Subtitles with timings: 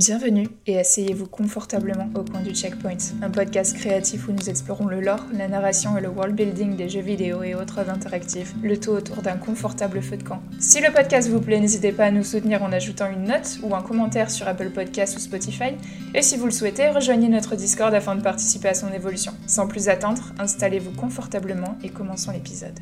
[0.00, 4.98] Bienvenue et asseyez-vous confortablement au coin du Checkpoint, un podcast créatif où nous explorons le
[4.98, 8.92] lore, la narration et le world building des jeux vidéo et autres interactifs, le tout
[8.92, 10.40] autour d'un confortable feu de camp.
[10.58, 13.74] Si le podcast vous plaît, n'hésitez pas à nous soutenir en ajoutant une note ou
[13.74, 15.74] un commentaire sur Apple Podcasts ou Spotify,
[16.14, 19.32] et si vous le souhaitez, rejoignez notre Discord afin de participer à son évolution.
[19.46, 22.80] Sans plus attendre, installez-vous confortablement et commençons l'épisode.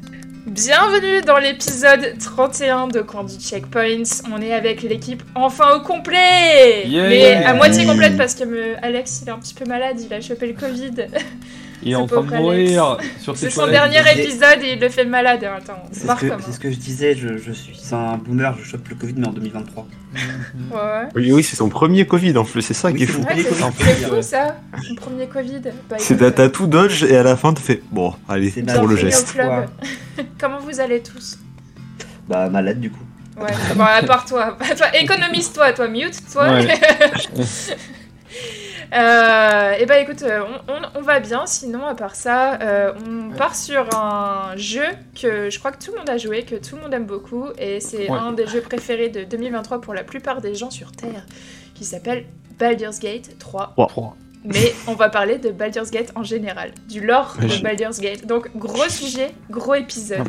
[0.50, 4.02] Bienvenue dans l'épisode 31 de Coin du Checkpoint.
[4.32, 7.08] On est avec l'équipe enfin au complet Yeah.
[7.08, 10.12] Mais à moitié complète parce que me- Alex il est un petit peu malade, il
[10.14, 10.92] a chopé le Covid.
[11.82, 14.80] Il est en train de mourir sur ses C'est son dernier disais- épisode et il
[14.80, 15.44] le fait malade.
[15.44, 16.14] Attends, on C'est ce,
[16.46, 19.28] que, ce que je disais, je, je suis un boomer, je chope le Covid mais
[19.28, 19.86] en 2023.
[20.14, 20.80] Ouais, ouais.
[21.14, 23.22] Oui, oui, c'est son premier Covid en plus, c'est ça Oui, qui est fou.
[23.30, 24.56] c'est fou ça,
[24.88, 25.60] son premier Covid.
[25.88, 28.86] Bah, C'est t'as tout dodge et à la fin tu fais bon, allez, C'est pour
[28.88, 29.36] le geste.
[30.40, 31.38] Comment vous allez tous?
[32.28, 32.98] Bah malade du coup.
[33.40, 34.56] Ouais, bon, à part toi.
[34.76, 36.50] toi économise-toi, toi, mute, toi.
[36.50, 36.66] Ouais.
[38.94, 42.92] Euh, et bah écoute, euh, on, on- on va bien, sinon à part ça, euh,
[43.06, 44.84] on part sur un jeu
[45.20, 47.46] que je crois que tout le monde a joué, que tout le monde aime beaucoup,
[47.58, 48.18] et c'est Ouais.
[48.18, 51.26] un des jeux préférés de 2023 pour la plupart des gens sur Terre,
[51.74, 52.24] qui s'appelle
[52.58, 53.74] Baldur's Gate 3.
[53.88, 54.16] Trois.
[54.44, 58.00] Mais on va parler de Baldur's Gate en général, du lore Mais de je- Baldur's
[58.00, 58.26] Gate.
[58.26, 60.26] Donc gros sujet, gros épisode.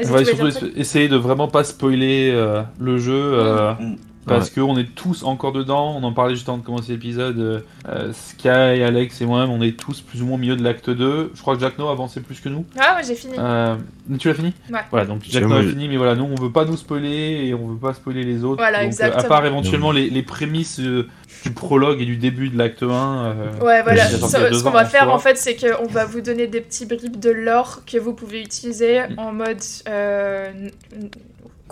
[0.00, 3.96] On va surtout essayer de vraiment pas spoiler euh, le jeu euh, Mm.
[4.28, 5.96] Parce qu'on est tous encore dedans.
[6.00, 7.38] On en parlait juste avant de commencer l'épisode.
[7.38, 10.62] euh, euh, Sky, Alex et moi-même, on est tous plus ou moins au milieu de
[10.62, 11.32] l'acte 2.
[11.34, 12.64] Je crois que Jack No a avancé plus que nous.
[12.78, 13.34] Ah ouais, j'ai fini.
[13.38, 13.76] Euh,
[14.18, 14.52] tu l'as fini?
[14.70, 14.80] Ouais.
[14.90, 17.54] Voilà, donc Jack No a fini, mais voilà, nous on veut pas nous spoiler et
[17.54, 18.56] on veut pas spoiler les autres.
[18.62, 19.22] Voilà, donc, euh, exactement.
[19.24, 21.06] à part éventuellement les, les prémices euh,
[21.44, 22.86] du prologue et du début de l'acte 1.
[22.86, 24.06] euh, Ouais, voilà.
[24.08, 27.18] Ce, qu'on va en faire en fait, c'est qu'on va vous donner des petits bribes
[27.18, 29.58] de lore que vous pouvez utiliser en mode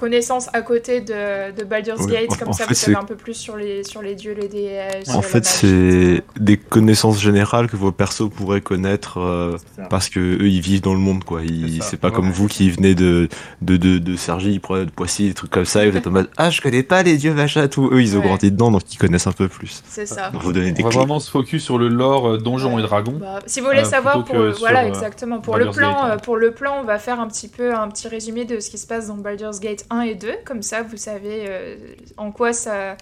[0.03, 2.65] euh, n- n- connaissance à côté de, de Baldur's Ouais, Gate, en- comme en ça
[2.65, 5.09] fait, vous savez un peu plus sur les, sur les dieux, les déesses.
[5.15, 9.57] En fait, c'est des connaissances générales que vos persos pourraient connaître euh,
[9.91, 11.43] parce que eux ils vivent dans le monde quoi.
[11.43, 13.29] Ils- C'est pas comme vous qui venez de
[13.63, 16.29] de de, de Sergi, de Poissy, des trucs comme ça et vous êtes en mode
[16.37, 17.89] ah je connais pas les dieux machin tout.
[17.93, 18.27] Eux ils ont Ouais.
[18.27, 19.83] grandi dedans donc ils connaissent un peu plus.
[19.89, 20.31] C'est ça.
[20.31, 20.99] Donc vous donnez des On va clés.
[21.01, 23.19] vraiment se focus sur le lore euh, donjons et dragons.
[23.21, 25.41] Bah, si vous voulez Euh, savoir, pour, que voilà, sur, exactement.
[25.41, 26.17] Pour le, plan, Gate, hein.
[26.23, 28.79] pour le plan, on va faire un petit peu un petit résumé de ce qui
[28.79, 30.33] se passe dans Baldur's Gate 1 et 2.
[30.45, 31.77] Comme ça, vous savez euh,
[32.17, 32.97] en quoi ça,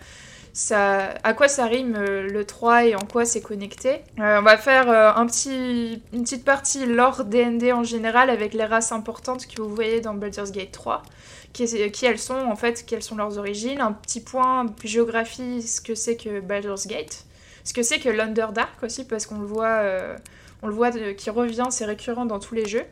[0.71, 4.03] à quoi ça rime euh, le 3 et en quoi c'est connecté.
[4.19, 8.65] Euh, on va faire un petit, une petite partie lore D&D en général avec les
[8.65, 11.03] races importantes que vous voyez dans Baldur's Gate 3.
[11.53, 11.65] Qui,
[12.03, 13.81] elles sont, en fait, quelles sont leurs origines.
[13.81, 17.25] Un petit point géographie, ce que c'est que Baldur's Gate.
[17.63, 19.83] Ce que c'est que l'Underdark aussi, parce qu'on le voit,
[20.63, 22.85] on le voit qui revient, c'est récurrent dans tous les jeux.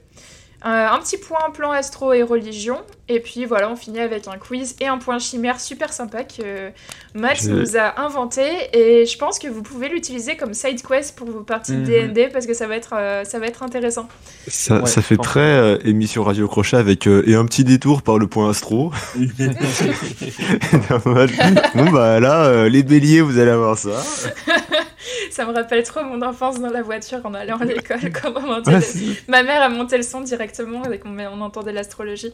[0.64, 2.78] Euh, un petit point plan astro et religion,
[3.08, 6.70] et puis voilà, on finit avec un quiz et un point chimère super sympa que
[7.14, 8.42] Max Je- nous a inventé,
[8.72, 12.12] et je pense que vous pouvez l'utiliser comme side quest pour vos parties de Mhm.
[12.12, 14.06] D&D parce que ça va être, euh, ça va être intéressant.
[14.46, 18.02] Ça, Ouais, ça fait très euh, émission radio crochet avec euh, et un petit détour
[18.02, 18.92] par le point astro.
[20.90, 21.30] En mode,
[21.74, 23.90] bon bah là euh, les béliers vous allez avoir ça.
[25.30, 28.62] Ça me rappelle trop mon enfance dans la voiture en allant à l'école, quand on
[29.28, 32.32] Ma mère a monté le son directement et qu'on on entendait l'astrologie.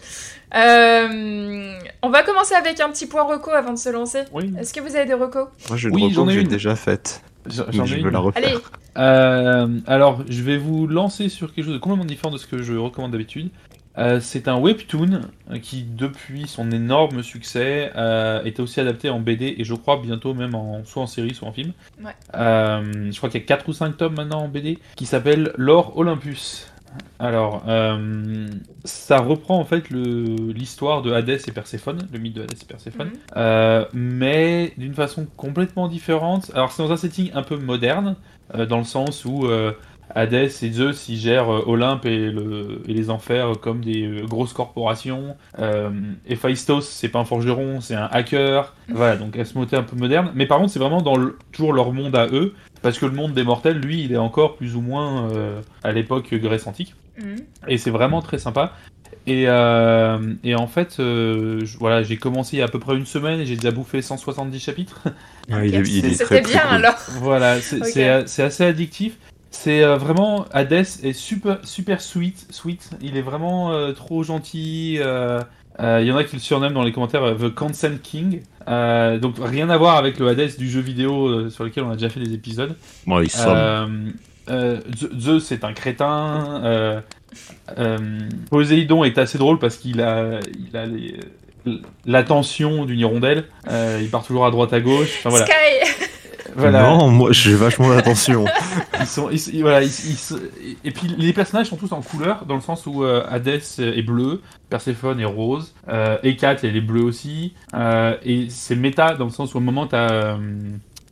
[0.54, 4.22] Euh, on va commencer avec un petit point reco avant de se lancer.
[4.32, 5.48] Oui, Est-ce que vous avez des recos?
[5.68, 6.48] Moi j'ai une Oui, reco j'en ai que j'ai une.
[6.48, 7.22] déjà faite.
[7.46, 8.10] j'en je veux une.
[8.10, 8.42] la refaire.
[8.44, 8.58] Allez,
[8.96, 12.62] Euh, alors, je vais vous lancer sur quelque chose de complètement différent de ce que
[12.62, 13.50] je recommande d'habitude.
[13.98, 15.22] Euh, c'est un webtoon
[15.62, 20.34] qui, depuis son énorme succès, euh, était aussi adapté en BD et je crois bientôt
[20.34, 21.72] même en, soit en série, soit en film.
[22.02, 22.12] Ouais.
[22.34, 25.52] Euh, je crois qu'il y a 4 ou 5 tomes maintenant en BD qui s'appelle
[25.56, 26.68] L'Or Olympus.
[27.18, 28.48] Alors, euh,
[28.84, 33.10] ça reprend en fait l'histoire de Hadès et Perséphone, le mythe de Hadès et Perséphone,
[33.36, 33.84] Mhm.
[33.92, 36.50] mais d'une façon complètement différente.
[36.54, 38.16] Alors, c'est dans un setting un peu moderne,
[38.68, 39.46] dans le sens où
[40.14, 44.26] Hadès et Zeus ils gèrent euh, Olympe et, le, et les enfers comme des euh,
[44.26, 45.36] grosses corporations.
[45.58, 45.90] Euh,
[46.26, 48.74] Héphaïstos, c'est pas un forgeron, c'est un hacker.
[48.88, 50.30] Voilà, donc à ce un peu moderne.
[50.34, 53.12] Mais par contre, c'est vraiment dans le- toujours leur monde à eux, parce que le
[53.12, 56.94] monde des mortels, lui, il est encore plus ou moins euh, à l'époque Grèce antique.
[57.20, 57.36] Mhm.
[57.66, 58.72] Et c'est vraiment très sympa.
[59.26, 62.78] Et, euh, et en fait, euh, je- voilà, j'ai commencé il y a à peu
[62.78, 65.02] près une semaine et j'ai déjà bouffé 170 chapitres.
[65.50, 66.70] Ouais, il est, il est C'était bien cool.
[66.76, 66.94] alors.
[67.20, 68.08] Voilà, c'est
[68.42, 69.18] assez addictif.
[69.50, 70.72] C'est euh, vraiment Hades
[71.02, 72.90] est super super sweet, sweet.
[73.00, 74.96] Il est vraiment euh, trop gentil.
[75.00, 75.40] euh,
[75.80, 78.42] euh, Il y en a qui le surnomment dans les commentaires euh, The Consent King.
[78.68, 81.90] Euh, donc rien à voir avec le Hades du jeu vidéo euh, sur lequel on
[81.90, 82.76] a déjà fait des épisodes.
[83.06, 83.30] Bon, il.
[83.46, 83.86] Euh,
[84.50, 84.80] euh,
[85.18, 86.60] Zeus c'est un crétin.
[86.64, 87.00] euh,
[87.78, 87.98] euh,
[88.50, 90.40] Poséidon est assez drôle parce qu'il a,
[90.70, 91.16] il a les-
[92.06, 93.44] l'attention d'une hirondelle.
[93.70, 95.16] Euh, il part toujours à droite à gauche.
[95.18, 95.46] Enfin, voilà.
[95.46, 95.52] Sky
[96.58, 96.82] Voilà.
[96.82, 98.44] Non, moi j'ai vachement d'attention.
[99.00, 100.16] Ils sont, ils- ils- voilà, ils-
[100.84, 104.02] et puis les personnages sont tous en couleur, dans le sens où euh, Hades est
[104.02, 109.24] bleu, Perséphone est rose, euh, Hécate elle est bleue aussi, euh, et c'est méta dans
[109.26, 110.36] le sens où au moment t'as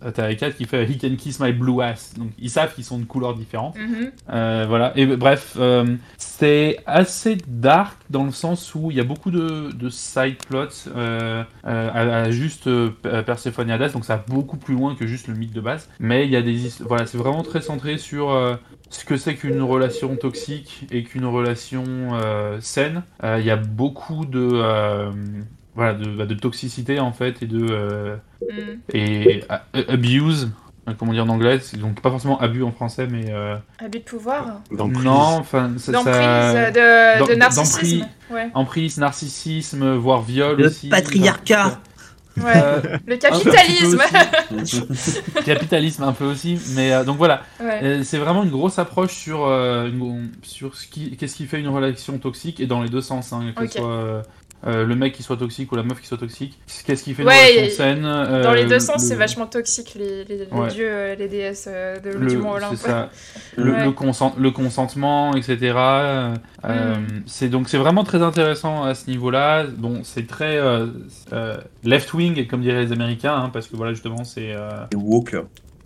[0.07, 2.85] euh, t'as Hécate qui fait He can kiss my blue ass, donc ils savent qu'ils
[2.85, 3.77] sont de couleurs différentes.
[3.77, 4.11] Mhm.
[4.31, 9.05] Euh, voilà, et bref, euh, c'est assez dark dans le sens où il y a
[9.05, 12.69] beaucoup de, de side plots euh, à, à juste
[13.27, 15.89] Perséphone et Hadès, donc ça va beaucoup plus loin que juste le mythe de base.
[15.99, 18.31] Mais il y a des voilà, c'est vraiment très centré sur
[18.91, 23.03] ce que c'est qu'une relation toxique et qu'une relation euh, saine.
[23.25, 25.11] Euh, Il y a beaucoup de euh,
[25.77, 28.79] voilà de, bah, de toxicité en fait et de euh, Mhm.
[28.95, 29.45] et
[29.75, 30.51] euh, abuse.
[30.89, 33.99] euh, Comment dire en anglais, c'est donc pas forcément abus en français, mais euh, Abus
[33.99, 34.61] de pouvoir.
[34.71, 38.07] Non, enfin, ça, D'emprise, ça- de, d'em- de narcissisme.
[38.31, 38.49] Ouais.
[38.55, 40.89] emprise, narcissisme, voire viol Le aussi.
[40.89, 41.81] patriarcat.
[42.37, 42.45] ouais.
[42.55, 43.99] Euh, Le capitalisme.
[45.45, 47.81] capitalisme un peu aussi, mais euh, donc voilà, ouais.
[47.83, 51.61] Euh, c'est vraiment une grosse approche sur euh, une- sur ce qui qu'est-ce qui fait
[51.61, 54.23] une relation toxique et dans les deux sens, hein, que soit
[54.67, 56.59] euh, le mec qui soit toxique ou la meuf qui soit toxique.
[56.87, 59.95] Qu'est-ce qui fait Ouais, et- saine euh, Dans les deux sens, le- c'est vachement toxique,
[59.99, 60.69] les, les, les Ouais.
[60.69, 62.77] dieux, euh, les déesses de, le, du Mont Olympe.
[62.77, 63.11] ça.
[63.57, 63.85] le, Ouais.
[63.85, 65.75] le, consent- le consentement, etc.
[66.65, 67.23] Mm.
[67.27, 69.65] c'est donc c'est vraiment très intéressant à ce niveau-là.
[69.77, 70.87] Bon, c'est très euh,
[71.33, 75.37] euh, left wing comme diraient les Américains, hein, parce que voilà justement c'est euh, woke.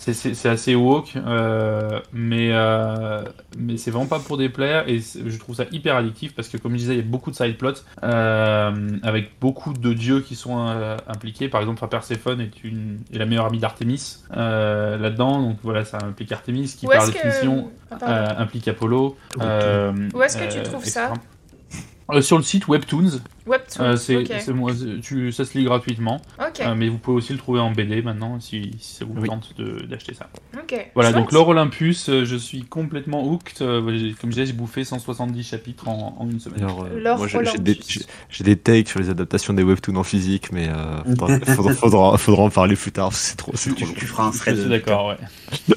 [0.01, 3.23] C'est- assez woke, euh, mais euh,
[3.59, 6.73] mais c'est vraiment pas pour déplaire et je trouve ça hyper addictif parce que comme
[6.73, 10.37] je disais, il y a beaucoup de side plots euh, avec beaucoup de dieux qui
[10.37, 11.49] sont euh, impliqués.
[11.49, 15.99] Par exemple, Perséphone est une est la meilleure amie d'Artémis euh, là-dedans, donc voilà, ça
[16.03, 17.13] implique Artémis qui par que...
[17.13, 19.17] définition Ah, euh, implique Apollo.
[19.41, 20.93] euh, Où est-ce que tu euh, trouves etc.
[20.93, 21.13] ça
[22.13, 24.33] Euh, Sur le site Webtoons, Webtoon, euh, c'est ok.
[24.41, 24.73] c'est moi,
[25.03, 28.03] tu, ça se lit gratuitement, Ok, euh, mais vous pouvez aussi le trouver en BD
[28.03, 29.29] maintenant si, si ça vous Oui.
[29.29, 30.29] tente de- d'acheter ça.
[30.55, 30.91] ok.
[30.95, 31.23] Voilà, Chouette.
[31.23, 33.63] donc l'or Olympus, euh, je suis complètement hooked.
[33.63, 33.81] euh,
[34.21, 36.65] comme je disais, j'ai bouffé 170 chapitres en, en une semaine.
[36.65, 37.87] Euh, moi, j'ai- des, Olympus.
[37.89, 41.73] j'ai- j'ai des takes sur les adaptations des webtoons en physique, mais euh, faudra, faudra,
[41.75, 43.93] faudra, faudra en parler plus tard c'est trop, c'est trop Tu, long.
[43.97, 44.59] tu feras un Je thread.
[44.61, 45.75] suis d'accord, ouais.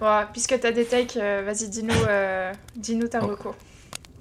[0.00, 3.54] Bon, puisque t'as des takes, euh, vas-y, dis-nous euh, dis-nous ta Oh.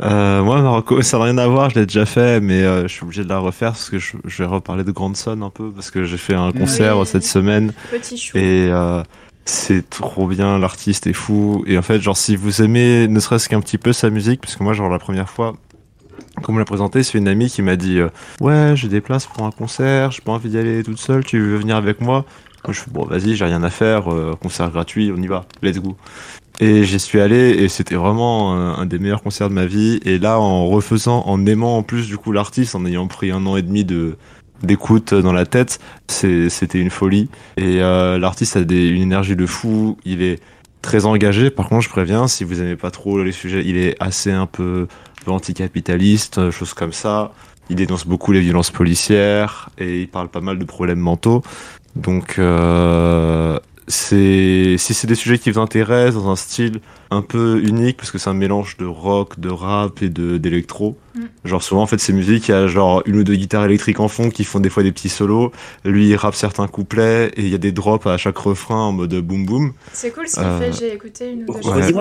[0.02, 2.88] Euh, moi, Marocco, ça n'a rien à voir, je l'ai déjà fait, mais euh, je
[2.88, 5.70] suis obligé de la refaire parce que je, je vais reparler de Grandson un peu
[5.72, 7.06] parce que j'ai fait un concert Oui.
[7.06, 8.36] cette semaine Petit chou.
[8.38, 9.04] et euh,
[9.46, 11.64] c'est trop bien, l'artiste est fou.
[11.68, 14.56] Et en fait, genre, si vous aimez ne serait-ce qu'un petit peu sa musique, parce
[14.56, 15.54] que moi, genre, la première fois,
[16.42, 18.10] qu'on me l'a présenté, c'est une amie qui m'a dit euh,
[18.40, 21.40] Ouais, j'ai des places pour un concert, j'ai pas envie d'y aller toute seule, tu
[21.40, 22.26] veux venir avec moi?
[22.66, 25.46] Moi, je fais Bon, vas-y, j'ai rien à faire, euh, concert gratuit, on y va,
[25.62, 25.96] let's go.
[26.62, 30.00] Et j'y suis allé et c'était vraiment un, un des meilleurs concerts de ma vie.
[30.06, 33.46] Et là, en refaisant, en aimant en plus du coup l'artiste, en ayant pris un
[33.48, 34.16] an et demi de
[34.64, 37.30] d'écoute dans la tête, c'était une folie.
[37.58, 40.40] Et euh, l'artiste a des, une énergie de fou, il est
[40.82, 41.50] très engagé.
[41.50, 44.46] Par contre, je préviens, si vous aimez pas trop les sujets, il est assez un
[44.46, 44.88] peu,
[45.26, 47.32] peu anticapitaliste, euh, choses comme ça.
[47.70, 51.42] Il dénonce beaucoup les violences policières et il parle pas mal de problèmes mentaux.
[51.96, 53.60] Donc, euh,
[53.92, 56.80] c'est si c'est des sujets qui vous intéressent dans un style
[57.12, 60.98] un peu unique parce que c'est un mélange de rock, de rap et de d'électro.
[61.14, 61.22] Mm.
[61.44, 64.00] Genre souvent en fait ces musiques il y a genre une ou deux guitares électriques
[64.00, 65.52] en fond qui font des fois des petits solos.
[65.86, 68.92] Lui il rappe certains couplets et il y a des drops à chaque refrain en
[68.94, 69.74] mode boom boom.
[69.94, 71.92] C'est cool ce qu'il Euh, fait, j'ai écouté une ou deux ouais.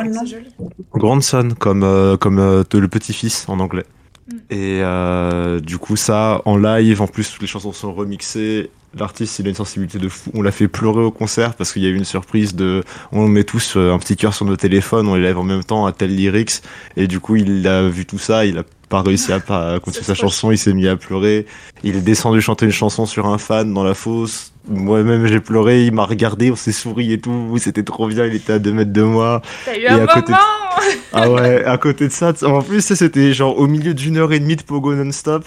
[0.95, 3.85] Grandson comme euh, comme euh, le petit-fils en anglais.
[4.31, 4.37] Mm.
[4.51, 8.71] Et euh, du coup ça en live en plus toutes les chansons sont remixées.
[8.99, 10.31] L'artiste il a une sensibilité de fou.
[10.35, 12.83] On l'a fait pleurer au concert parce qu'il y a eu une surprise de
[13.13, 15.65] on met tous euh, un petit cœur sur nos téléphones, on les lève en même
[15.65, 16.63] temps à tel lyrics
[16.97, 19.41] et du coup il a vu tout ça, il a pas réussi à,
[19.81, 21.47] continuer sa chanson, il s'est mis à pleurer.
[21.83, 24.53] Il est descendu chanter une chanson sur un fan dans la fosse.
[24.69, 28.35] Moi-même j'ai pleuré, il m'a regardé, on s'est souri et tout, c'était trop bien, il
[28.35, 29.41] était à deux mètres de moi.
[29.65, 30.41] T'as eu Et un à côté de- moment
[31.13, 34.39] Ah ouais, à côté de ça, en plus, c'était genre au milieu d'une heure et
[34.39, 35.45] demie de pogo non-stop.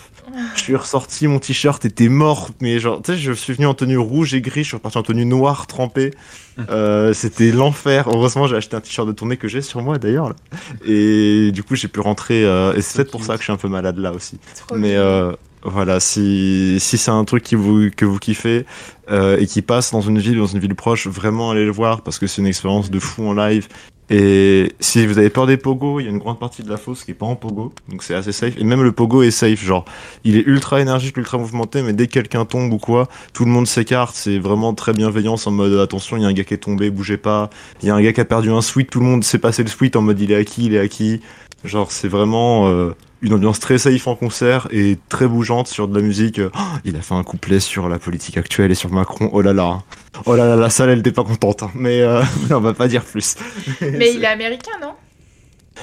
[0.56, 3.74] Je suis ressorti, mon t-shirt était mort, mais genre, tu sais, je suis venu en
[3.74, 6.12] tenue rouge et gris, je suis reparti en tenue noire trempée.
[6.70, 8.08] Euh, c'était l'enfer.
[8.14, 10.34] Heureusement, j'ai acheté un t-shirt de tournée que j'ai sur moi d'ailleurs.
[10.86, 12.46] Et du coup, j'ai pu rentrer.
[12.46, 14.38] euh, et c'est peut-être pour ça que je suis un peu malade là aussi.
[14.68, 15.00] Trop Mais bien.
[15.02, 15.32] euh,
[15.66, 18.66] voilà, si, si c'est un truc qui vous, que vous kiffez
[19.10, 22.02] euh, et qui passe dans une ville, dans une ville proche, vraiment allez le voir
[22.02, 23.68] parce que c'est une expérience de fou en live.
[24.10, 26.76] Et si vous avez peur des pogos, il y a une grande partie de la
[26.76, 28.58] fosse qui est pas en pogo, donc c'est assez safe.
[28.58, 29.86] Et même le pogo est safe, genre
[30.26, 33.52] il est ultra énergique, ultra mouvementé, mais dès que quelqu'un tombe ou quoi, tout le
[33.52, 34.14] monde s'écarte.
[34.14, 36.90] C'est vraiment très bienveillance en mode attention, il y a un gars qui est tombé,
[36.90, 37.50] bougez pas.
[37.82, 39.64] Il y a un gars qui a perdu un sweat, tout le monde sait passer
[39.64, 41.22] le sweat en mode il est acquis, il est acquis.
[41.64, 42.92] Genre c'est vraiment euh,
[43.24, 46.40] une ambiance très safe en concert et très bougeante sur de la musique.
[46.44, 49.30] Oh, il a fait un couplet sur la politique actuelle et sur Macron.
[49.32, 49.82] Oh là là.
[50.26, 51.64] Oh là là, la salle, elle était pas contente.
[51.64, 51.72] hein.
[51.74, 53.36] Mais euh, on va pas dire plus.
[53.82, 54.94] Mais il est américain, non?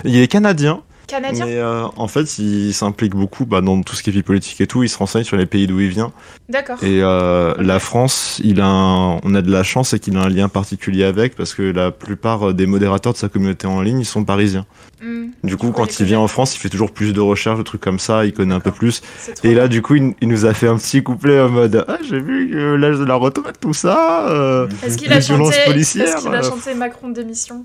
[0.04, 4.02] Il est canadien, Canadien mais euh, en fait, il s'implique beaucoup bah, dans tout ce
[4.02, 4.82] qui est vie politique et tout.
[4.82, 6.12] Il se renseigne sur les pays d'où il vient.
[6.48, 6.76] D'accord.
[6.82, 10.20] Et euh, la France, il a un- on a de la chance et qu'il a
[10.22, 14.00] un lien particulier avec parce que la plupart des modérateurs de sa communauté en ligne,
[14.00, 14.66] ils sont parisiens.
[15.02, 17.62] Hmm, Du coup, quand il vient en France, il fait toujours plus de recherches, de
[17.62, 19.00] trucs comme ça, il connaît un peu plus.
[19.44, 21.96] Et là, du coup, il, il nous a fait un petit couplet en mode Ah,
[22.08, 24.28] j'ai vu que l'âge de la retraite, tout ça.
[24.30, 27.64] euh, Est-ce qu'il a chanté, policières, qu'il a euh, chanté Macron démission?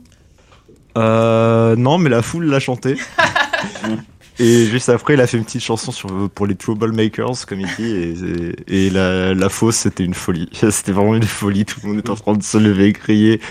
[0.97, 2.97] Euh, non, mais la foule l'a chanté.
[4.39, 7.69] et juste après, il a fait une petite chanson sur, pour les Troublemakers, comme il
[7.77, 8.55] dit.
[8.67, 10.49] Et, et la, la fausse, c'était une folie.
[10.69, 11.65] C'était vraiment une folie.
[11.65, 13.41] Tout le monde était en train de se lever et crier.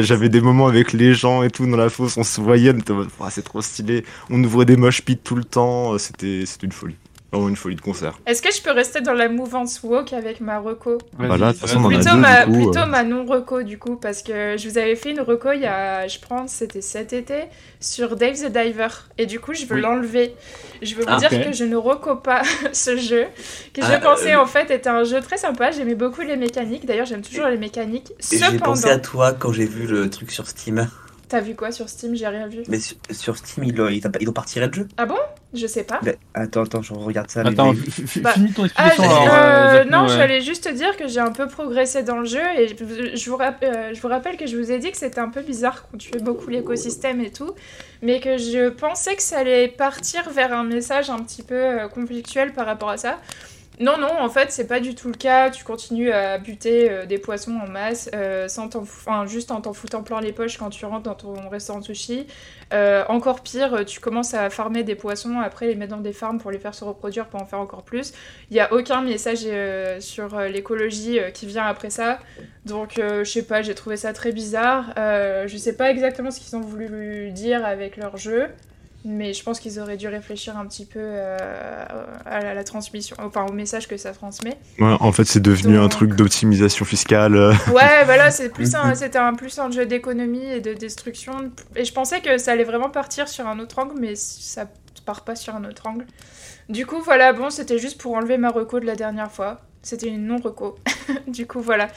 [0.00, 2.16] J'avais des moments avec les gens et tout dans la fosse.
[2.16, 4.04] On se voyait, on était en mode, c'est trop stylé.
[4.30, 5.98] On ouvrait des mosh pits tout le temps.
[5.98, 6.96] C'était c'était une folie.
[7.32, 8.18] Vraiment une folie de concert.
[8.26, 10.98] Est-ce que je peux rester dans la mouvance woke avec ma reco?
[11.18, 12.02] Bah là, de toute façon, on en a vas-y.
[12.02, 12.86] Plutôt deux, ma, du coup, plutôt euh.
[12.86, 16.06] ma non-reco du coup, parce que je vous avais fait une reco il y a,
[16.08, 17.44] je pense, c'était cet été,
[17.80, 18.88] sur Dave the Diver.
[19.16, 19.80] Et du coup, je veux Oui.
[19.80, 20.34] l'enlever.
[20.82, 22.42] Je veux vous Ah, dire que je ne reco pas
[22.74, 23.24] ce jeu,
[23.72, 25.70] que Ah, je pensais euh, en fait était un jeu très sympa.
[25.70, 26.84] J'aimais beaucoup les mécaniques.
[26.84, 28.12] D'ailleurs, j'aime toujours les mécaniques.
[28.30, 30.86] Et J'ai pensé à Cependant, toi quand j'ai vu le truc sur Steam.
[31.28, 32.14] t'as vu quoi sur Steam?
[32.14, 32.62] J'ai rien vu.
[32.68, 34.88] Mais sur, sur Steam, ils, ont- ils, ont- ils ont le jeu.
[35.54, 36.00] Je sais pas.
[36.34, 37.42] Attends, attends, je regarde ça.
[37.42, 37.74] Attends,
[38.22, 39.02] Bah, finis ton Ah, explication.
[39.02, 40.08] alors, euh, euh, non, ouais.
[40.08, 43.16] je voulais juste te dire que j'ai un peu progressé dans le jeu et je,
[43.16, 45.28] je vous, rapp- euh, je vous rappelle que je vous ai dit que c'était un
[45.28, 47.50] peu bizarre qu'on tuait beaucoup l'écosystème et tout,
[48.00, 52.52] mais que je pensais que ça allait partir vers un message un petit peu conflictuel
[52.54, 53.18] par rapport à ça.
[53.82, 55.50] Non, non, en fait, c'est pas du tout le cas.
[55.50, 58.70] Tu continues à buter euh, des poissons en masse, euh, sans
[59.26, 62.28] juste en t'en foutant plein les poches quand tu rentres dans ton restaurant sushi.
[62.72, 66.38] Euh, encore pire, tu commences à farmer des poissons, après les mettre dans des farms
[66.38, 68.12] pour les faire se reproduire, pour en faire encore plus.
[68.50, 69.48] Il n'y a aucun message
[69.98, 72.20] sur l'écologie qui vient après ça.
[72.64, 74.92] Donc, je sais pas, j'ai trouvé ça très bizarre.
[74.96, 78.48] Je sais pas exactement ce qu'ils ont voulu dire avec leur jeu.
[79.04, 81.86] Mais je pense qu'ils auraient dû réfléchir un petit peu euh,
[82.24, 84.56] à la, la transmission, enfin au message que ça transmet.
[84.78, 87.32] Ouais, en fait, c'est devenu un truc d'optimisation fiscale.
[87.72, 91.50] Ouais, voilà, c'est plus un, c'était un plus un jeu d'économie et de destruction.
[91.74, 94.66] Et je pensais que ça allait vraiment partir sur un autre angle, mais ça
[95.04, 96.06] part pas sur un autre angle.
[96.68, 99.60] Du coup, voilà, bon, c'était juste pour enlever ma reco de la dernière fois.
[99.82, 100.76] C'était une non-reco.
[101.26, 101.88] du coup, voilà.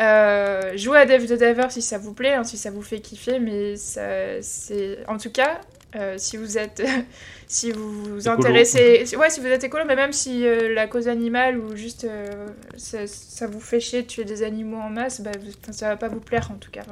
[0.00, 3.00] Euh, jouez à Dev the Diver si ça vous plaît, hein, si ça vous fait
[3.00, 4.98] kiffer, mais ça, c'est...
[5.06, 5.60] En tout cas,
[5.96, 6.82] euh, si vous êtes...
[7.46, 8.28] si vous vous Écolo.
[8.28, 9.04] intéressez...
[9.16, 12.48] Ouais, si vous êtes écolo, mais même si euh, la cause animale ou juste euh,
[12.76, 15.96] ça, ça vous fait chier de tuer des animaux en masse, bah, vous- ça va
[15.96, 16.84] pas vous plaire, en tout cas,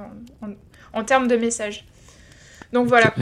[0.42, 0.54] en, en-
[0.92, 1.84] en termes de message.
[2.72, 3.14] Donc voilà.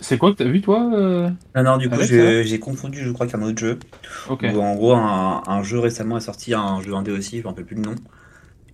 [0.00, 3.26] C'est- quoi que t'as vu, toi euh Non, non, du coup, j'ai confondu, je crois,
[3.26, 3.78] qu'un autre jeu.
[4.26, 4.44] Ok.
[4.44, 7.48] Où, en gros, un, un jeu récemment est sorti, un jeu indé aussi, je me
[7.48, 7.94] rappelle plus le nom,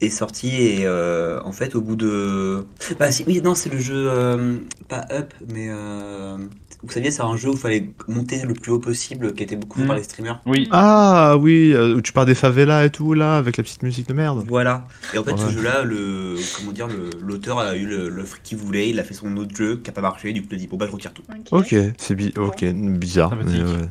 [0.01, 2.65] est sorti et euh, en fait, au bout de.
[2.99, 4.57] Bah, si, oui, non, c'est le jeu, euh,
[4.89, 5.69] pas Up, mais.
[5.71, 6.37] euh,
[6.83, 9.57] Vous saviez, c'est un jeu où il fallait monter le plus haut possible, qui était
[9.57, 9.89] beaucoup fait Mm.
[9.89, 10.41] par les streamers.
[10.47, 10.69] Oui.
[10.71, 14.07] Ah oui, euh, où tu pars des favelas et tout, là, avec la petite musique
[14.09, 14.45] de merde.
[14.47, 14.87] Voilà.
[15.15, 15.53] Et en fait, ce Ouais.
[15.53, 19.05] jeu-là, le, comment dire, le- l'auteur a eu le, le fric qu'il voulait, il a
[19.05, 20.87] fait son autre jeu qui a pas marché, du coup, il a dit, bon, bah,
[20.87, 21.23] je retire tout.
[21.51, 23.31] Ok, c'est bi ok, bizarre.
[23.31, 23.63] Sympathique.
[23.65, 23.89] mais ouais.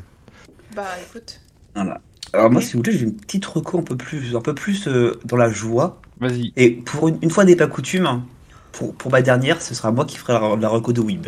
[0.75, 1.41] Bah écoute.
[1.73, 1.99] Voilà.
[2.35, 4.87] Alors, moi, si vous voulez, j'ai une petite reco un peu plus, un peu plus
[4.87, 5.99] euh, dans la joie.
[6.19, 6.53] Vas-y.
[6.55, 8.23] Et pour une, une fois n'est pas coutume, hein,
[8.71, 11.27] pour, pour ma dernière, ce sera moi qui ferai la, la reco de Weeb.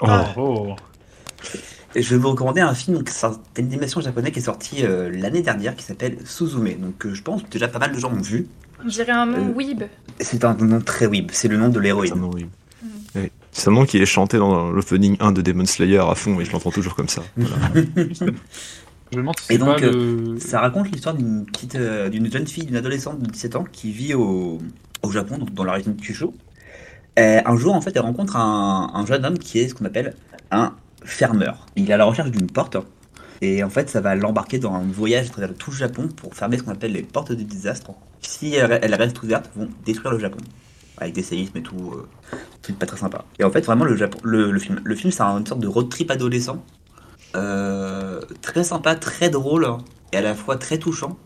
[0.00, 0.34] Oh, Ah.
[0.36, 0.74] Oh.
[1.94, 3.02] Et je vais vous recommander un film,
[3.58, 6.74] une animation japonais qui est sorti euh, l'année dernière qui s'appelle Suzume.
[6.78, 8.48] Donc euh, je pense que déjà pas mal de gens l'ont vu.
[8.84, 9.84] On dirait un nom Euh, weeb.
[10.20, 12.14] C'est un nom très Weeb, c'est le nom de c'est un l'héroïne.
[12.16, 12.50] nom horrible.
[12.82, 12.88] Mm.
[13.14, 13.30] Oui.
[13.50, 16.44] C'est un nom qui est chanté dans l'opening 1 de Demon Slayer à fond et
[16.44, 17.22] je l'entends toujours comme ça.
[17.36, 17.56] Voilà.
[19.12, 20.38] Je me demande si Et donc, pas le.
[20.40, 23.92] Ça raconte l'histoire d'une petite, euh, d'une jeune fille, d'une adolescente de 17 ans qui
[23.92, 24.58] vit au,
[25.02, 26.26] au Japon, donc dans la région de Kyushu.
[27.18, 29.84] Euh, un jour, en fait, elle rencontre un, un jeune homme qui est ce qu'on
[29.84, 30.14] appelle
[30.50, 31.66] un fermeur.
[31.76, 32.76] Il est à la recherche d'une porte.
[33.42, 36.34] Et en fait, ça va l'embarquer dans un voyage à travers tout le Japon pour
[36.34, 37.92] fermer ce qu'on appelle les portes du désastre.
[38.20, 40.38] Si elle, elle reste ouverte, vont détruire le Japon.
[40.98, 41.92] Avec des séismes et tout.
[41.94, 42.08] Euh,
[42.62, 43.24] c'est pas très sympa.
[43.38, 45.68] Et en fait, vraiment, le, Japon, le, le film, le film c'est une sorte de
[45.68, 46.64] road trip adolescent.
[47.36, 49.66] Euh, très sympa, très drôle
[50.12, 51.18] et à la fois très touchant.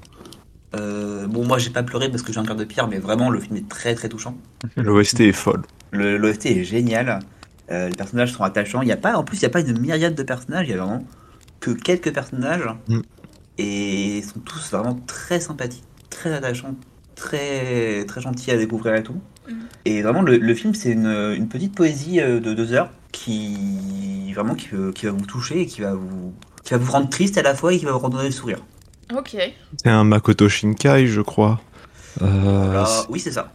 [0.75, 3.31] Euh, bon, moi j'ai pas pleuré parce que j'ai un cœur de pierre, mais vraiment
[3.31, 4.37] le film est très très touchant.
[4.77, 5.63] L'OST est folle.
[5.91, 7.21] Le L'OST est génial.
[7.71, 8.83] Euh, les personnages sont attachants.
[8.83, 10.67] Il y a pas, en plus, il n'y a pas une myriade de personnages.
[10.69, 11.05] Il y a vraiment
[11.61, 13.01] que quelques personnages Mm.
[13.59, 16.75] et ils sont tous vraiment très sympathiques, très attachants,
[17.15, 19.21] très très gentils à découvrir et tout.
[19.85, 24.33] Et vraiment, le, le film c'est une, une petite poésie euh, de deux heures qui
[24.35, 26.33] vraiment qui, euh, qui va vous toucher et qui va vous
[26.65, 28.59] qui va vous rendre triste à la fois et qui va vous redonner le sourire.
[29.17, 29.37] Ok.
[29.83, 31.61] C'est un Makoto Shinkai, je crois.
[32.23, 33.53] Euh, oui, c'est ça.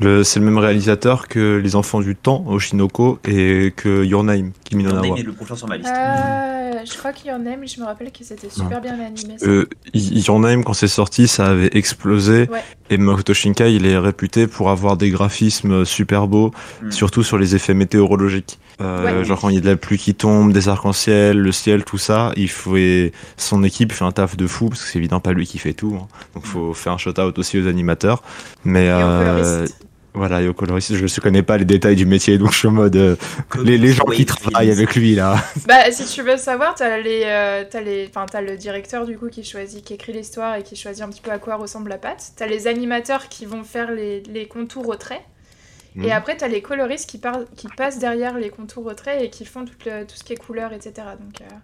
[0.00, 4.52] Le- c'est le même réalisateur que Les Enfants du Temps, Oshinoko, et que Your Name,
[4.64, 5.16] Kimi no J'en na ai wa.
[5.16, 5.88] mis le prochain sur ma liste.
[5.88, 8.94] Euh, je crois qu'il y en a, mais je me rappelle que c'était super bien
[8.94, 9.38] animé.
[9.38, 9.46] ça.
[9.46, 12.48] Euh, Your Name, quand c'est sorti, ça avait explosé.
[12.50, 12.62] Ouais.
[12.90, 16.90] Et Makoto Shinkai, il est réputé pour avoir des graphismes super beaux, Mm.
[16.92, 18.58] surtout sur les effets météorologiques.
[18.82, 19.24] Euh, Ouais.
[19.24, 21.96] Genre quand il y a de la pluie qui tombe, des arcs-en-ciel, le ciel, tout
[21.96, 25.20] ça, il faut et son équipe fait un taf de fou parce que c'est évidemment
[25.20, 25.96] pas lui qui fait tout.
[25.98, 26.06] hein.
[26.34, 28.22] Donc faut faire un shout-out aussi aux animateurs.
[28.64, 29.66] Mais Et euh.
[30.16, 32.68] Voilà, et au coloriste, je ne connais pas les détails du métier, donc je suis
[32.68, 33.16] en mode euh,
[33.62, 35.36] les, les gens qui travaillent avec lui là.
[35.68, 39.16] Bah, si tu veux savoir, t'as les, euh, t'as les, enfin, t'as le directeur du
[39.18, 41.90] coup qui choisit, qui écrit l'histoire et qui choisit un petit peu à quoi ressemble
[41.90, 42.32] la pâte.
[42.36, 45.20] T'as les animateurs qui vont faire les, les contours au trait.
[46.04, 49.30] Et après, t'as les coloristes qui, par- qui passent derrière les contours au trait et
[49.30, 50.92] qui font tout, le- tout ce qui est couleur, etc.
[51.18, 51.54] Donc, euh,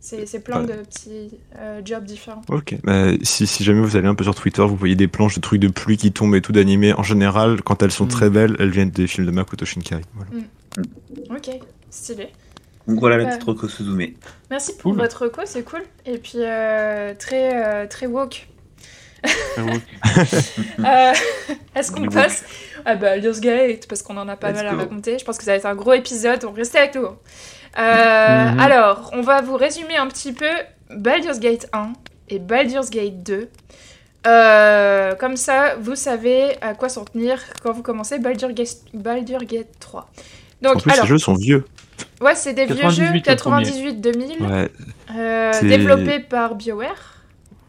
[0.00, 2.42] c'est c'est plein de petits euh, jobs différents.
[2.50, 5.34] Ok, bah, si, si jamais vous allez un peu sur Twitter, vous voyez des planches
[5.34, 6.92] de trucs de pluie qui tombent et tout d'animé.
[6.94, 8.08] En général, quand elles sont Mm.
[8.08, 10.00] très belles, elles viennent des films de Makoto Shinkai.
[10.14, 10.30] Voilà.
[11.36, 11.50] Ok,
[11.90, 12.28] stylé.
[12.86, 13.30] Donc voilà la Ouais.
[13.30, 14.14] petite reco Suzume.
[14.50, 15.00] Merci pour Cool.
[15.00, 15.82] votre reco, c'est cool.
[16.06, 18.48] Et puis, euh, très, euh, très woke.
[20.78, 21.12] Euh,
[21.74, 22.44] Est-ce qu'on passe
[22.84, 24.78] Ah bah, Lios Gate, parce qu'on en a pas Let's mal à go.
[24.78, 25.18] raconter.
[25.18, 27.08] Je pense que ça va être un gros épisode, donc restez avec nous.
[27.78, 28.60] Euh, Mhm.
[28.60, 30.50] Alors, on va vous résumer un petit peu
[30.90, 31.92] Baldur's Gate 1
[32.28, 33.48] et Baldur's Gate 2.
[34.26, 39.44] Euh, comme ça, vous savez à quoi s'en tenir quand vous commencez Baldur's Gate, Baldur's
[39.46, 40.10] Gate 3.
[40.60, 41.64] Donc, En plus, alors, ces jeux sont vieux.
[42.20, 44.68] ouais, c'est des vieux jeux 98 le 98-2000, Ouais,
[45.16, 47.14] euh, développés par BioWare.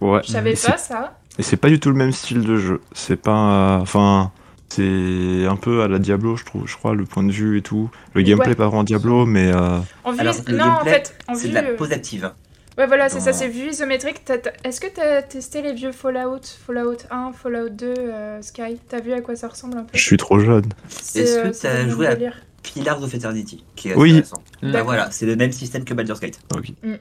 [0.02, 0.22] ouais.
[0.26, 1.18] Je savais pas ça.
[1.38, 2.82] Et c'est pas du tout le même style de jeu.
[2.94, 3.32] C'est pas.
[3.32, 4.32] euh, Enfin.
[4.72, 7.62] C'est un peu à la Diablo, je trouve, je crois, le point de vue et
[7.62, 7.90] tout.
[8.14, 8.56] Le gameplay Ouais.
[8.56, 11.50] pas vraiment Diablo, mais euh, En vue, Alors, le non, en fait, en C'est vue.
[11.50, 12.32] de la euh, pause active.
[12.78, 14.24] Ouais, voilà, c'est dans- ça, c'est vue isométrique.
[14.24, 18.78] T'as- t'as- Est-ce que t'as testé les vieux Fallout Fallout 1, Fallout 2, euh, Sky?
[18.88, 19.98] T'as vu à quoi ça ressemble un peu?
[19.98, 20.66] Je suis trop jeune.
[20.88, 22.16] C'est, Est-ce que euh, le même joué à-.
[22.62, 24.22] Pillars of Eternity, qui est Oui.
[24.62, 26.40] Bah voilà, c'est le même système que Baldur's Gate.
[26.56, 26.72] Ok.
[26.84, 26.94] Mm.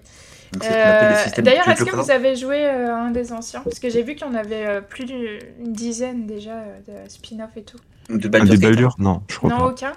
[0.63, 3.61] Euh, D'ailleurs, est-ce que vous avez joué euh, à un des anciens?
[3.61, 5.39] Parce que j'ai vu qu'il y en avait euh, plus d'une
[5.73, 7.79] dizaine déjà euh, de spin-off et tout.
[8.09, 9.67] De Un Baldur's des Gate Baldur's Non, je crois Non, pas.
[9.67, 9.93] aucun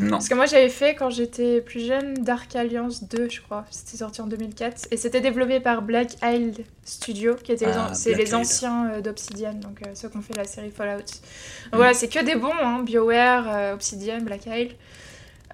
[0.00, 0.10] Non.
[0.10, 3.64] Parce que moi j'avais fait quand j'étais plus jeune Dark Alliance 2, je crois.
[3.70, 4.88] C'était sorti en 2004.
[4.90, 8.34] Et c'était développé par Black Isle Studio, qui étaient les, an- Ah, les Isle.
[8.34, 10.98] anciens euh, d'Obsidian, donc euh, ceux qui ont fait la série Fallout.
[11.02, 14.72] Donc voilà, c'est que des bons, hein, BioWare, euh, Obsidian, Black Isle.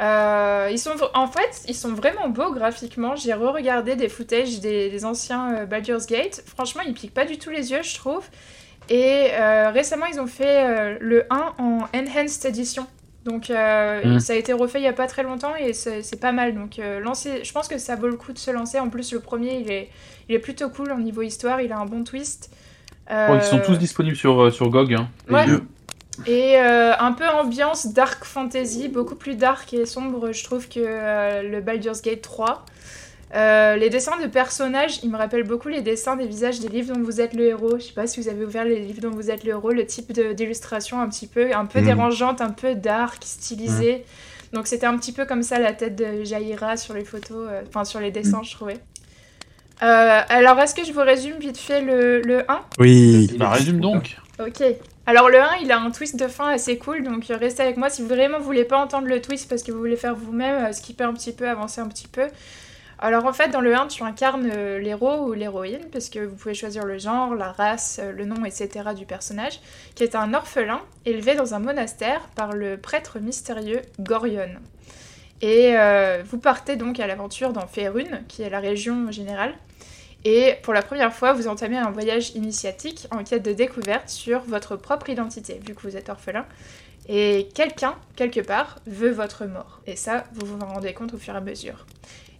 [0.01, 3.17] Euh, ils sont, en fait, ils sont vraiment beaux graphiquement.
[3.17, 6.43] J'ai re-regardé des footages des, des anciens euh, Baldur's Gate.
[6.47, 8.25] Franchement, ils piquent pas du tout les yeux, je trouve.
[8.91, 12.87] Et euh, récemment, ils ont fait euh, le 1 en Enhanced Edition.
[13.25, 14.21] Donc euh, Mm.
[14.21, 16.55] ça a été refait il y a pas très longtemps et c'est pas mal.
[16.55, 18.79] Donc euh, lancer, je pense que ça vaut le coup de se lancer.
[18.79, 19.91] En plus, le premier, il est,
[20.29, 21.61] il est plutôt cool au niveau histoire.
[21.61, 22.51] Il a un bon twist.
[23.11, 24.95] Oh, ils sont tous disponibles sur, sur GOG.
[24.95, 25.47] Hein, les Ouais.
[25.47, 25.63] deux.
[26.27, 30.81] Et euh, un peu ambiance dark fantasy, beaucoup plus dark et sombre, je trouve, que
[30.81, 32.65] euh, le Baldur's Gate 3.
[33.35, 36.95] Euh, les dessins de personnages, ils me rappellent beaucoup les dessins des visages des livres
[36.95, 37.79] dont vous êtes le héros.
[37.79, 39.85] Je sais pas si vous avez ouvert les livres dont vous êtes le héros, le
[39.85, 41.85] type d'illustration un petit peu, un peu Mhm.
[41.87, 44.05] dérangeante, un peu dark, stylisée.
[44.55, 47.61] Donc c'était un petit peu comme ça la tête de Jaira sur les photos, euh,
[47.69, 48.79] enfin sur les dessins, je trouvais.
[49.83, 53.31] Euh, alors est-ce que je vous résume vite fait le, le 1 Oui.
[53.39, 54.17] Bah, résume donc.
[54.41, 54.63] Ok.
[55.09, 57.79] Alors le 1, il a un twist de fin assez cool, donc euh, restez avec
[57.79, 60.67] moi si vous vraiment voulez pas entendre le twist parce que vous voulez faire vous-même,
[60.67, 62.27] euh, skipper un petit peu, avancer un petit peu.
[62.99, 66.37] Alors en fait, dans le 1, tu incarnes euh, l'héros ou l'héroïne, parce que vous
[66.37, 68.91] pouvez choisir le genre, la race, le nom, etc.
[68.95, 69.61] du personnage,
[69.95, 74.51] qui est un orphelin élevé dans un monastère par le prêtre mystérieux Gorion.
[75.41, 75.75] Et
[76.25, 79.55] vous partez donc à l'aventure dans Faerun, qui est la région générale.
[80.25, 84.41] Et pour la première fois, vous entamez un voyage initiatique en quête de découverte sur
[84.41, 86.45] votre propre identité, vu que vous êtes orphelin.
[87.09, 89.81] Et quelqu'un, quelque part, veut votre mort.
[89.87, 91.87] Et ça, vous vous en rendez compte au fur et à mesure.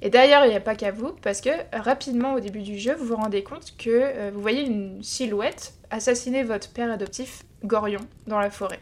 [0.03, 2.95] Et d'ailleurs, il n'y a pas qu'à vous, parce que rapidement au début du jeu,
[2.95, 8.01] vous vous rendez compte que euh, vous voyez une silhouette assassiner votre père adoptif, Gorion,
[8.27, 8.81] dans la forêt.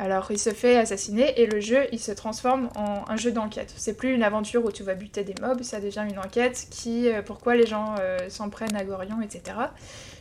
[0.00, 3.70] Alors il se fait assassiner et le jeu il se transforme en un jeu d'enquête.
[3.76, 7.10] C'est plus une aventure où tu vas buter des mobs, ça devient une enquête qui
[7.10, 9.58] euh, pourquoi les gens euh, s'en prennent à Gorion, etc.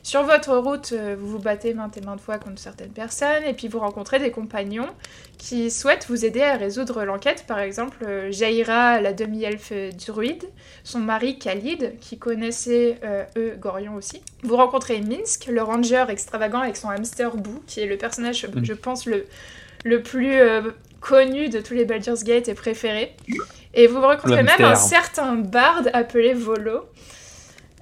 [0.04, 3.54] Sur votre route, euh, vous vous battez maintes et maintes fois contre certaines personnes et
[3.54, 4.89] puis vous rencontrez des compagnons
[5.38, 7.46] qui souhaitent vous aider à résoudre l'enquête.
[7.48, 9.72] Par exemple, Jaira, la demi-elfe
[10.06, 10.44] druide,
[10.84, 13.00] son mari Khalid, qui connaissait
[13.38, 14.22] eux Gorion aussi.
[14.44, 18.74] Vous rencontrez Minsk, le ranger extravagant avec son hamster Boo, qui est le personnage, je
[18.74, 19.26] pense, le,
[19.86, 23.15] le plus euh, connu de tous les Baldur's Gate et préféré.
[23.74, 26.86] Et vous rencontrez même un certain barde appelé Volo.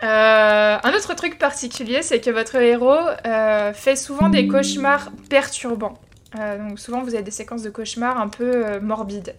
[0.03, 5.97] Euh, un autre truc particulier, c'est que votre héros euh, fait souvent des cauchemars perturbants.
[6.37, 9.35] Euh, donc souvent, vous avez des séquences de cauchemars un peu morbides.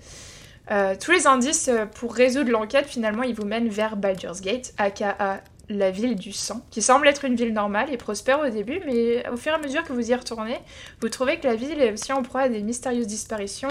[1.01, 5.91] Tous les indices pour résoudre l'enquête, finalement, ils vous mènent vers Baldur's Gate, aka la
[5.91, 9.37] ville du sang, qui semble être une ville normale et prospère au début, mais au
[9.37, 10.59] fur et à mesure que vous y retournez,
[11.01, 13.69] vous trouvez que la ville est aussi en proie à des mystérieuses disparitions,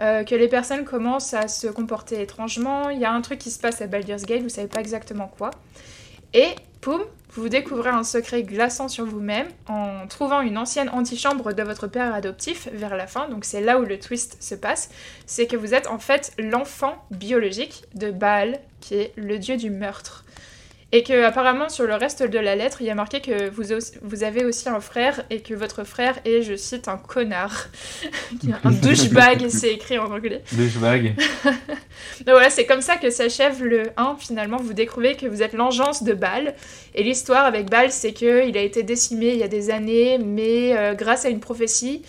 [0.00, 3.50] euh, que les personnes commencent à se comporter étrangement, il y a un truc qui
[3.50, 5.50] se passe à Baldur's Gate, vous savez pas exactement quoi.
[6.34, 6.48] Et,
[6.80, 7.02] poum,
[7.34, 12.14] vous découvrez un secret glaçant sur vous-même en trouvant une ancienne antichambre de votre père
[12.14, 14.90] adoptif vers la fin, donc c'est là où le twist se passe,
[15.26, 19.70] c'est que vous êtes en fait l'enfant biologique de Baal, qui est le dieu du
[19.70, 20.21] meurtre.
[20.94, 24.24] Et que apparemment sur le reste de la lettre, il y a marqué que vous,
[24.24, 27.68] avez aussi un frère et que votre frère est, je cite, un connard.
[28.64, 30.42] Un douchebag, c'est écrit en anglais.
[30.52, 31.14] Vagues.
[31.44, 34.16] Donc voilà, c'est comme ça que s'achève le 1.
[34.18, 36.54] Finalement, vous découvrez que vous êtes l'engeance de Baal.
[36.94, 40.76] Et l'histoire avec Baal, c'est qu'il a été décimé il y a des années, mais
[40.76, 42.02] euh, grâce à une prophétie,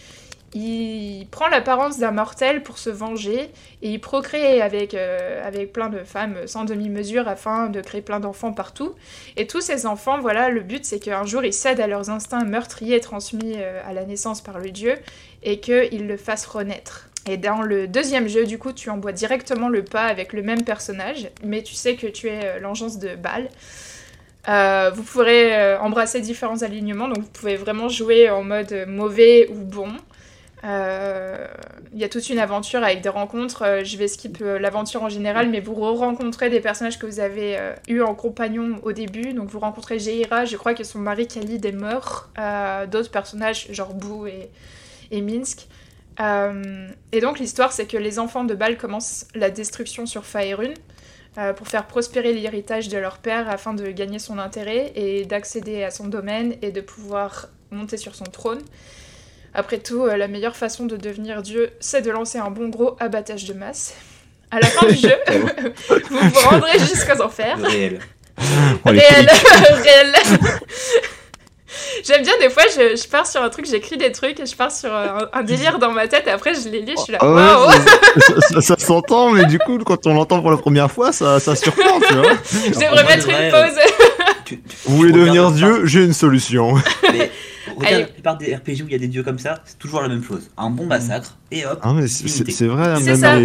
[0.56, 3.50] il prend l'apparence d'un mortel pour se venger
[3.82, 8.20] et il procrée avec, euh, avec plein de femmes sans demi-mesure afin de créer plein
[8.20, 8.94] d'enfants partout.
[9.36, 12.44] Et tous ces enfants, voilà, le but c'est qu'un jour ils cèdent à leurs instincts
[12.44, 14.96] meurtriers transmis euh, à la naissance par le dieu
[15.42, 17.10] et qu'ils le fassent renaître.
[17.26, 20.64] Et dans le deuxième jeu, du coup, tu envoies directement le pas avec le même
[20.64, 23.50] personnage, mais tu sais que tu es euh, l'engeance de Baal.
[24.50, 29.56] Euh, vous pourrez embrasser différents alignements, donc vous pouvez vraiment jouer en mode mauvais ou
[29.56, 29.88] bon.
[30.64, 31.48] Euh,
[31.92, 33.64] Il y a toute une aventure avec des rencontres.
[33.64, 37.20] euh, je vais skip euh, l'aventure en général, mais vous rencontrez des personnages que vous
[37.20, 39.34] avez eu en compagnon au début.
[39.34, 42.30] Donc vous rencontrez Jeira, je crois que son mari Khalid est mort.
[42.90, 44.50] D'autres personnages, genre Boo et,
[45.12, 45.68] et Minsk.
[46.20, 50.74] Et donc l'histoire, c'est que les enfants de Baal commencent la destruction sur Faerun
[51.56, 55.92] pour faire prospérer l'héritage de leur père afin de gagner son intérêt et d'accéder à
[55.92, 58.62] son domaine et de pouvoir monter sur son trône.
[59.56, 62.96] Après tout, euh, la meilleure façon de devenir dieu, c'est de lancer un bon gros
[63.00, 63.94] abattage de masse.
[64.52, 65.14] À la fin du jeu,
[66.10, 67.58] vous vous rendrez jusqu'aux enfers.
[67.62, 68.00] Réel.
[68.40, 69.30] Oh, Réel,
[69.84, 70.14] réel.
[72.04, 74.56] J'aime bien des fois, je, je pars sur un truc, j'écris des trucs et je
[74.56, 77.02] pars sur euh, un, un délire dans ma tête et après je les lis, je
[77.04, 77.72] suis là, ouais, waouh!
[78.20, 81.40] ça, ça- ça s'entend, mais du coup, quand on l'entend pour la première fois, ça,
[81.40, 82.32] ça surprend, tu vois.
[82.52, 83.80] Je En devrais vrai, mettre une vrai, pause.
[84.46, 86.76] Tu- tu- Vous voulez devenir dieu J'ai une solution.
[87.12, 87.32] mais
[87.76, 88.04] regarde Allez.
[88.04, 90.08] la plupart des RPG où il y a des dieux comme ça, c'est toujours la
[90.10, 90.50] même chose.
[90.58, 91.80] Un bon massacre, et hop.
[91.82, 93.36] Ah, mais c'est- vrai, même, ça.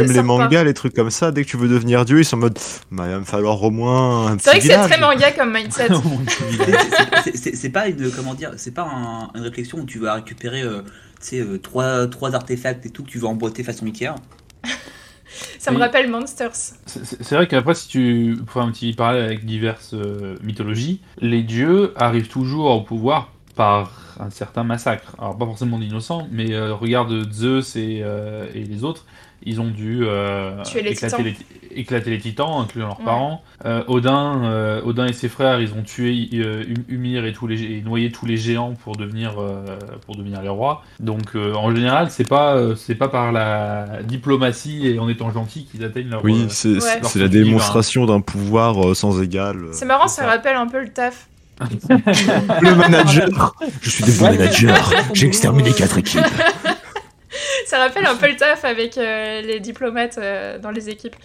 [0.00, 2.36] les, même mangas, les trucs comme ça, dès que tu veux devenir dieu, ils sont
[2.36, 2.58] en mode
[2.90, 5.52] bah, il va me falloir au moins un C'est vrai que c'est très manga comme
[5.52, 5.88] mindset.
[7.34, 10.82] C'est- pas une comment dire, c'est pas un- une réflexion où tu vas récupérer, euh,
[11.20, 14.14] tu sais, euh, trois, trois artefacts et tout que tu vas emboîter façon Ikea.
[15.58, 15.82] Ça me Oui.
[15.82, 16.54] rappelle Monsters.
[16.86, 21.92] C'est vrai qu'après, si tu fais un petit parallèle avec diverses euh, mythologies, les dieux
[21.96, 23.90] arrivent toujours au pouvoir par
[24.20, 25.14] un certain massacre.
[25.18, 29.04] Alors, pas forcément d'innocents, mais euh, regarde Zeus et, euh, et les autres,
[29.46, 31.34] ils ont dû euh, Tuer les éclater, titans.
[31.72, 33.04] les, éclater les titans, incluant leurs Ouais.
[33.04, 33.42] parents.
[33.66, 37.46] Euh, Odin, euh, Odin et ses frères, ils ont tué euh, Hum- Ymir et, tous
[37.46, 39.64] les, et noyé tous les géants pour devenir, euh,
[40.06, 40.82] pour devenir les rois.
[41.00, 45.30] Donc, euh, en général, c'est pas, euh, c'est pas par la diplomatie et en étant
[45.30, 46.24] gentil qu'ils atteignent leur.
[46.24, 47.00] Oui, euh, c'est Ouais.
[47.22, 49.56] la démonstration d'un pouvoir euh, sans égal.
[49.58, 49.68] euh.
[49.72, 50.28] C'est marrant, ça ça.
[50.28, 51.28] rappelle un peu le taf.
[51.60, 56.20] Le manager Je suis devenu manager, j'ai exterminé quatre équipes.
[57.66, 61.16] Ça rappelle un peu le taf avec euh, les diplomates euh, dans les équipes.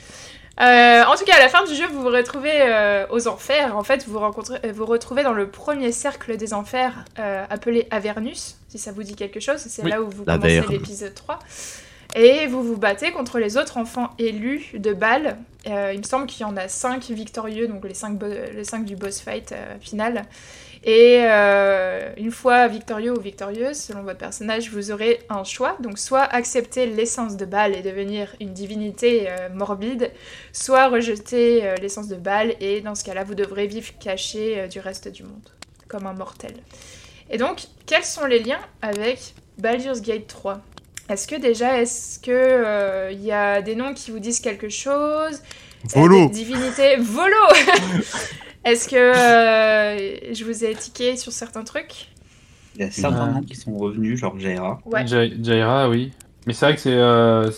[0.59, 3.77] Euh, en tout cas, à la fin du jeu, vous vous retrouvez euh, aux enfers.
[3.77, 7.87] En fait, vous vous, rencontrez, vous retrouvez dans le premier cercle des enfers euh, appelé
[7.91, 9.57] Avernus, si ça vous dit quelque chose.
[9.57, 11.39] C'est Oui, là où vous commencez l'épisode 3.
[12.15, 15.38] Et vous vous battez contre les autres enfants élus de Bâle.
[15.67, 18.19] Euh, il me semble qu'il y en a 5 victorieux, donc les 5,
[18.54, 20.24] les cinq du boss fight euh, final.
[20.84, 25.78] Et euh, une fois victorieux ou victorieuse, selon votre personnage, vous aurez un choix.
[25.82, 30.12] Donc soit accepter l'essence de Baal et devenir une divinité morbide,
[30.54, 35.10] soit rejeter l'essence de Baal et dans ce cas-là, vous devrez vivre caché du reste
[35.10, 35.50] du monde,
[35.89, 36.54] comme un mortel.
[37.30, 40.62] Et donc, quels sont les liens avec Baldur's Gate 3
[41.10, 44.69] Est-ce que déjà, est-ce que euh, il y a des noms qui vous disent quelque
[44.69, 45.41] chose?
[45.86, 46.98] Euh, Volo des divinités?
[46.98, 47.36] Volo
[48.65, 52.08] Est-ce que euh, je vous ai tiqué sur certains trucs?
[52.76, 53.34] Il y a certains Ouais.
[53.34, 54.80] noms qui sont revenus, genre Jaira.
[54.86, 55.06] Ouais.
[55.08, 56.12] Jaira, oui.
[56.45, 57.50] Mais c'est vrai que c'est euh, un,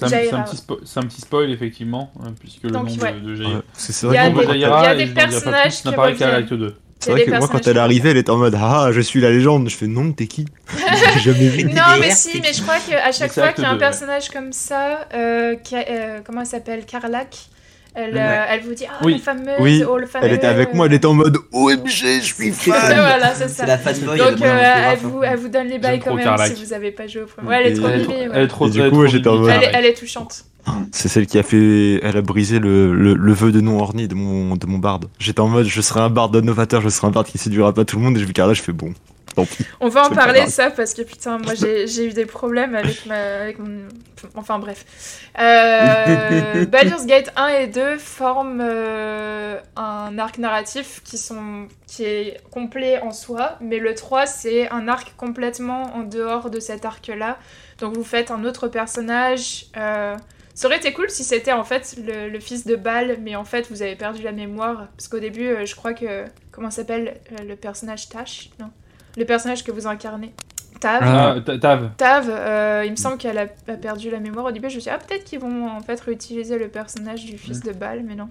[0.44, 3.14] petit un spoil, effectivement, euh, puisque le Donc, nom de- ouais.
[3.20, 3.50] de, Jaira.
[3.56, 6.16] Ouais, C'est c'est Il y vrai a des- il y a des personnages qui n'apparaît
[6.16, 6.76] qu'à l'acte 2.
[7.02, 9.22] C'est vrai que moi, quand elle est arrivée, elle était en mode Ah, je suis
[9.22, 9.70] la légende.
[9.70, 10.46] Je fais non, t'es qui?
[11.16, 11.64] J'ai jamais vu.
[11.66, 14.54] Non, mais si, mais je crois qu'à chaque fois qu'il y a un personnage comme
[14.54, 16.86] ça, euh, euh, comment elle s'appelle?
[16.86, 17.50] Carlac
[17.93, 18.19] Elle, Ouais.
[18.21, 19.13] euh, elle vous dit Ah, Oui.
[19.15, 20.25] le fameux, Oui, oh, le fameux.
[20.25, 22.73] Elle était avec moi, elle était en mode OMG, je suis fan.
[22.95, 23.65] voilà, c'est ça.
[23.65, 24.17] la fanboy.
[24.17, 25.30] Donc, elle euh, elle, vous, autographe.
[25.34, 26.56] elle vous donne les bails quand même Carlac.
[26.56, 27.49] si vous avez pas joué au premier.
[27.49, 28.13] Ouais, elle est trop Elle est mimée.
[28.13, 28.30] trop, ouais.
[28.34, 29.75] elle est trop, Et du coup, trop j'étais en mode- Elle, est, Carlac.
[29.80, 30.45] elle est touchante.
[30.91, 34.08] C'est celle qui a fait, elle a brisé le, le, le vœu de non orni
[34.08, 35.08] de mon, de mon barde.
[35.19, 37.84] J'étais en mode, je serai un barde innovateur, je serai un barde qui séduira pas
[37.84, 38.93] tout le monde, et je vis Carla, je fais bon.
[39.80, 43.06] On va en parler ça parce que putain, moi j'ai j'ai eu des problèmes avec
[43.06, 43.15] ma.
[43.41, 43.88] Avec mon...
[44.36, 44.86] Enfin bref.
[45.39, 51.67] Euh, Baldur's Gate 1 et 2 forment euh, un arc narratif qui, sont...
[51.88, 56.60] qui est complet en soi, mais le 3 c'est un arc complètement en dehors de
[56.60, 57.38] cet arc-là.
[57.80, 59.65] Donc vous faites un autre personnage.
[59.78, 60.15] euh,
[60.54, 63.46] Ça aurait été cool si c'était en fait le, le fils de Bal, mais en
[63.46, 64.88] fait vous avez perdu la mémoire.
[64.98, 66.26] Parce qu'au début, euh, je crois que.
[66.52, 68.72] Comment s'appelle euh, le personnage Tash Non?
[69.17, 70.34] Le personnage que vous incarnez.
[70.80, 71.00] Tav.
[71.04, 71.89] Ah, Ta- Tav.
[71.97, 74.69] Tav, euh, il me semble qu'elle a, a perdu la mémoire au début.
[74.69, 77.60] Je me suis dit, ah, peut-être qu'ils vont en fait réutiliser le personnage du fils
[77.62, 78.30] de Bal, mais non.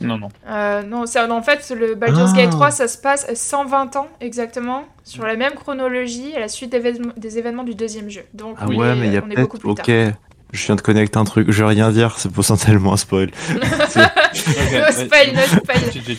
[0.00, 0.28] Non, non.
[0.48, 2.36] Euh, non, c'est- en fait, le Baldur's Ah.
[2.36, 6.70] Gate 3, ça se passe 120 ans exactement, sur la même chronologie, à la suite
[7.16, 8.22] des événements du deuxième jeu.
[8.32, 10.06] Donc, Ah ouais, mais il y a on est beaucoup peut-être, plus ok.
[10.10, 10.16] tard.
[10.52, 13.30] Je viens de connecter un truc, je vais rien dire, c'est potentiellement un spoil.
[13.54, 13.60] No
[14.92, 16.16] spoil, no spoil.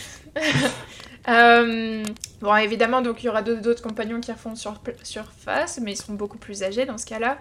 [1.28, 2.02] Euh,
[2.44, 6.14] bon, évidemment, donc il y aura d'autres compagnons qui refont sur, surface, mais ils seront
[6.14, 7.38] beaucoup plus âgés dans ce cas-là.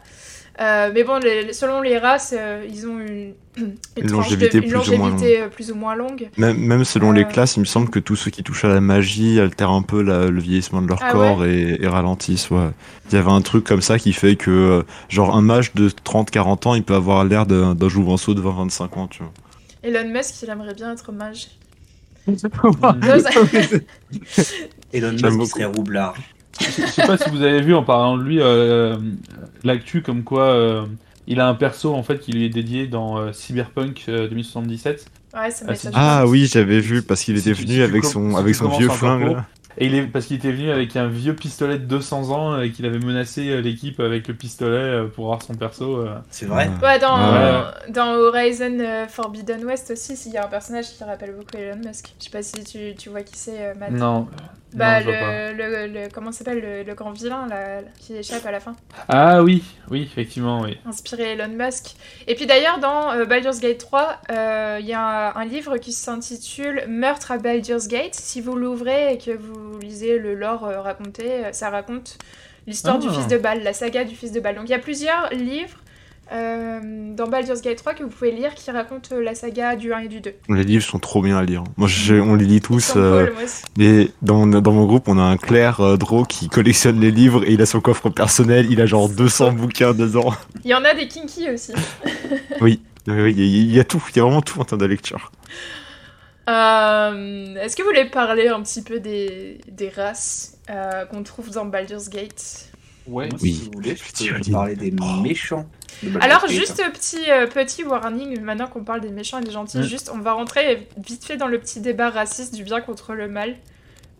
[0.62, 4.36] Euh, mais bon, les- selon les races, euh, ils ont une, une, Une tranche de-
[4.36, 6.30] longévité une plus ou moins longévité, euh, plus ou moins longue.
[6.38, 8.80] Même, même selon les classes, il me semble que tous ceux qui touchent à la
[8.82, 12.52] magie altèrent un peu la- le vieillissement de leur Ah corps et, et ralentissent.
[12.52, 12.70] Ouais.
[13.10, 16.68] Il y avait un truc comme ça qui fait que, genre, un mage de 30-40
[16.68, 19.32] ans, il peut avoir l'air d'un d'un jouvenceau de 20-25 ans, tu vois.
[19.82, 21.48] Elon Musk, il aimerait bien être mage.
[24.94, 25.46] Elon Musk qui beaucoup.
[25.46, 26.14] serait roublard.
[26.60, 28.96] Je sais pas si vous avez vu en parlant de lui euh,
[29.64, 30.86] l'actu comme quoi euh,
[31.26, 35.06] il a un perso en fait qui lui est dédié dans euh, Cyberpunk euh, 2077
[35.36, 36.20] Ouais, ça Ah.
[36.20, 38.88] Ah oui, j'avais vu parce qu'il était venu tu avec son, si avec son vieux
[38.90, 39.36] flingue.
[39.80, 42.70] et il est parce qu'il était venu avec un vieux pistolet de 200 ans et
[42.70, 45.98] qu'il avait menacé euh, l'équipe avec le pistolet euh, pour avoir son perso.
[46.02, 46.18] euh.
[46.30, 47.64] C'est vrai Ouais, dans, Ouais.
[47.90, 51.78] dans Horizon euh, Forbidden West aussi, il y a un personnage qui rappelle beaucoup Elon
[51.84, 52.14] Musk.
[52.20, 53.90] Je sais pas si tu, tu vois qui c'est, euh, Matt.
[53.90, 54.28] Non.
[54.76, 58.52] Bah, non, le, le, le- Comment s'appelle le, le grand vilain là, qui échappe à
[58.52, 58.76] la fin
[59.10, 60.78] Ah oui, oui, effectivement, oui.
[60.86, 61.96] Inspiré Elon Musk.
[62.28, 65.78] Et puis d'ailleurs, dans euh, Baldur's Gate 3, euh, il y a un, un livre
[65.78, 68.16] qui s'intitule Meurtre à Baldur's Gate.
[68.16, 72.18] Si vous l'ouvrez et que vous lisez le lore euh, raconté, euh, ça raconte
[72.66, 73.14] l'histoire du Ah.
[73.14, 74.56] fils de Bal, la saga du fils de Bal.
[74.56, 75.78] Donc il y a plusieurs livres
[76.32, 80.00] dans Baldur's Gate 3 que vous pouvez lire qui racontent euh, la saga du 1
[80.00, 80.34] et du 2.
[80.50, 81.64] Les livres sont trop bien à lire.
[81.78, 82.94] Moi, on les lit tous.
[82.96, 83.84] euh, cool.
[83.84, 87.44] Et dans, dans mon groupe, on a un Claire euh, Draw qui collectionne les livres
[87.48, 88.68] et il a son coffre personnel.
[88.72, 90.34] Il a genre 200 bouquins dedans.
[90.64, 91.74] Il y en a des kinky aussi.
[92.62, 94.02] Oui, oui, il y, a- il y a tout.
[94.12, 95.32] Il y a vraiment tout en termes de lecture.
[96.50, 101.52] Euh, Est-ce que vous voulez parler un petit peu des, des races euh, qu'on trouve
[101.52, 102.70] dans Baldur's Gate?
[103.08, 103.30] Ouais.
[103.42, 103.54] Oui.
[103.54, 105.22] Si vous voulez, je Tu peux parler des Oh.
[105.22, 105.68] méchants.
[106.22, 109.84] Alors, juste petit, euh, petit warning, maintenant qu'on parle des méchants et des gentils, Mm.
[109.84, 113.28] juste on va rentrer vite fait dans le petit débat raciste du bien contre le
[113.28, 113.56] mal.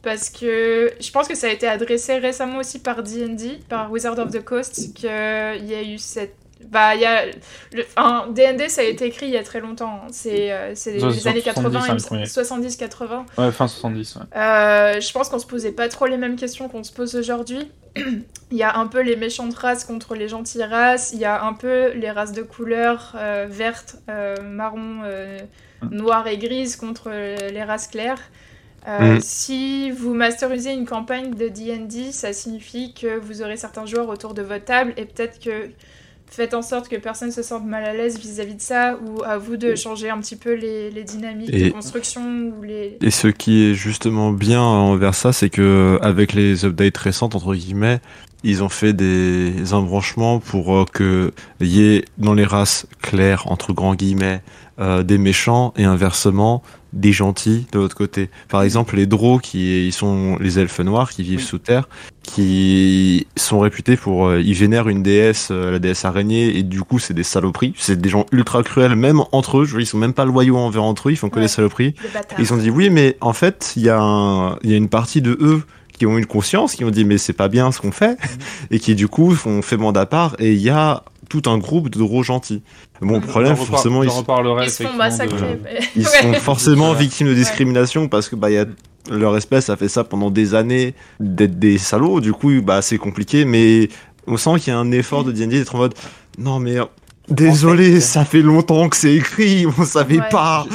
[0.02, 4.20] Parce que je pense que ça a été adressé récemment aussi par D&D, par Wizard
[4.20, 6.36] of the Coast, qu'il y a eu cette...
[6.69, 7.26] Bah, il y a...
[7.71, 8.34] Le...
[8.34, 10.02] D&D, ça a été écrit il y a très longtemps.
[10.04, 10.08] hein.
[10.12, 12.23] C'est euh, les années 70, 80, hein, le premier.
[12.26, 13.26] 70-80.
[13.38, 14.15] Ouais, fin 70.
[14.15, 14.21] Ouais.
[14.36, 17.71] Euh, je pense qu'on se posait pas trop les mêmes questions qu'on se pose aujourd'hui.
[17.95, 21.12] il y a un peu les méchantes races contre les gentilles races.
[21.13, 25.39] Il y a un peu les races de couleur euh, verte, euh, marron, euh,
[25.91, 28.19] noire et grise contre les races claires.
[28.88, 29.19] Euh, Mm.
[29.21, 34.34] Si vous masterisez une campagne de D&D, ça signifie que vous aurez certains joueurs autour
[34.34, 35.69] de votre table et peut-être que
[36.34, 39.38] faites en sorte que personne se sente mal à l'aise vis-à-vis de ça ou à
[39.38, 42.22] vous de changer un petit peu les, les dynamiques Et- de construction
[42.58, 42.98] ou les...
[43.02, 47.54] Et ce qui est justement bien envers ça, c'est que avec les updates récentes entre
[47.54, 48.00] guillemets,
[48.43, 53.72] ils ont fait des embranchements pour euh, que y ait dans les races claires entre
[53.72, 54.41] grands guillemets
[54.80, 58.29] euh, des méchants et inversement des gentils de l'autre côté.
[58.49, 61.43] Par exemple, les Drow qui ils sont les elfes noirs qui vivent Oui.
[61.45, 61.89] sous terre,
[62.21, 66.82] qui sont réputés pour euh, ils vénèrent une déesse, euh, la déesse araignée et du
[66.82, 69.88] coup c'est des saloperies, c'est des gens ultra cruels même entre eux, je veux dire,
[69.88, 71.41] ils sont même pas loyaux envers entre eux, ils font que Ouais.
[71.43, 71.95] des saloperies.
[72.39, 74.89] Ils ont dit oui, mais en fait, il y, a un- il y a une
[74.89, 75.63] partie de eux
[75.97, 78.17] qui ont une conscience, qui ont dit mais c'est pas bien ce qu'on fait,
[78.71, 81.03] et qui du coup ont fait mandat part, et il y a
[81.41, 82.62] tout un groupe de gros gentils.
[83.02, 85.54] Bon, le problème, forcément, ils, Ils se font effectivement massacrer.
[85.56, 88.65] de- mais- ils sont forcément victimes de discrimination parce que bah, il y a,
[89.10, 92.98] leur espèce a fait ça pendant des années d'être des salauds, du coup, bah, c'est
[93.00, 93.89] compliqué, mais
[94.28, 95.96] on sent qu'il y a un effort de D&D d'être en mode
[96.38, 96.78] non, mais
[97.30, 100.30] Désolé, En fait, ça fait longtemps que c'est écrit, on savait Ouais.
[100.30, 100.65] pas.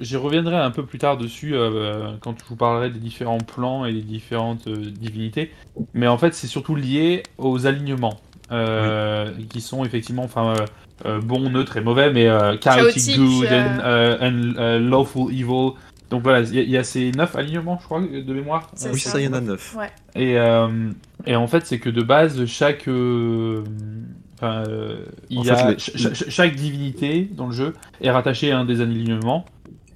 [0.00, 3.84] J'y reviendrai un peu plus tard dessus euh, quand je vous parlerai des différents plans
[3.84, 5.50] et des différentes euh, divinités.
[5.92, 8.18] Mais en fait, c'est surtout lié aux alignements
[8.52, 10.64] euh, qui sont effectivement, enfin, euh,
[11.06, 14.16] euh, bons, neutres et mauvais, mais euh, chaotic good euh.
[14.20, 15.72] and, and, lawful evil.
[16.10, 18.70] Donc voilà, il y, a- il y a ces neuf alignements, je crois, de mémoire.
[18.74, 19.20] C'est Euh, Oui, ça.
[19.20, 19.76] il y en a neuf.
[19.76, 19.90] Ouais.
[20.16, 20.90] Et, euh,
[21.26, 22.88] et en fait, c'est que de base, chaque.
[24.34, 24.62] enfin,
[25.30, 28.52] il En y fait, a, les- ch- ch- chaque divinité dans le jeu est rattachée
[28.52, 29.44] à un des alignements.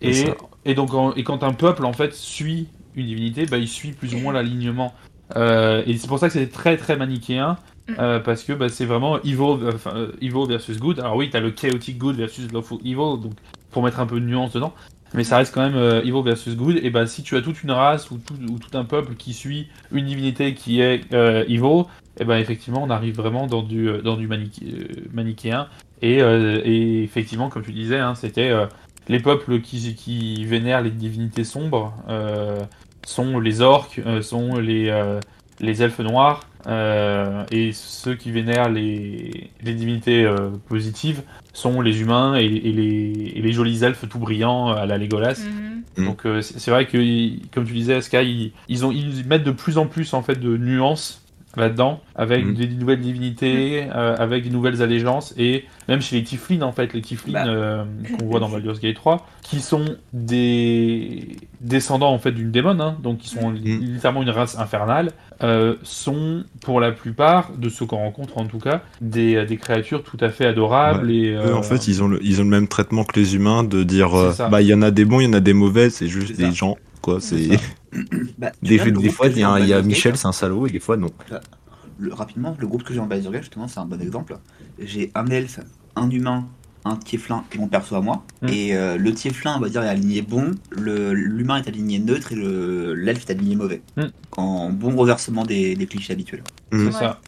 [0.01, 0.25] Et,
[0.65, 3.93] et donc, en- et quand un peuple en fait suit une divinité, bah, il suit
[3.93, 4.93] plus ou moins l'alignement.
[5.37, 7.57] Euh, et c'est pour ça que c'est très très manichéen.
[7.99, 11.01] Euh, parce que bah, c'est vraiment evil, euh, enfin, euh, evil versus good.
[11.01, 13.33] Alors oui, t'as le chaotic good versus lawful evil, donc
[13.71, 14.73] pour mettre un peu de nuance dedans.
[15.15, 16.79] Mais ça reste quand même euh, evil versus good.
[16.83, 19.35] Et ben si tu as toute une race ou tout, ou tout un peuple qui
[19.35, 21.85] suit une divinité qui est euh, evil,
[22.19, 25.69] et ben effectivement on arrive vraiment dans du dans du maniché- manichéen.
[26.01, 28.53] Et, et effectivement, comme tu disais, hein, c'était
[29.09, 31.95] les peuples qui, qui vénèrent les divinités sombres
[33.07, 34.91] sont les orques, sont les
[35.63, 41.23] les elfes noirs, euh, et ceux qui vénèrent les, les divinités euh, positives
[41.53, 45.41] sont les humains et, et les, et les jolis elfes tout brillants à la Legolas.
[45.45, 45.83] Mhm.
[45.97, 46.05] Mm.
[46.07, 46.99] Donc euh, c'est vrai que,
[47.53, 50.39] comme tu disais, Sky, ils, ils, ont, ils mettent de plus en plus en fait
[50.41, 51.22] de nuances
[51.57, 52.55] là-dedans, avec Mm.
[52.55, 56.93] des, nouvelles divinités, euh, avec des nouvelles allégeances, et même chez les Tiflins en fait,
[56.95, 57.47] les Tiflins Bah.
[57.47, 57.85] euh,
[58.19, 62.97] qu'on voit dans Baldur's Gate 3, qui sont des descendants en fait d'une démon, hein,
[63.03, 63.55] donc qui sont Mm.
[63.57, 65.11] littéralement une race infernale,
[65.43, 70.03] euh, sont pour la plupart, de ceux qu'on rencontre en tout cas, des, des créatures
[70.05, 71.11] tout à fait adorables.
[71.11, 73.63] Et, Eux, en fait, ils ont, le, ils ont le même traitement que les humains
[73.65, 75.53] de dire euh, bah il y en a des bons, il y en a des
[75.53, 77.21] mauvais, c'est juste des gens quoi.
[77.21, 77.49] C'est.
[78.39, 80.97] Bah, des, vois, fois il y a, y Michel, c'est un salaud et des fois
[80.97, 81.11] non.
[81.99, 84.37] le- rapidement, le groupe que j'ai en Baldur's Gate, justement, c'est un bon exemple.
[84.79, 85.61] J'ai un elfe,
[85.97, 86.47] un humain,
[86.85, 88.25] un tieflin et mon perso à moi.
[88.41, 88.49] Mm.
[88.49, 92.33] Et euh, le tieflin, on va dire, est aligné bon, le- l'humain est aligné neutre
[92.33, 93.83] et le- l'elfe est aligné mauvais.
[93.97, 94.03] Mm.
[94.37, 96.43] En bon reversement des, des clichés habituels.
[96.73, 96.87] C'est Mm.
[96.87, 96.93] Ouais.
[96.93, 97.21] ça.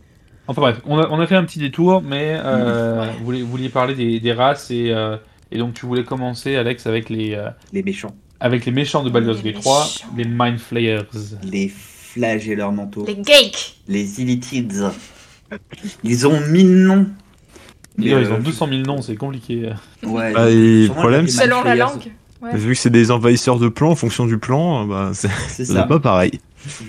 [0.47, 3.51] Enfin bref, on a, on a fait un petit détour, mais euh, vous, vouliez, vous
[3.51, 5.17] vouliez parler des, des races et, euh,
[5.51, 9.11] et donc tu voulais commencer, Alex, avec les, euh, Les méchants, avec les méchants de
[9.11, 10.07] Baldur's Gate 3, méchants.
[10.17, 11.03] les Mind Flayers.
[11.43, 14.91] les flagelleurs mentaux, Les geeks les illitides.
[16.03, 17.07] Ils ont mille noms.
[17.97, 19.71] Mais, D'ailleurs, ils euh, ont 200 000 noms, c'est compliqué.
[20.03, 22.11] Ouais, Bah, et problème, c'est- Selon la langue.
[22.43, 22.57] Ouais.
[22.57, 25.73] Vu que c'est des envahisseurs de plans, en fonction du plan, bah c'est C'est c'est
[25.73, 25.85] ça.
[25.85, 26.41] pas pareil.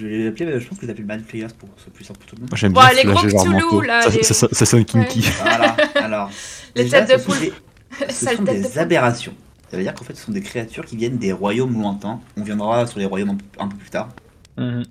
[0.01, 2.03] Je vais l'appeler, mais je pense que je l'appelle Mindflayers pour que ce soit plus
[2.03, 2.49] simple pour tout le monde.
[2.55, 3.81] J'aime Bon, bien les leurs Cthulhu, manteaux.
[3.81, 5.25] là, ça, les- ça, ça- ça sonne kinky.
[5.41, 6.29] Voilà, alors.
[6.75, 7.39] Les déjà, têtes de ce sont poule.
[7.39, 7.53] des-
[8.13, 9.33] Ce sont des aberrations.
[9.71, 12.19] Ça veut dire qu'en fait, ce sont des créatures qui viennent des royaumes lointains.
[12.37, 14.09] On viendra sur les royaumes un peu, plus tard.
[14.57, 14.83] Mhm.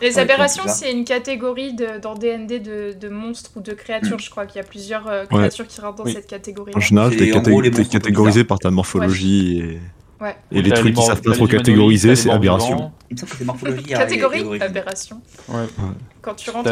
[0.00, 4.20] Les aberrations, c'est une catégorie de, dans D&D de, de monstres ou de créatures, Mm.
[4.20, 6.12] je crois qu'il y a plusieurs euh, créatures qui rentrent dans Oui.
[6.12, 6.72] cette catégorie.
[6.74, 7.30] En général, t'es
[7.88, 9.80] catégorisé par ta morphologie et,
[10.20, 10.34] Ouais.
[10.50, 12.70] et les trucs qui mor- savent pas trop catégoriser, c'est aberration.
[12.76, 12.92] morts-vivants.
[13.10, 14.60] Il me semble que c'est morphologie et- et Catégorie.
[14.60, 15.20] Aberration.
[15.48, 15.64] Ouais.
[16.20, 16.64] Quand tu rentres...
[16.64, 16.70] T'as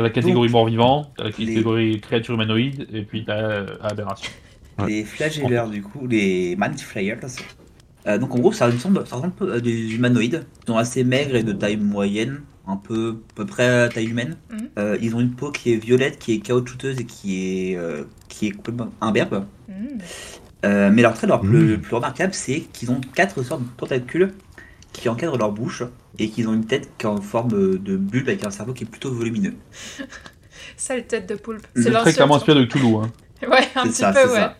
[0.00, 4.30] euh, la catégorie mort-vivant, t'as la catégorie créature humanoïde, et puis t'as euh, aberration.
[4.78, 4.88] Ouais.
[4.88, 7.18] Les flagelleurs, du coup, les Mindflayers.
[8.06, 10.44] Euh, donc en gros, ça ressemble, ça ressemble un peu à des humanoïdes.
[10.62, 14.06] Ils sont assez maigres et de taille moyenne, un peu à peu près à taille
[14.08, 14.36] humaine.
[14.50, 14.68] Mhm.
[14.78, 18.04] Euh, ils ont une peau qui est violette, qui est caoutchouteuse et qui est, euh,
[18.28, 19.46] qui est complètement imberbe.
[19.68, 19.98] hmm.
[20.66, 21.68] Euh, mais leur trait leur Mhm.
[21.68, 24.32] le plus remarquable, c'est qu'ils ont quatre sortes de tentacules
[24.92, 25.82] qui encadrent leur bouche
[26.18, 28.84] et qu'ils ont une tête qui est en forme de bulbe avec un cerveau qui
[28.84, 29.54] est plutôt volumineux.
[30.76, 31.66] Sale tête de poulpe.
[31.76, 32.96] C'est Très clairement inspiré de Cthulhu.
[32.96, 33.10] Hein.
[33.50, 34.36] Ouais, un petit ça, peu, ouais.
[34.36, 34.56] ça.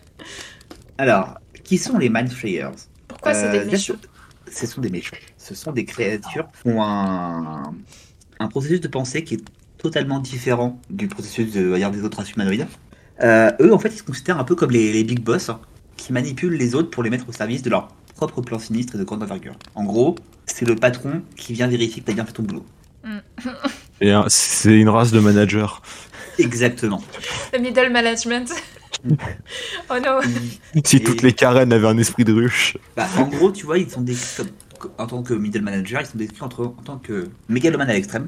[0.97, 2.69] Alors, qui sont les Mindflayers
[3.07, 3.93] Pourquoi c'est Euh, des déjà, méchants
[4.51, 5.15] ce- sont des méchants.
[5.37, 7.73] Ce sont des créatures qui ont un,
[8.39, 9.43] un processus de pensée qui est
[9.77, 12.67] totalement différent du processus de, dire, des autres races humanoïdes.
[13.21, 15.59] Euh, eux, en fait, ils se considèrent un peu comme les, les big boss hein,
[15.97, 18.97] qui manipulent les autres pour les mettre au service de leur propre plan sinistre et
[18.97, 19.55] de grande envergure.
[19.75, 22.65] En gros, c'est le patron qui vient vérifier que tu as bien fait ton boulot.
[24.01, 25.65] Et euh, c'est une race de managers.
[26.39, 27.01] Exactement.
[27.53, 28.51] Le middle management.
[29.09, 30.19] oh non.
[30.83, 32.77] Si Et- toutes les Karen avaient un esprit de ruche.
[32.95, 36.07] Bah, en gros, tu vois, ils sont décrits comme, en tant que middle manager, ils
[36.07, 38.27] sont décrits entre, en tant que mégalomane à l'extrême,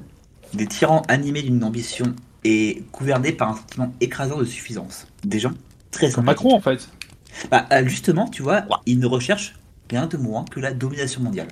[0.53, 5.07] des tyrans animés d'une ambition et gouvernés par un sentiment écrasant de suffisance.
[5.23, 5.51] Des gens
[5.91, 6.25] très Comme.
[6.25, 6.87] Macron en fait.
[7.51, 9.55] Bah, euh, justement, tu vois, ils ne recherchent
[9.89, 11.47] rien de moins que la domination mondiale.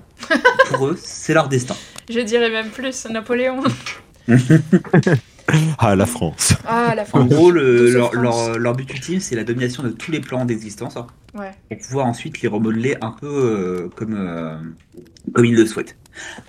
[0.70, 1.76] Pour eux, c'est leur destin.
[2.10, 3.64] Je dirais même plus, Napoléon.
[5.78, 6.54] Ah, la France.
[6.68, 7.30] Ah, la En France.
[7.30, 8.22] gros, le- Douce leur, France.
[8.24, 11.52] leur- leur but ultime, c'est la domination de tous les plans d'existence hein, Ouais.
[11.70, 14.56] pour pouvoir ensuite les remodeler un peu euh, comme, euh,
[15.34, 15.96] comme ils le souhaitent.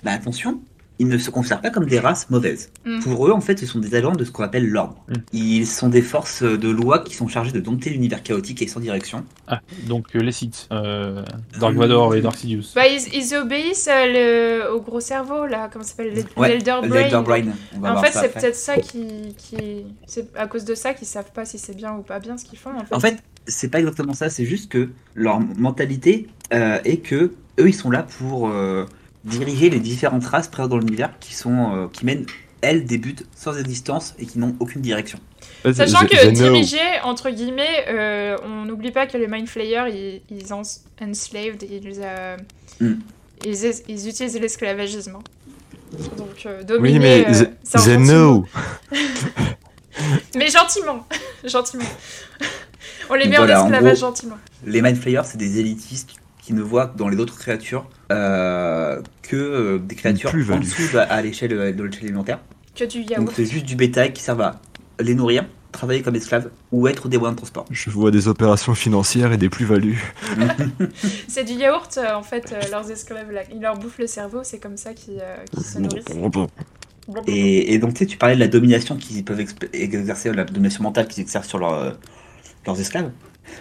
[0.03, 0.61] Bah attention,
[0.99, 2.71] ils ne se considèrent pas comme des races mauvaises.
[2.85, 2.99] Mm.
[3.01, 4.95] Pour eux, en fait, ce sont des agents de ce qu'on appelle l'ordre.
[5.09, 5.13] Mm.
[5.33, 8.79] Ils sont des forces de loi qui sont chargées de dompter l'univers chaotique et sans
[8.79, 9.23] direction.
[9.47, 11.23] Ah, donc euh, les Sith, euh,
[11.59, 12.63] Dark Vador et Dark Sidious.
[12.75, 16.49] Bah, ils, ils obéissent euh, le- au gros cerveau, là, comment ça s'appelle l'E- Ouais,
[16.49, 16.87] L'Elder Brain.
[16.89, 17.43] L'Elder Brain,
[17.75, 19.05] on va En fait, c'est peut-être ça qui,
[19.37, 19.57] qui...
[20.07, 22.45] C'est à cause de ça qu'ils savent pas si c'est bien ou pas bien ce
[22.45, 22.93] qu'ils font, en fait.
[22.95, 27.67] En fait, c'est pas exactement ça, c'est juste que leur mentalité euh, est que eux,
[27.69, 28.85] ils sont là pour euh,
[29.23, 32.25] diriger les différentes races présentes dans l'univers qui sont euh, qui mènent
[32.61, 35.19] elles des buts sans existence et qui n'ont aucune direction.
[35.73, 40.21] Sachant The- que diriger, entre guillemets, euh, on n'oublie pas que les Mind Flayers, ils,
[40.35, 40.63] ils ont
[41.01, 42.37] enslaved, ils, euh,
[42.79, 42.93] Mm.
[43.45, 45.15] ils, ils utilisent l'esclavagisme.
[45.17, 45.23] hein.
[46.17, 48.05] Donc, euh, Oui, dominer, mais euh, The, c'est un The sentiment.
[48.05, 48.45] Know.
[50.35, 51.07] Mais gentiment,
[51.43, 51.83] gentiment.
[53.09, 54.37] on les met Voilà, en en esclavage gros- gentiment.
[54.65, 56.11] Les Mind Flayers, c'est des élitistes
[56.41, 61.21] qui ne voient dans les autres créatures que euh, des créatures en dessous de- à
[61.21, 62.39] l'échelle euh, de l'échelle alimentaire.
[62.75, 63.33] Que du Donc yaourt.
[63.35, 64.59] c'est juste du bétail qui servent à
[64.99, 67.65] les nourrir, travailler comme esclaves ou être des moyens de transport.
[67.71, 70.13] Je vois des opérations financières et des plus-values.
[71.27, 73.41] C'est du yaourt, euh, en fait, euh, leurs esclaves, là.
[73.53, 76.05] ils leur bouffent le cerveau, c'est comme ça qu'ils euh, se nourrissent.
[77.27, 79.39] Et, et donc, tu sais, tu parlais de la domination qu'ils peuvent
[79.73, 81.91] exercer, la domination mentale qu'ils exercent sur leur, euh,
[82.65, 83.11] leurs esclaves.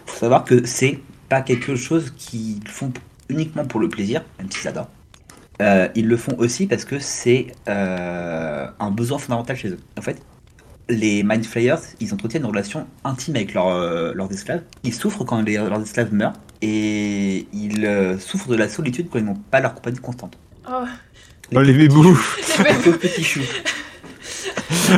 [0.04, 2.92] faut savoir que c'est pas quelque chose qu'ils font
[3.28, 4.88] uniquement pour le plaisir, même s'ils adorent.
[5.62, 9.78] Euh, ils le font aussi parce que c'est euh, un besoin fondamental chez eux.
[9.98, 10.20] En fait,
[10.88, 14.62] les Mind Flayers, ils entretiennent une relation intime avec leurs, euh, leurs esclaves.
[14.84, 19.18] Ils souffrent quand les- leurs esclaves meurent et ils euh, souffrent de la solitude quand
[19.18, 20.36] ils n'ont pas leur compagnie constante.
[20.68, 20.84] Oh,
[21.54, 22.18] Oh, les bébous
[22.84, 23.40] les petits choux.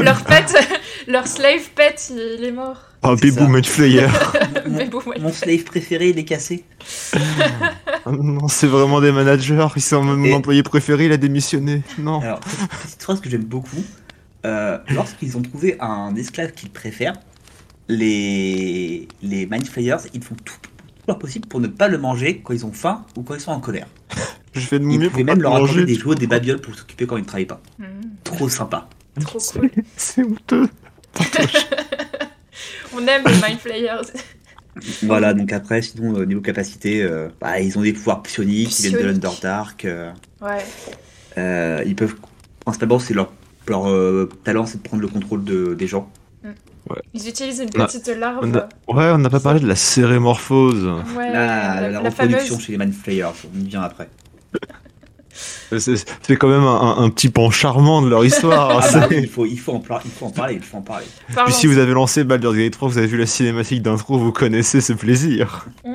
[0.03, 0.47] leur pet,
[1.09, 2.77] leur slave pet, il est mort.
[3.03, 3.49] Oh, bébou ça.
[3.49, 4.07] Mind Flayer
[5.21, 6.65] Mon- slave préféré, il est cassé.
[8.07, 9.67] Oh Non, c'est vraiment des managers.
[9.77, 11.83] Ils sont mon Et- employé préféré, il a démissionné.
[11.99, 12.21] Non.
[12.21, 13.85] Alors, petite phrase que j'aime beaucoup.
[14.47, 17.17] euh, lorsqu'ils ont trouvé un esclave qu'ils préfèrent,
[17.89, 20.71] les, les Mind Flayers, ils font tout, tout
[21.07, 23.51] leur possible pour ne pas le manger quand ils ont faim ou quand ils sont
[23.53, 23.87] en colère.
[24.53, 25.85] Je fais de mon mieux pour même leur manger.
[25.85, 27.61] des jouets, des babioles pour s'occuper quand ils ne travaillent pas.
[27.79, 27.85] Mmh,
[28.25, 28.89] Trop sympa.
[29.21, 29.71] trop cool.
[29.97, 30.69] C'est honteux.
[32.95, 34.03] On aime les Mind Flayers.
[35.03, 38.89] Voilà, donc après, sinon, au niveau capacité, euh, bah, ils ont des pouvoirs psioniques, ils
[38.89, 39.85] viennent de l'Underdark.
[39.85, 40.65] euh, Ouais.
[41.37, 42.15] euh, ils peuvent.
[42.65, 43.33] Principalement, c'est leur,
[43.67, 46.11] leur euh, talent, c'est de prendre le contrôle de, des gens.
[47.13, 48.39] Ils utilisent une On petite larve.
[48.43, 50.85] On a- Ouais, on n'a pas parlé de la cérémorphose.
[51.17, 52.61] Ouais, la, la, la la reproduction fameuse.
[52.65, 54.09] chez les Mind Flayers, on y vient après.
[55.79, 58.81] C'est quand même un, un petit pan charmant de leur histoire.
[58.83, 60.83] Ah bah, il, faut, il, faut en par- il faut en parler, il faut en
[60.83, 61.07] parler.
[61.45, 64.33] Puis si vous avez lancé Baldur's Gate 3, vous avez vu la cinématique d'intro, vous
[64.33, 65.67] connaissez ce plaisir.
[65.85, 65.93] Mmh.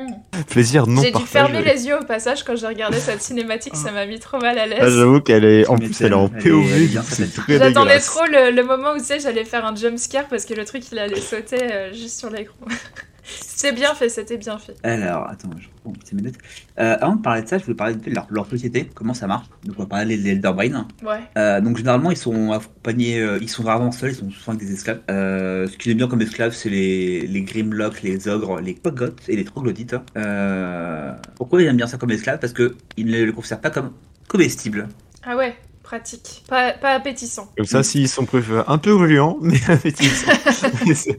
[0.49, 3.91] Plaisir non J'ai dû fermer les yeux au passage quand j'ai regardé cette cinématique, ça
[3.91, 4.95] m'a mis trop mal à Ah, l'aise.
[4.97, 8.63] J'avoue qu'elle est en plus elle est en POV, c'est très J'attendais trop le, le
[8.63, 11.19] moment où tu sais j'allais faire un jump scare parce que le truc il allait
[11.21, 12.55] sauter euh, juste sur l'écran.
[13.23, 14.75] C'est bien fait, c'était bien fait.
[14.83, 16.35] Alors, attends, je reprends petite minute.
[16.79, 19.27] Euh, avant de parler de ça, je voulais parler de leur, leur société, comment ça
[19.27, 19.47] marche.
[19.63, 20.87] Donc, on va parler des Elder Brain.
[21.03, 21.19] Ouais.
[21.37, 24.67] Euh, donc, généralement, ils sont accompagnés, euh, ils sont rarement seuls, ils sont souvent avec
[24.67, 24.99] des esclaves.
[25.09, 29.15] Euh, ce qu'ils aiment bien comme esclaves, c'est les, les Grimlocks, les ogres, les Pogots
[29.27, 29.95] et les troglodytes.
[30.17, 32.39] Euh, pourquoi ils aiment bien ça comme esclaves?
[32.39, 33.91] Parce qu'ils ne le considèrent pas comme
[34.27, 34.89] comestibles.
[35.23, 36.43] Ah ouais, pratique.
[36.49, 37.49] Pas, pas appétissant.
[37.55, 40.31] Comme ça, s'ils sont préférés un peu gluants, mais appétissants.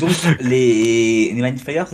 [0.00, 0.10] Donc,
[0.40, 1.84] les, les Mindflayers,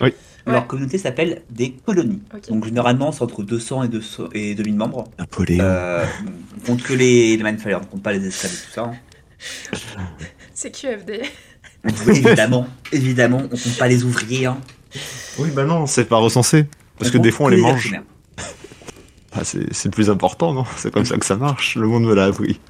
[0.00, 0.12] Oui.
[0.46, 0.66] leur Ouais.
[0.66, 2.22] communauté s'appelle des colonies.
[2.48, 5.04] Donc, généralement, c'est entre 200 et, 200 et 2000 membres.
[5.18, 5.58] Napoléon.
[5.62, 6.04] Euh,
[6.56, 8.82] on compte que les, les Mindflayers, on compte pas les esclaves et tout ça.
[8.84, 8.94] hein.
[10.54, 11.22] C'est QFD.
[11.84, 14.46] Oui, évidemment, évidemment, on compte pas les ouvriers.
[14.46, 14.58] Hein.
[15.38, 16.66] Oui, bah non, c'est pas recensé.
[16.98, 18.00] Parce On que des fois, on les les mange.
[19.32, 20.64] Ah, c'est c'est le plus important, non?
[20.76, 21.74] C'est comme ça que ça marche.
[21.76, 22.60] Le monde me l'a appris.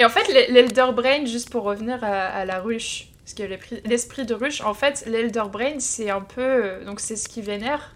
[0.00, 3.42] Et en fait, l'e- l'Elder Brain, juste pour revenir à, à la ruche, parce que
[3.86, 6.40] l'esprit- de ruche, en fait, l'Elder Brain, c'est un peu.
[6.40, 7.94] euh, Donc, c'est ce qui vénère,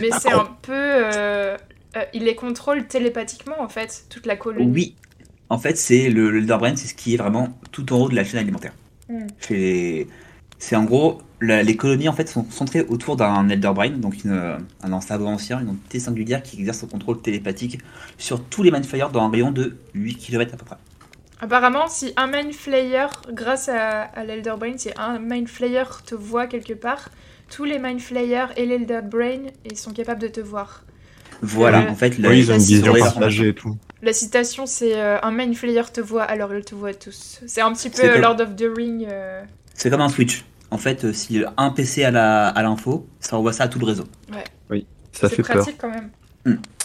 [0.00, 0.72] mais c'est un peu.
[0.72, 1.56] euh,
[1.96, 4.70] euh, il les contrôle télépathiquement, en fait, toute la colonie.
[4.72, 4.94] Oui,
[5.50, 8.08] en fait, c'est le, le Elder Brain, c'est ce qui est vraiment tout en haut
[8.08, 8.72] de la chaîne alimentaire.
[9.08, 9.26] Mm.
[9.40, 10.06] C'est
[10.58, 14.24] c'est en gros, la- les colonies en fait sont centrées autour d'un Elder Brain, donc
[14.24, 17.80] une, un ensemble ancien, une entité singulière qui exerce son contrôle télépathique
[18.16, 20.76] sur tous les Mindflayers dans un rayon de 8 km à peu près.
[21.40, 26.14] Apparemment, si un Mind Flayer, grâce à, à l'Elder Brain, si un Mind Flayer te
[26.14, 27.08] voit quelque part,
[27.50, 30.82] tous les Mind Flayers et l'Elder Brain, ils sont capables de te voir.
[31.42, 33.76] Voilà, Euh, en fait, la- Oui, ils ont une la vision situation- partagée et tout.
[34.00, 37.40] La citation, c'est euh, un Mind Flayer te voit, alors il te voit tous.
[37.46, 39.06] C'est un petit peu Lord of the Ring.
[39.10, 39.42] euh,
[39.74, 40.44] c'est comme un switch.
[40.70, 42.10] En fait, euh, si un PC a
[42.62, 44.04] l'info, ça envoie ça à tout le réseau.
[45.12, 45.56] Ça c'est fait peur.
[45.58, 46.10] pratique quand même.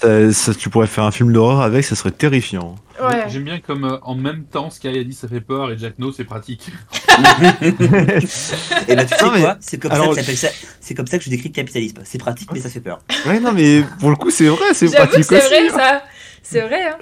[0.01, 2.75] Ça- ça- tu pourrais faire un film d'horreur avec, ça serait terrifiant.
[3.01, 3.25] Ouais.
[3.29, 5.99] J'aime bien comme euh, en même temps Sky a dit ça fait peur et Jack
[5.99, 6.71] No c'est pratique.
[7.61, 11.29] Et bah tu sais Non, mais- quoi C'est comme, ça alors- que comme ça je
[11.29, 11.99] décris le capitalisme.
[12.03, 12.99] C'est pratique mais ça fait peur.
[13.27, 15.47] ouais, non, mais pour le coup, c'est vrai, c'est pratique c'est aussi.
[15.47, 16.03] vrai, ça.
[16.43, 16.97] C'est vrai, hein.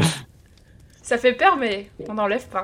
[1.01, 2.63] Ça fait peur, mais on n'enlève pas.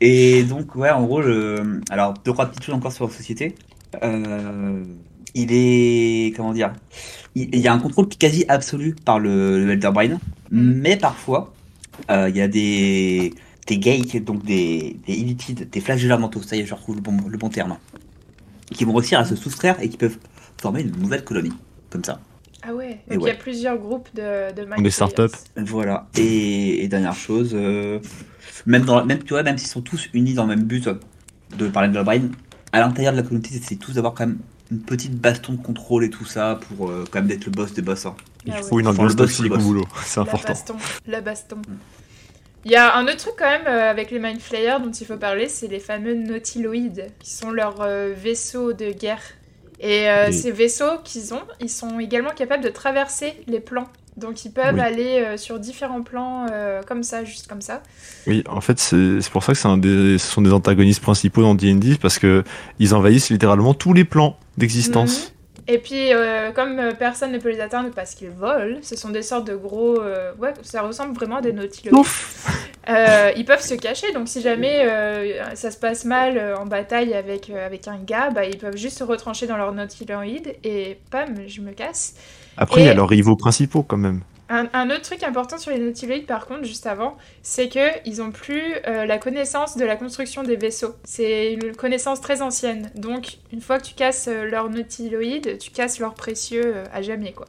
[0.00, 1.80] Et donc ouais en gros le...
[1.90, 3.54] alors deux trois petites choses encore sur la société.
[4.02, 4.82] Euh,
[5.34, 6.72] il est comment dire
[7.34, 10.18] il, il y a un contrôle quasi absolu par le, le Elder Brain,
[10.50, 11.52] mais parfois
[12.10, 13.34] euh, il y a des
[13.66, 17.02] des gays donc des des illitides, des flagellants mentaux, ça y est je retrouve le
[17.02, 17.76] bon, le bon terme,
[18.72, 20.18] qui vont réussir à se soustraire et qui peuvent
[20.60, 21.52] former une nouvelle colonie
[21.90, 22.20] comme ça.
[22.62, 23.00] Ah ouais.
[23.08, 23.30] Et Donc il ouais.
[23.30, 25.34] y a plusieurs groupes de, de Des startups.
[25.56, 26.08] Voilà.
[26.16, 28.00] Et, et dernière chose, euh,
[28.66, 30.86] même dans, même tu vois, même s'ils sont tous unis dans le même but
[31.56, 32.28] de parler de brain,
[32.72, 34.38] à l'intérieur de la communauté, c'est tous d'avoir quand même
[34.70, 37.72] une petite baston de contrôle et tout ça pour euh, quand même d'être le boss
[37.74, 38.06] des boss.
[38.06, 38.14] hein.
[38.46, 38.82] Il Ah faut ouais.
[38.82, 39.64] une Enfin, ambiance toxique au boss.
[39.64, 40.48] boulot, c'est important.
[40.48, 40.76] baston.
[41.06, 41.56] La baston.
[42.64, 45.06] Il y a un autre truc quand même euh, avec les Mind Flayers dont il
[45.06, 49.22] faut parler, c'est les fameux nautiloïdes, qui sont leurs euh, vaisseaux de guerre.
[49.80, 53.88] Et euh, Et- ces vaisseaux qu'ils ont, ils sont également capables de traverser les plans.
[54.18, 54.80] Donc ils peuvent Oui.
[54.80, 57.82] aller euh, sur différents plans euh, comme ça, juste comme ça.
[58.26, 61.54] Oui, en fait, c'est pour ça que un des, ce sont des antagonistes principaux dans
[61.54, 62.44] D&D parce que
[62.78, 65.26] ils envahissent littéralement tous les plans d'existence.
[65.28, 65.34] Mhm.
[65.68, 69.10] Et puis, euh, comme euh, personne ne peut les atteindre parce qu'ils volent, ce sont
[69.10, 70.00] des sortes de gros...
[70.00, 71.52] euh, ouais, ça ressemble vraiment à des
[72.88, 74.88] Euh, ils peuvent se cacher, donc si jamais
[75.54, 79.04] ça se passe mal en bataille avec, avec un gars, bah, ils peuvent juste se
[79.04, 82.14] retrancher dans leur nautiloïde et pam, je me casse.
[82.56, 84.22] Après, il y a Et- leurs rivaux principaux quand même.
[84.50, 88.20] Un, un autre truc important sur les nautiloïdes, par contre, juste avant, c'est que ils
[88.20, 90.96] ont plus euh, la connaissance de la construction des vaisseaux.
[91.04, 92.90] C'est une connaissance très ancienne.
[92.96, 97.00] Donc, une fois que tu casses euh, leur nautiloïde, tu casses leurs précieux euh, à
[97.00, 97.46] jamais, quoi.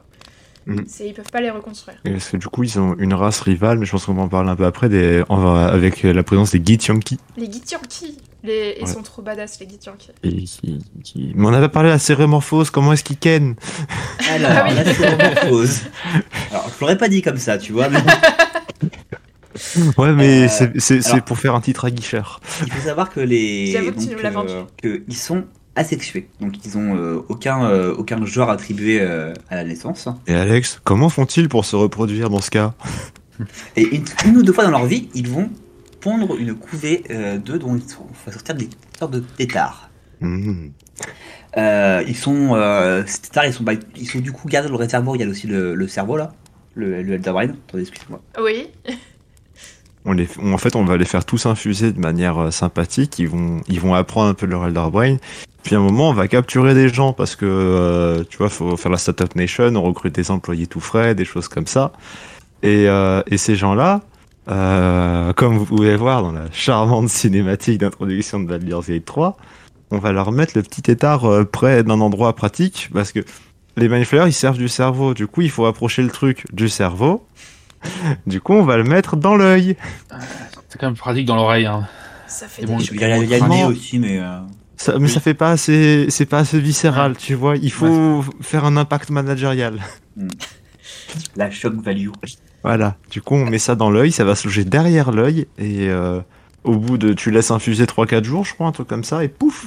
[0.86, 1.98] C'est, ils peuvent pas les reconstruire.
[2.04, 4.22] Et Parce que du coup, ils ont une race rivale, mais je pense qu'on va
[4.22, 7.18] en parler un peu après, des, avec la présence des Githyanki.
[7.36, 8.76] Les Githyanki, les...
[8.80, 8.92] ils Ouais.
[8.92, 10.10] sont trop badass, les Githyanki.
[10.24, 13.54] Et qui, qui- Mais on avait parlé de la cérémorphose, comment est-ce qu'ils ken
[14.30, 14.74] Alors, Ah oui.
[14.76, 15.80] la métamorphose.
[16.50, 17.98] Alors, je l'aurais pas dit comme ça, tu vois, mais
[19.98, 22.40] Ouais, mais Euh, c'est- pour faire un titre à guicheur.
[22.66, 23.66] il faut savoir que les.
[23.72, 24.52] J'avoue que tu donc, nous l'as vendu.
[24.82, 25.44] que ils sont
[25.76, 26.28] asexués.
[26.40, 30.08] Donc, ils ont euh, aucun, euh, aucun genre attribué euh, à la naissance.
[30.26, 32.72] Et Alex, comment font-ils pour se reproduire dans ce cas?
[33.76, 35.50] Et une, une ou deux fois dans leur vie, ils vont
[36.02, 39.88] pondre une couvée euh, d'œufs dont ils sont, on va sortir des sortes de tétards.
[40.20, 40.68] Hmm.
[41.56, 44.74] Euh, ils sont, euh, ces tétards, ils sont, bah, ils sont du coup gardés dans
[44.74, 45.16] le réservoir.
[45.16, 46.32] Il y a aussi le, le cerveau là,
[46.74, 47.48] le, le Elder Brain.
[47.68, 48.20] Attendez, excusez-moi.
[48.42, 48.68] Oui,
[50.04, 53.18] on les, on- en fait, on va les faire tous infuser de manière euh, sympathique.
[53.18, 55.16] Ils vont, ils vont apprendre un peu leur Elder Brain.
[55.62, 58.76] Puis à un moment, on va capturer des gens parce que, euh, tu vois, faut
[58.76, 61.92] faire la Startup Nation, on recrute des employés tout frais, des choses comme ça.
[62.64, 64.00] Et, euh, et ces gens-là,
[64.48, 69.36] euh, comme vous pouvez voir dans la charmante cinématique d'introduction de Baldur's Gate 3,
[69.90, 73.20] on va leur mettre le petit étard euh, près d'un endroit pratique parce que
[73.76, 75.14] les Mindflayers, ils servent du cerveau.
[75.14, 77.26] Du coup, il faut approcher le truc du cerveau.
[78.26, 79.76] Du coup, on va le mettre dans l'œil.
[80.68, 81.66] C'est quand même pratique dans l'oreille.
[81.66, 81.88] Hein.
[82.28, 82.78] ça fait bon.
[82.78, 84.20] Il y a, le nez aussi, mais.
[84.20, 84.38] euh,
[84.76, 85.08] Ça, mais Oui.
[85.10, 87.56] ça fait pas assez, c'est pas assez viscéral, tu vois.
[87.56, 89.80] Il faut faire un impact managérial.
[91.36, 92.10] la shock value.
[92.64, 92.94] Voilà.
[93.10, 96.20] Du coup, on met ça dans l'œil, ça va se loger derrière l'œil et euh,
[96.64, 99.28] au bout de, tu laisses infuser 3-4 jours, je crois, un truc comme ça, et
[99.28, 99.66] pouf.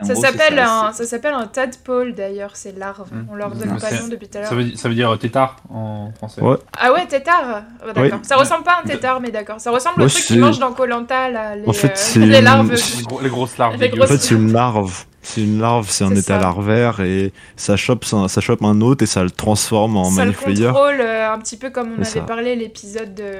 [0.00, 3.06] En Ça s'appelle un, ça s'appelle un tadpole d'ailleurs, ces larves.
[3.12, 3.26] Mhm.
[3.30, 3.58] On leur Mhm.
[3.60, 4.64] donne pas nom depuis tout à Ça l'heure.
[4.64, 6.40] veut, ça veut dire tétard en français.
[6.40, 6.56] Ouais.
[6.76, 8.02] Ah ouais, tétard Ah, D'accord.
[8.02, 8.10] Oui.
[8.24, 9.60] Ça ressemble pas à un tétard, mais d'accord.
[9.60, 11.54] Ça ressemble au truc qu'ils mangent dans Colanta, là.
[11.54, 12.72] Les, En fait, euh, c'est les larves.
[12.72, 13.76] Les, gros- les grosses larves.
[13.78, 13.92] Les.
[14.02, 15.04] En fait, c'est une larve.
[15.22, 16.40] C'est une larve, c'est un état ça.
[16.40, 20.24] larvaire et ça chope, ça, ça chope un hôte et ça le transforme en ça
[20.24, 20.66] le maniflayer.
[20.66, 22.20] contrôle euh, un petit peu comme on avait ça.
[22.22, 23.34] parlé l'épisode de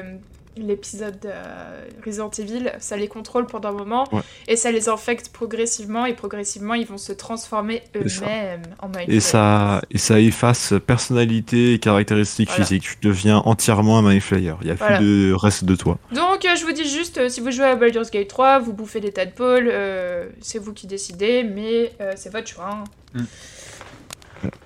[0.57, 4.21] l'épisode de euh, Resident Evil, ça les contrôle pendant un moment Ouais.
[4.49, 9.21] et ça les infecte progressivement et progressivement ils vont se transformer eux-mêmes en Mind Et
[9.21, 12.65] ça, et ça efface personnalité et caractéristiques Voilà.
[12.65, 12.83] physiques.
[12.83, 14.55] Tu deviens entièrement un maniflayer.
[14.63, 14.99] Il y a Voilà.
[14.99, 15.99] plus de reste de toi.
[16.13, 18.73] Donc euh, je vous dis juste, euh, si vous jouez à Baldur's Gate 3, vous
[18.73, 22.71] bouffez des tadpoles, euh, c'est vous qui décidez, mais euh, c'est votre choix.
[22.71, 22.85] hein.
[23.17, 23.21] Et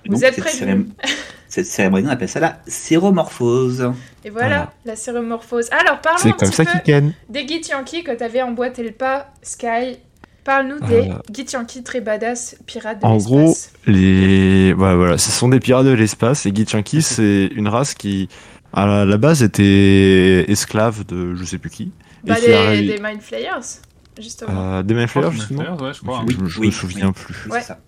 [0.05, 0.85] Vous donc, êtes cette prévenus.
[0.87, 1.09] cérém-
[1.49, 3.91] Cette cérémonie, on appelle ça la séromorphose.
[4.25, 4.73] Et voilà, Voilà.
[4.85, 5.69] la céromorphose.
[5.71, 9.97] Alors parlons un comme petit ça peu des Githyanki que t'avais emboîté le pas, Sky.
[10.43, 13.29] Parle-nous des Euh, Githyanki très badass pirates de en l'espace.
[13.29, 13.55] gros,
[13.93, 16.43] Les, voilà, voilà, ce sont des pirates de l'espace.
[16.45, 18.27] Les Githyanki, c'est une race qui,
[18.73, 21.91] à la, base, était esclave de je sais plus qui.
[22.23, 23.79] Bah, et qui a des, des Mind Flayers,
[24.19, 24.51] justement.
[24.77, 25.77] Euh, des Mindflayers, Je crois justement.
[25.85, 26.19] ouais, je crois.
[26.19, 26.25] hein.
[26.29, 27.49] Je, je me souviens plus.
[27.49, 27.61] Ouais.
[27.61, 27.79] ça.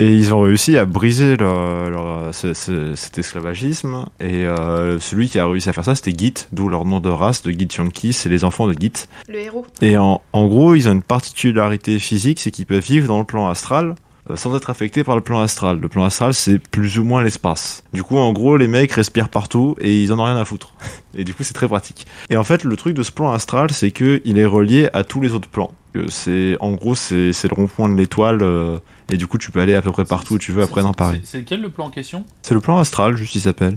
[0.00, 4.04] Et ils ont réussi à briser leur, leur- ce- ce- cet esclavagisme.
[4.20, 7.08] Et euh, celui qui a réussi à faire ça, c'était Git, d'où leur nom de
[7.08, 8.92] race, de Git Yankee, c'est les enfants de Git.
[9.28, 9.66] Le héros.
[9.82, 13.24] Et en, en gros, ils ont une particularité physique, c'est qu'ils peuvent vivre dans le
[13.24, 13.96] plan astral
[14.30, 15.80] euh, sans être affectés par le plan astral.
[15.80, 17.82] Le plan astral, c'est plus ou moins l'espace.
[17.92, 20.74] Du coup, en gros, les mecs respirent partout et ils en ont rien à foutre.
[21.16, 22.06] Et du coup, c'est très pratique.
[22.30, 25.02] Et en fait, le truc de ce plan astral, c'est que il est relié à
[25.02, 25.72] tous les autres plans.
[25.92, 28.42] Que C'est, en gros, c'est c'est le rond-point de l'étoile.
[28.42, 28.78] euh,
[29.10, 30.92] et du coup, tu peux aller à peu près partout où tu veux après dans
[30.94, 31.20] Paris.
[31.24, 32.24] C'est lequel le plan en question?
[32.42, 33.76] C'est le plan astral, juste il s'appelle.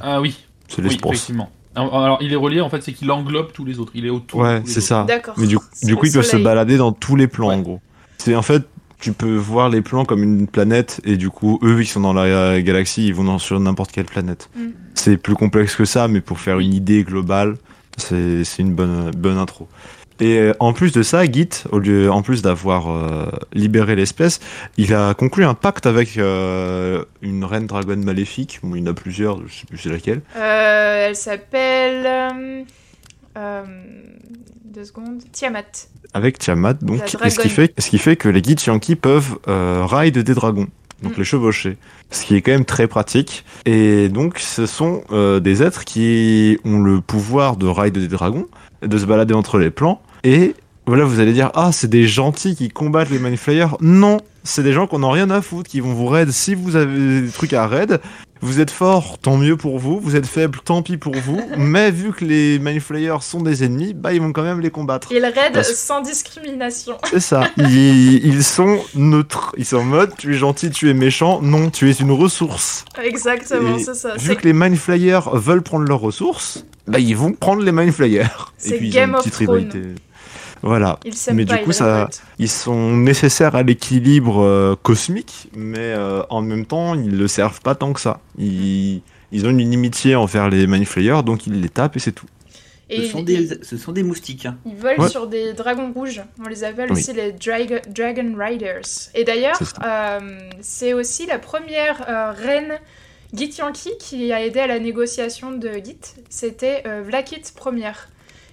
[0.00, 0.38] Ah oui,
[0.68, 1.12] C'est oui, l'espace.
[1.12, 1.50] effectivement.
[1.76, 3.92] Alors, il est relié, en fait, c'est qu'il englobe tous les autres.
[3.94, 4.42] Il est autour.
[4.42, 5.04] de Ouais, c'est ça.
[5.06, 5.34] D'accord.
[5.36, 7.54] Mais du, du coup, ils peuvent se balader dans tous les plans, Ouais.
[7.54, 7.80] en gros.
[8.18, 8.64] C'est en fait,
[8.98, 12.12] tu peux voir les plans comme une planète, et du coup, eux, ils sont dans
[12.12, 14.50] la euh, galaxie, ils vont dans, sur n'importe quelle planète.
[14.56, 14.60] Mm.
[14.94, 17.56] C'est plus complexe que ça, mais pour faire une idée globale,
[17.96, 19.68] c'est c'est une bonne, bonne intro.
[20.20, 24.40] Et euh, en plus de ça, Git, au lieu, en plus d'avoir euh, libéré l'espèce,
[24.76, 28.60] il a conclu un pacte avec euh, une reine dragonne maléfique.
[28.62, 30.20] Bon, il y en a plusieurs, je sais plus c'est laquelle.
[30.36, 32.64] Euh, elle s'appelle.
[34.64, 35.22] deux secondes.
[35.32, 35.88] Tiamat.
[36.14, 39.38] avec Tiamat, donc, et ce qui, fait, ce qui fait que les guides Yankee peuvent
[39.46, 40.68] ride des dragons,
[41.02, 41.18] donc Mm.
[41.18, 41.76] les chevaucher,
[42.10, 43.44] ce qui est quand même très pratique.
[43.64, 48.46] Et donc, ce sont euh, des êtres qui ont le pouvoir de ride des dragons,
[48.82, 50.54] de se balader entre les plans, et
[50.86, 53.76] voilà, vous allez dire, ah, c'est des gentils qui combattent les Mind Flayers.
[53.80, 56.74] Non, c'est des gens qu'on n'a rien à foutre, qui vont vous raid si vous
[56.74, 58.00] avez des trucs à raid.
[58.42, 60.00] Vous êtes fort, tant mieux pour vous.
[60.00, 61.40] Vous êtes faible, tant pis pour vous.
[61.58, 64.70] Mais vu que les Mind Flayers sont des ennemis, bah ils vont quand même les
[64.70, 65.08] combattre.
[65.12, 66.96] Il raid Parce- sans discrimination.
[67.10, 67.48] C'est ça.
[67.58, 69.52] Ils, ils sont neutres.
[69.58, 71.42] Ils sont en mode tu es gentil, tu es méchant.
[71.42, 72.84] Non, tu es une ressource.
[73.00, 74.14] Exactement, c'est ça.
[74.16, 77.92] Vu que les Mind Flayers veulent prendre leurs ressources, bah ils vont prendre les Mind
[77.92, 78.24] Flayers.
[78.56, 79.48] C'est Game ils of Thrones.
[79.68, 79.94] rivalité.
[80.62, 80.98] Voilà.
[81.04, 82.22] ils Mais pas, du coup, ils ça- révoltent.
[82.38, 87.60] Ils sont nécessaires à l'équilibre euh, cosmique, mais euh, en même temps, ils le servent
[87.62, 88.20] pas tant que ça.
[88.38, 89.02] Ils,
[89.32, 92.26] ils ont une inimitié envers les Mind Flayers, donc ils les tapent et c'est tout.
[92.92, 94.46] Et Ce sont, ils, des, ce sont des moustiques.
[94.46, 94.56] hein.
[94.66, 95.08] ils volent Ouais.
[95.08, 96.22] sur des dragons rouges.
[96.44, 96.98] On les appelle Oui.
[96.98, 98.80] aussi les Dragon, Dragon Riders.
[99.14, 99.56] Et d'ailleurs,
[100.60, 102.80] C'est euh, aussi la première euh, reine
[103.32, 105.98] Git Yankee qui a aidé à la négociation de Git.
[106.30, 108.08] C'était euh, Vlakit première.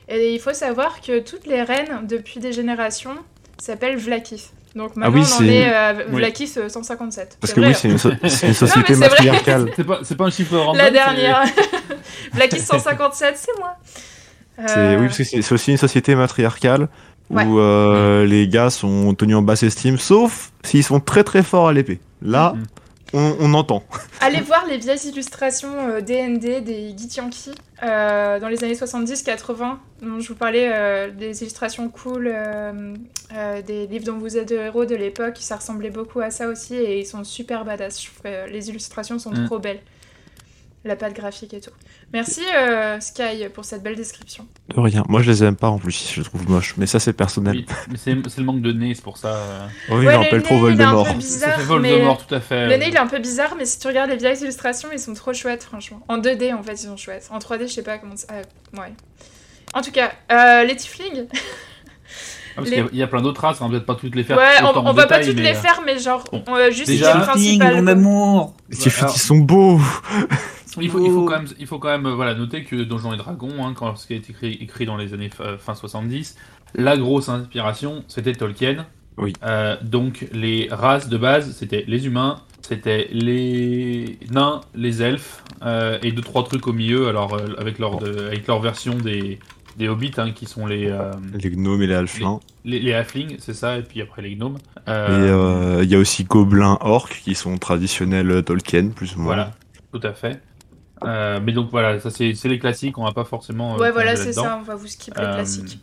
[0.09, 3.15] Et il faut savoir que toutes les reines, depuis des générations,
[3.59, 4.51] s'appellent Vlakith.
[4.75, 7.37] Donc maintenant, Ah oui, on en est à euh, 157.
[7.41, 9.71] Parce que vrai, oui, c'est une, so- c'est une société matriarcale.
[10.03, 10.77] C'est pas, un chiffre random.
[10.77, 11.43] La c'est- dernière.
[12.33, 13.75] Vlakith 157, c'est moi.
[14.67, 16.87] C'est- Euh, Oui, parce que c'est aussi une société matriarcale
[17.29, 17.43] Ouais.
[17.43, 21.67] où euh, les gars sont tenus en basse estime, sauf s'ils sont très très forts
[21.67, 21.99] à l'épée.
[22.21, 22.63] Là, Mhm.
[23.13, 23.83] On, on entend.
[24.21, 27.51] Allez voir les vieilles illustrations euh, DND des Git Yankee
[27.83, 29.77] euh, dans les années 70-80.
[30.01, 32.93] dont Je vous parlais euh, des illustrations cool, euh,
[33.33, 35.37] euh, des livres dont vous êtes le héros de l'époque.
[35.39, 38.01] Ça ressemblait beaucoup à ça aussi et ils sont super badass.
[38.01, 39.45] Je trouve que les illustrations sont Mm.
[39.45, 39.79] trop belles.
[40.87, 41.71] La patte graphique et tout.
[42.13, 44.47] Merci euh, Sky pour cette belle description.
[44.73, 45.03] De rien.
[45.09, 46.75] Moi, je les aime pas en plus, je les trouve moches.
[46.77, 47.57] Mais ça, c'est personnel.
[47.57, 49.33] Oui, mais c'est le manque de nez, c'est pour ça.
[49.35, 51.13] euh, Oui, Ouais, il le rappelle nez, trop Voldemort.
[51.15, 52.67] bizarre, fait mais Voldemort, tout à fait.
[52.67, 54.99] le nez il est un peu bizarre, mais si tu regardes les vieilles illustrations, ils
[54.99, 55.99] sont trop chouettes, franchement.
[56.07, 57.27] En 2D, en fait, ils sont chouettes.
[57.31, 58.27] En 3D, je sais pas comment ça.
[58.29, 58.93] ah, ouais.
[59.73, 61.25] En tout cas, euh, les tieflings.
[61.29, 61.35] Ah,
[62.55, 63.95] parce les- qu'il y a- il y, a plein d'autres races, on va peut-être pas
[63.95, 64.37] toutes les faire.
[64.37, 66.43] Ouais, on, on va pas toutes mais, les euh, faire, mais genre, bon.
[66.47, 67.75] on va juste Déjà, les principales.
[67.75, 68.55] mon amour.
[68.69, 69.79] Les Tieflings, ils sont beaux.
[70.81, 73.13] Il faut, il faut quand même, il faut quand même euh, voilà, noter que Donjons
[73.13, 76.35] et Dragons, hein, quand ce qui a été écrit, écrit dans les années fin 70,
[76.75, 78.85] la grosse inspiration, c'était Tolkien.
[79.17, 79.33] Oui.
[79.43, 85.97] Euh, donc les races de base, c'était les humains, c'était les nains, les elfes, euh,
[86.03, 89.39] et deux trois trucs au milieu, alors euh, avec leur, de- avec leur version des,
[89.77, 90.93] des hobbits, hein, qui sont les,
[91.41, 92.37] Les gnomes et les halflings.
[92.63, 94.57] les, les halflings, c'est ça, et puis après les gnomes.
[94.87, 94.91] Et
[95.83, 99.33] il y a aussi gobelins orques qui sont traditionnels Tolkien, plus ou moins.
[99.33, 99.51] Voilà,
[99.91, 100.41] tout à fait.
[101.03, 103.75] Euh, mais donc voilà, ça c'est les classiques, on va pas forcément.
[103.75, 105.79] euh, Ouais, voilà, c'est ça, on va vous skip les Euh, classiques.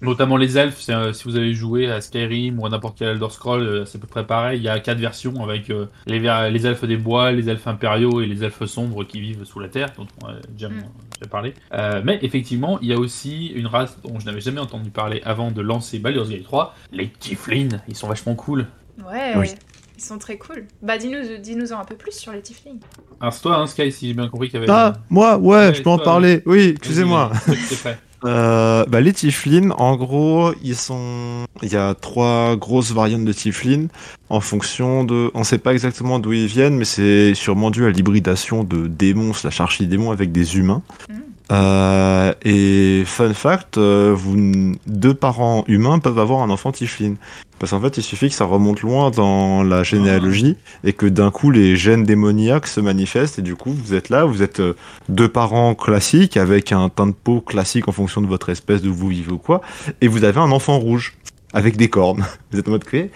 [0.00, 3.26] Notamment les elfes, euh, si vous avez joué à Skyrim ou à n'importe quel Elder
[3.30, 4.60] Scroll, euh, c'est à peu près pareil.
[4.60, 7.66] Il y a quatre versions avec euh, les, ver- les elfes des bois, les elfes
[7.66, 10.84] impériaux et les elfes sombres qui vivent sous la terre, dont on a déjà, Mm.
[11.18, 11.52] déjà parlé.
[11.72, 15.20] Euh, mais effectivement, il y a aussi une race dont je n'avais jamais entendu parler
[15.24, 17.80] avant de lancer Baldur's Gate 3, les Tieflings.
[17.88, 18.66] Ils sont vachement cool.
[19.04, 19.48] Ouais, oui.
[19.98, 20.66] Ils sont très cool.
[20.80, 22.78] Bah, dis-nous dis un peu plus sur les tieflings.
[23.20, 24.70] Alors c'est toi, hein, Sky, si j'ai bien compris qu'il y avait.
[24.70, 26.42] Ah, moi, ouais, Ouais, je peux en parler.
[26.46, 27.32] Oui, Vas-y, excusez-moi.
[28.24, 31.44] Euh, bah, les Tiflins, en gros, ils sont.
[31.62, 33.86] Il y a trois grosses variantes de Tiflins
[34.28, 35.30] en fonction de.
[35.34, 39.34] On sait pas exactement d'où ils viennent, mais c'est sûrement dû à l'hybridation de démons
[39.34, 40.82] slash archidémons avec des humains.
[41.08, 41.14] Mm.
[41.50, 47.14] Euh, et fun fact, euh, vous, deux parents humains peuvent avoir un enfant Tiflin.
[47.58, 51.30] Parce qu'en fait, il suffit que ça remonte loin dans la généalogie et que d'un
[51.30, 54.76] coup, les gènes démoniaques se manifestent et du coup, vous êtes là, vous êtes euh,
[55.08, 58.88] deux parents classiques avec un teint de peau classique en fonction de votre espèce, de
[58.88, 59.60] vous vivez ou quoi,
[60.00, 61.14] et vous avez un enfant rouge
[61.52, 62.24] avec des cornes.
[62.52, 63.10] Vous êtes en mode créé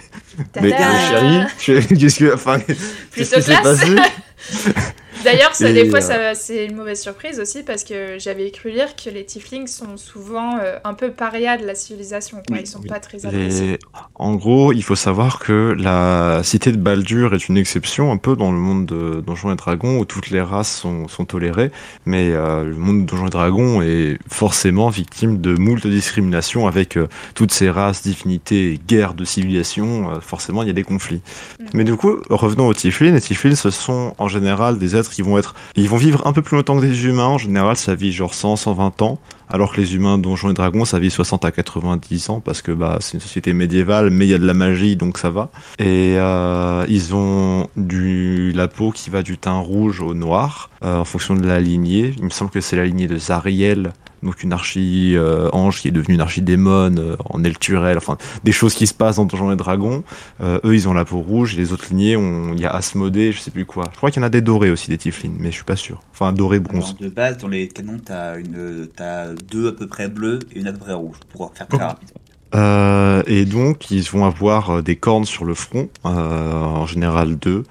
[0.60, 3.94] Mais euh, chérie, qu'est-ce que, enfin, qu'est-ce qui s'est passé?
[5.24, 8.70] D'ailleurs, ça, des fois, euh, ça- c'est une mauvaise surprise aussi parce que j'avais cru
[8.70, 12.42] lire que les tieflings sont souvent euh, un peu parias de la civilisation.
[12.46, 12.58] Quoi.
[12.58, 12.88] Ils sont oui.
[12.88, 13.78] pas très appréciés.
[14.14, 18.36] En gros, il faut savoir que la cité de Baldur est une exception un peu
[18.36, 21.70] dans le monde de Donjons et Dragons où toutes les races sont, sont tolérées,
[22.06, 26.96] mais euh, le monde de Donjons et Dragons est forcément victime de moult discriminations avec
[26.96, 30.20] euh, toutes ces races, divinités, guerres de civilisation.
[30.20, 31.20] forcément, il y a des conflits.
[31.60, 31.66] Mhm.
[31.74, 33.12] Mais du coup, revenons aux Tiflins.
[33.12, 36.76] Les Tiflins, ce sont en général des êtres ils vont vivre un peu plus longtemps
[36.76, 37.26] que des humains.
[37.26, 39.18] En général, ça vit genre 100, 120 ans.
[39.52, 42.72] Alors que les humains Donjons et Dragons, ça vit 60 à 90 ans parce que
[42.72, 45.50] bah, c'est une société médiévale, mais il y a de la magie, donc ça va.
[45.78, 51.00] Et euh, ils ont du la peau qui va du teint rouge au noir euh,
[51.00, 52.14] en fonction de la lignée.
[52.16, 53.92] Il me semble que c'est la lignée de Zariel,
[54.22, 57.96] donc une archi euh, ange qui est devenue une archidémone euh, en Elturel.
[57.98, 60.04] Enfin, des choses qui se passent dans Donjons et Dragons.
[60.40, 61.54] Euh, eux, ils ont la peau rouge.
[61.54, 63.84] Et les autres lignées, on- il y a Asmodée, je sais plus quoi.
[63.92, 65.76] Je crois qu'il y en a des dorés aussi, des Tiflins, mais je suis pas
[65.76, 66.00] sûr.
[66.12, 66.84] Enfin, doré bronze.
[66.84, 70.60] Alors, de base, dans les canons, t'as une, t'as deux à peu près bleus et
[70.60, 72.10] une à peu près rouge pour faire très rapide.
[72.54, 77.64] Euh, et donc, ils vont avoir des cornes sur le front, euh, en général deux.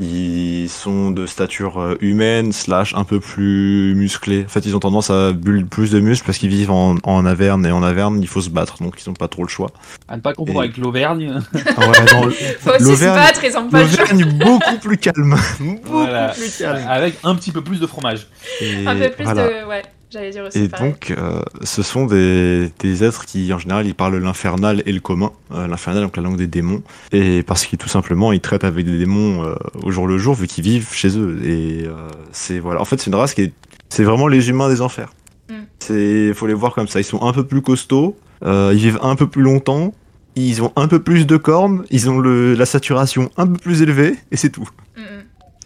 [0.00, 4.44] Ils sont de stature euh, humaine, slash un peu plus musclés.
[4.46, 7.26] En fait, ils ont tendance à bulle plus de muscles parce qu'ils vivent en, en
[7.26, 9.70] Averne, et en Averne, il faut se battre, donc ils ont pas trop le choix.
[10.08, 11.40] À ne pas Et- avec l'Auvergne.
[11.76, 14.04] Ah ouais, Faut aussi se battre, ils ont pas le choix.
[14.12, 15.36] L'Auvergne, beaucoup plus calme.
[15.60, 16.28] beaucoup Voilà.
[16.28, 16.84] plus calme.
[16.88, 18.26] Avec un petit peu plus de fromage.
[18.62, 19.46] Et Un peu plus voilà.
[19.46, 19.68] de.
[19.68, 19.82] Ouais,
[20.12, 20.90] j'allais dire aussi Et pareil.
[20.90, 25.00] donc, euh, ce sont des, des êtres qui, en général, ils parlent l'infernal et le
[25.00, 25.32] commun.
[25.52, 26.82] Euh, l'infernal, donc la langue des démons.
[27.12, 30.34] Et parce qu'ils, tout simplement, ils traitent avec des démons euh, au jour le jour,
[30.34, 31.40] vu qu'ils vivent chez eux.
[31.44, 31.86] Et
[32.32, 32.80] c'est, voilà.
[32.80, 33.52] En fait, c'est une race qui est,
[33.88, 35.12] c'est vraiment les humains des enfers.
[35.50, 35.54] Mm.
[35.78, 37.00] C'est, faut les voir comme ça.
[37.00, 39.94] Ils sont un peu plus costauds, ils vivent un peu plus longtemps,
[40.36, 43.82] ils ont un peu plus de cornes, ils ont le, la saturation un peu plus
[43.82, 44.68] élevée, et c'est tout.
[44.96, 45.00] Mm.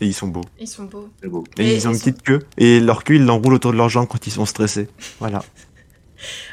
[0.01, 0.44] Et ils sont beaux.
[0.61, 1.09] Ils sont beaux.
[1.24, 1.44] Beau.
[1.59, 2.40] Et, Et ils ont ils une sont- petite queue.
[2.59, 4.88] Et leur queue, ils l'enroulent autour de leurs jambes quand ils sont stressés.
[5.20, 5.42] Voilà.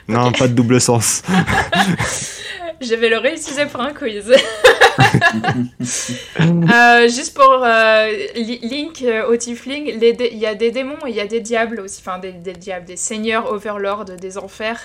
[0.09, 1.23] Non, pas de double sens.
[2.81, 4.33] Je vais le réutiliser pour un quiz.
[6.39, 9.35] Euh, juste pour euh, li- link euh, au
[10.13, 12.31] dé- il y a des démons et il y a des diables aussi, enfin des,
[12.33, 14.79] des diables, des seigneurs overlords des enfers,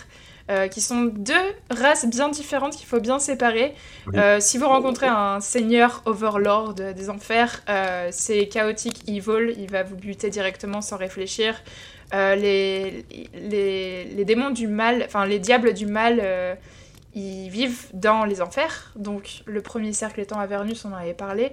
[0.50, 1.34] euh, qui sont deux
[1.70, 3.74] races bien différentes qu'il faut bien séparer.
[4.06, 4.18] Oui.
[4.18, 9.82] Euh, si vous rencontrez un seigneur overlord des enfers, euh, c'est chaotique evil, il va
[9.82, 11.62] vous buter directement sans réfléchir.
[12.12, 16.56] Les, les, les démons du mal, enfin les diables du mal,
[17.14, 18.92] ils vivent dans les enfers.
[18.96, 21.52] Donc le premier cercle étant Avernus, on en avait parlé.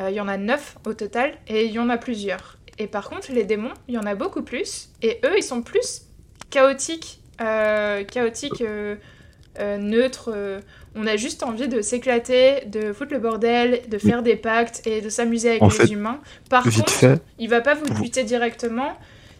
[0.00, 2.56] Il y en a neuf au total et il y en a plusieurs.
[2.78, 4.88] Et par contre, les démons, il y en a beaucoup plus.
[5.02, 6.06] Et eux, ils sont plus
[6.50, 8.96] chaotiques, euh, chaotiques, euh,
[9.60, 10.30] euh, neutres.
[10.34, 10.60] euh,
[10.96, 15.00] on a juste envie de s'éclater, de foutre le bordel, de faire des pactes et
[15.00, 16.20] de s'amuser avec En les fait, humains.
[16.50, 17.20] Par contre, fait.
[17.38, 18.92] il va pas vous Vous- buter directement.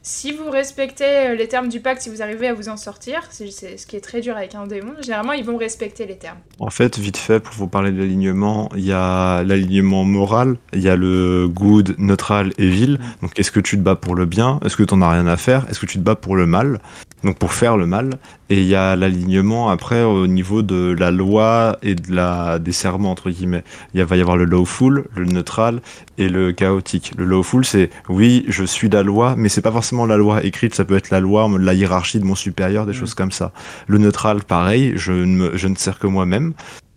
[0.06, 3.50] Si vous respectez les termes du pacte, si vous arrivez à vous en sortir, c'est
[3.50, 6.36] c'est ce qui est très dur avec un démon, généralement ils vont respecter les termes.
[6.58, 10.82] En fait, vite fait, pour vous parler de l'alignement, il y a l'alignement moral, il
[10.82, 12.98] y a le good, neutral et vil.
[13.22, 14.60] Donc, est-ce que tu te bats pour le bien?
[14.62, 15.64] Est-ce que tu n'en as rien à faire?
[15.70, 16.80] Est-ce que tu te bats pour le mal?
[17.24, 18.10] Donc, pour faire le mal.
[18.50, 22.72] Et il y a l'alignement après au niveau de la loi et de la des
[22.72, 23.64] serments entre guillemets.
[23.94, 25.80] Il va y avoir le lawful, le neutral
[26.18, 27.12] et le chaotique.
[27.16, 30.74] Le lawful, c'est oui, je suis la loi, mais c'est pas forcément la loi écrite.
[30.74, 32.96] Ça peut être la loi, la hiérarchie de mon supérieur, des Mm.
[32.96, 33.52] choses comme ça.
[33.86, 36.52] Le neutral, pareil, je ne, me- je ne sers que moi-même.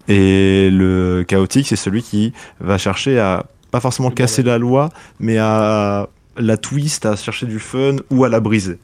[0.09, 5.37] Et le chaotique, c'est celui qui va chercher à pas forcément casser la loi, mais
[5.37, 6.07] à
[6.37, 8.77] la twist, à chercher du fun ou à la briser.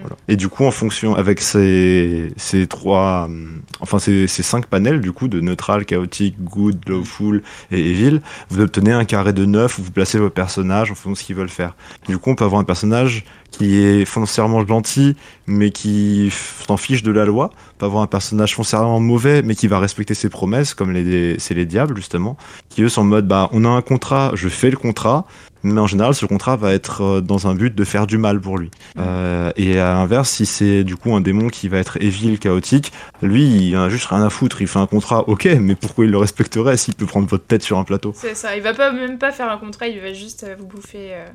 [0.00, 0.16] Voilà.
[0.28, 5.00] Et du coup, en fonction, avec ces, ces trois, hum, enfin ces, ces cinq panels,
[5.00, 8.20] du coup, de neutral, chaotique, good, lawful et evil,
[8.50, 11.24] vous obtenez un carré de neuf où vous placez vos personnages en fonction de ce
[11.24, 11.74] qu'ils veulent faire.
[12.08, 15.16] Du coup, on peut avoir un personnage qui est foncièrement gentil,
[15.46, 16.32] mais qui
[16.66, 17.50] s'en fiche de la loi.
[17.82, 21.52] Peut avoir un personnage foncièrement mauvais, mais qui va respecter ses promesses, comme les, c'est
[21.52, 22.36] les diables, justement,
[22.68, 25.26] qui eux sont en mode, bah, on a un contrat, je fais le contrat,
[25.64, 28.40] mais en général, ce contrat va être euh, dans un but de faire du mal
[28.40, 28.70] pour lui.
[28.98, 32.92] Euh, et à l'inverse, si c'est du coup un démon qui va être évil, chaotique,
[33.20, 34.62] lui, il a juste rien à foutre.
[34.62, 37.64] Il fait un contrat, ok, mais pourquoi il le respecterait s'il peut prendre votre tête
[37.64, 38.12] sur un plateau?
[38.14, 40.66] C'est ça, il va pas même pas faire un contrat, il va juste euh, vous
[40.66, 41.14] bouffer.
[41.14, 41.26] euh,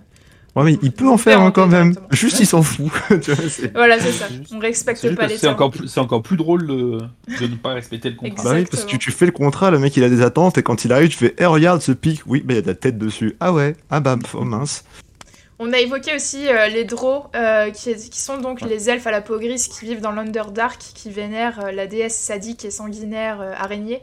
[0.58, 1.94] Ouais, mais il peut en faire hein, quand même.
[2.10, 2.92] Juste, il s'en fout.
[3.22, 4.26] Tu vois, c'est- Voilà, c'est ça.
[4.52, 6.98] On respecte pas les c'est encore, plus- c'est encore plus drôle de,
[7.40, 8.44] de ne pas respecter le contrat.
[8.44, 10.64] Bah oui, parce que tu, fais le contrat, le mec il a des attentes, et
[10.64, 12.68] quand il arrive, tu fais, eh regarde ce pic, oui, bah il y a de
[12.68, 13.36] la tête dessus.
[13.40, 14.84] Ah ouais, ah bah, oh mince.
[15.60, 19.12] On a évoqué aussi euh, les Drow, euh, qui, qui sont donc les elfes à
[19.12, 23.42] la peau grise qui vivent dans l'Underdark, qui vénèrent euh, la déesse sadique et sanguinaire
[23.42, 24.02] euh, araignée.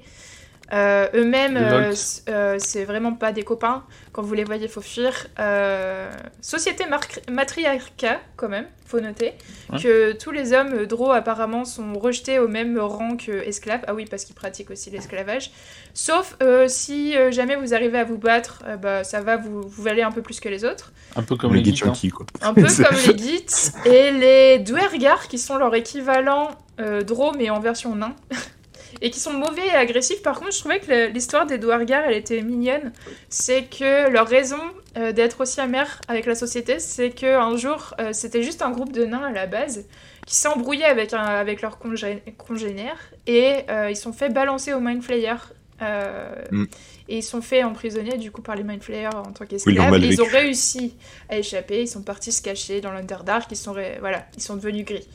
[0.73, 1.95] Euh, Eux-mêmes, Les euh,
[2.29, 3.85] euh, c'est vraiment pas des copains.
[4.13, 5.27] Quand vous les voyez, faut fuir.
[5.39, 6.11] Euh,
[6.41, 6.85] société
[7.29, 9.33] matriarcat, quand même, faut noter.
[9.73, 9.81] Ouais.
[9.81, 13.83] Que tous les hommes Drow, apparemment, sont rejetés au même rang qu'esclaves.
[13.87, 15.51] Ah oui, parce qu'ils pratiquent aussi l'esclavage.
[15.95, 19.63] Sauf euh, si euh, jamais vous arrivez à vous battre, euh, bah, ça va, vous,
[19.63, 20.93] vous valez un peu plus que les autres.
[21.15, 21.93] Un peu comme le les geeks, hein.
[22.13, 22.27] quoi.
[22.43, 26.51] Un peu comme les Gits et les Dwergar qui sont leur équivalent
[26.81, 28.17] euh, Drow mais en version nain.
[29.07, 30.23] Et qui sont mauvais et agressifs.
[30.23, 32.91] Par contre, je trouvais que l'histoire des Dwergar, elle était mignonne.
[33.29, 34.57] C'est que leur raison
[34.97, 38.93] euh, d'être aussi amère avec la société, c'est qu'un jour, euh, c'était juste un groupe
[38.93, 39.85] de nains à la base
[40.27, 44.73] qui s'est embrouillé avec, un- avec leurs congé- congénères et euh, ils sont fait balancer
[44.73, 45.35] au Mind Flayer.
[45.83, 46.65] euh, Mm.
[47.11, 49.49] Et ils sont fait emprisonner du coup par les Mind Flayers en tant Oui, ils
[49.49, 49.95] qu'esclaves.
[50.03, 50.95] Et ils ont réussi
[51.29, 54.57] à échapper, ils sont partis se cacher dans l'Underdark, ils sont, ré- voilà, ils sont
[54.57, 55.07] devenus gris.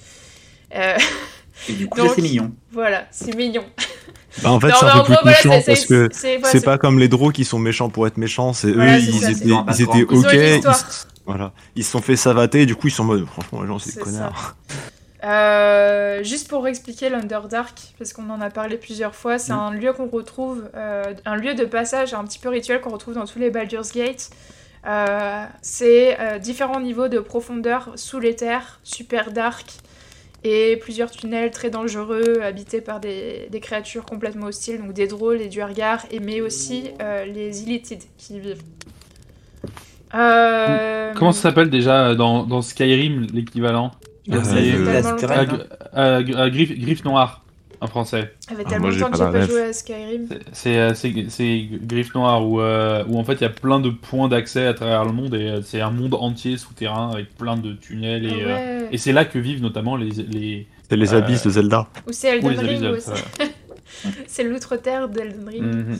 [1.68, 2.52] Et du coup, c'est mignon.
[2.72, 3.64] voilà, c'est mignon.
[4.44, 7.08] Bah, en fait, c'est un peu plus gros, touchant parce que c'est pas comme les
[7.08, 10.34] draws qui sont méchants pour être méchants, c'est Voilà, eux, ils ça, étaient, Ils ok,
[10.34, 10.62] ils,
[11.26, 13.80] voilà, ils se sont fait savater, du coup ils sont en mode, franchement, les gens
[13.80, 14.56] c'est des connards.
[15.24, 19.60] Euh, juste pour expliquer l'Underdark, parce qu'on en a parlé plusieurs fois, c'est Mm.
[19.60, 23.16] un lieu qu'on retrouve, euh, un lieu de passage un petit peu rituel qu'on retrouve
[23.16, 24.30] dans tous les Baldur's Gate.
[24.88, 29.66] Euh, c'est euh, différents niveaux de profondeur sous les terres, super dark,
[30.44, 35.38] et plusieurs tunnels très dangereux, habités par des, des créatures complètement hostiles, donc des drôles,
[35.38, 38.64] les duergars, et mais aussi euh, les illitides qui y vivent.
[40.16, 43.92] Euh, Comment ça s'appelle déjà dans, dans Skyrim l'équivalent
[44.32, 44.38] Ah,
[45.96, 47.44] Euh, euh, griffe, griffe noire
[47.82, 48.34] en français.
[48.48, 50.28] Ça fait tellement moi, j'ai longtemps que j'ai pas joué à Skyrim.
[50.52, 53.90] C'est- C'est euh, griffe noire où, euh, où en fait il y a plein de
[53.90, 57.56] points d'accès à travers le monde et euh, c'est un monde entier souterrain avec plein
[57.58, 61.14] de tunnels et, Ah euh, et c'est là que vivent notamment les, les C'est les
[61.14, 61.88] Euh, abysses de Zelda.
[62.08, 63.10] Ou c'est Elden Ring aussi.
[64.28, 65.64] c'est l'outre-terre d'Elden Ring.
[65.64, 66.00] Mhm.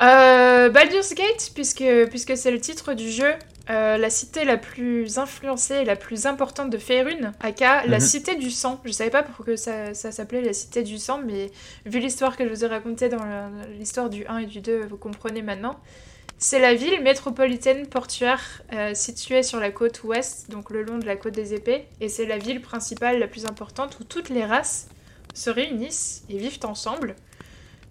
[0.00, 3.32] Euh, Baldur's Gate, puisque, puisque c'est le titre du jeu,
[3.70, 8.00] euh, la cité la plus influencée et la plus importante de Faerun, aka la Mhm.
[8.00, 8.80] cité du sang.
[8.84, 11.50] Je savais pas pourquoi ça, ça s'appelait la cité du sang, mais
[11.84, 13.24] vu l'histoire que je vous ai racontée dans
[13.78, 15.78] l'histoire du 1 et du 2, vous comprenez maintenant.
[16.40, 21.04] C'est la ville métropolitaine portuaire euh, située sur la côte ouest, donc le long de
[21.04, 24.44] la côte des épées, et c'est la ville principale la plus importante où toutes les
[24.44, 24.88] races
[25.34, 27.16] se réunissent et vivent ensemble.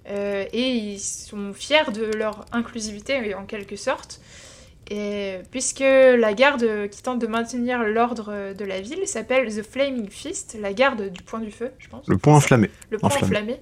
[0.10, 4.22] Euh, et ils sont fiers de leur inclusivité en quelque sorte.
[4.90, 10.10] Et puisque la garde qui tente de maintenir l'ordre de la ville s'appelle The Flaming
[10.10, 12.08] Fist, la garde du point du feu, je pense.
[12.08, 12.70] Le point enflammé.
[12.90, 13.26] Le point enflammé.
[13.26, 13.60] enflammé.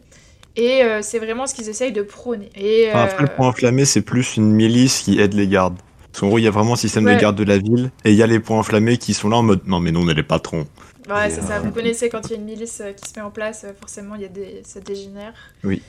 [0.55, 2.49] Et euh, c'est vraiment ce qu'ils essayent de prôner.
[2.55, 5.76] Et, Enfin, après, euh, le point enflammé, c'est plus une milice qui aide les gardes.
[6.11, 7.15] Parce qu'en gros, il y a vraiment un système Ouais.
[7.15, 9.36] de garde de la ville, et il y a les points enflammés qui sont là
[9.36, 10.65] en mode non, mais nous, on est les patrons.
[11.09, 11.57] Ouais, c'est ça.
[11.57, 13.65] euh, Vous connaissez quand il y a une milice euh, qui se met en place,
[13.65, 14.61] euh, forcément, il y a des...
[14.63, 15.34] ça dégénère.
[15.65, 15.82] Oui.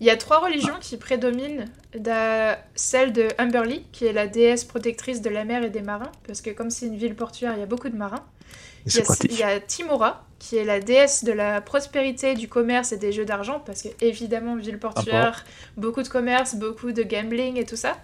[0.00, 1.66] Il y a trois religions qui prédominent.
[2.74, 6.40] Celle de Humberly, qui est la déesse protectrice de la mer et des marins, parce
[6.40, 8.24] que comme c'est une ville portuaire, il y a beaucoup de marins.
[8.86, 12.48] Il y, a, il y a Timora, qui est la déesse de la prospérité, du
[12.48, 15.46] commerce et des jeux d'argent, parce que évidemment, ville portuaire,
[15.78, 17.96] beaucoup de commerce, beaucoup de gambling et tout ça.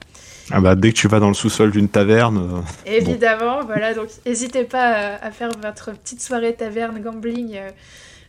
[0.51, 4.09] Ah bah, dès que tu vas dans le sous-sol d'une taverne, euh, Évidemment, voilà, donc
[4.25, 7.71] n'hésitez pas à, à faire votre petite soirée taverne gambling euh,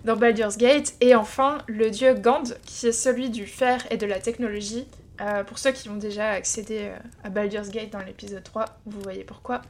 [0.06, 0.94] dans Baldur's Gate.
[1.02, 4.88] Et enfin, le dieu Gand, qui est celui du fer et de la technologie.
[5.20, 9.02] Euh, pour ceux qui ont déjà accédé euh, à Baldur's Gate dans l'épisode 3, vous
[9.02, 9.62] voyez pourquoi.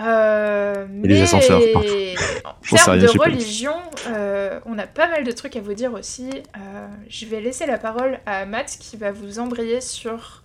[0.00, 3.76] Euh, Et les mais ascenseurs, en termes rien, de religion,
[4.08, 6.30] euh, on a pas mal de trucs à vous dire aussi.
[6.30, 10.42] Euh, je vais laisser la parole à Matt qui va vous embrayer sur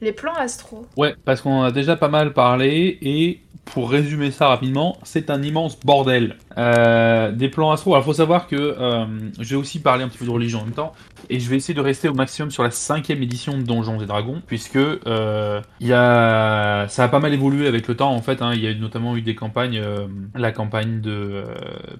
[0.00, 0.86] les plans astro.
[0.96, 5.30] Ouais, parce qu'on en a déjà pas mal parlé, et pour résumer ça rapidement, c'est
[5.30, 6.36] un immense bordel.
[6.58, 9.06] Euh, des plans astro, alors faut savoir que euh,
[9.38, 10.92] je vais aussi parler un petit peu de religion en même temps,
[11.30, 14.06] et je vais essayer de rester au maximum sur la cinquième édition de Donjons et
[14.06, 16.86] Dragons, puisque euh, y a...
[16.88, 18.52] ça a pas mal évolué avec le temps en fait, hein.
[18.54, 21.44] il y a notamment eu des campagnes, euh, la campagne de euh,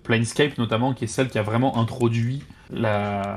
[0.02, 3.36] Planescape notamment, qui est celle qui a vraiment introduit la,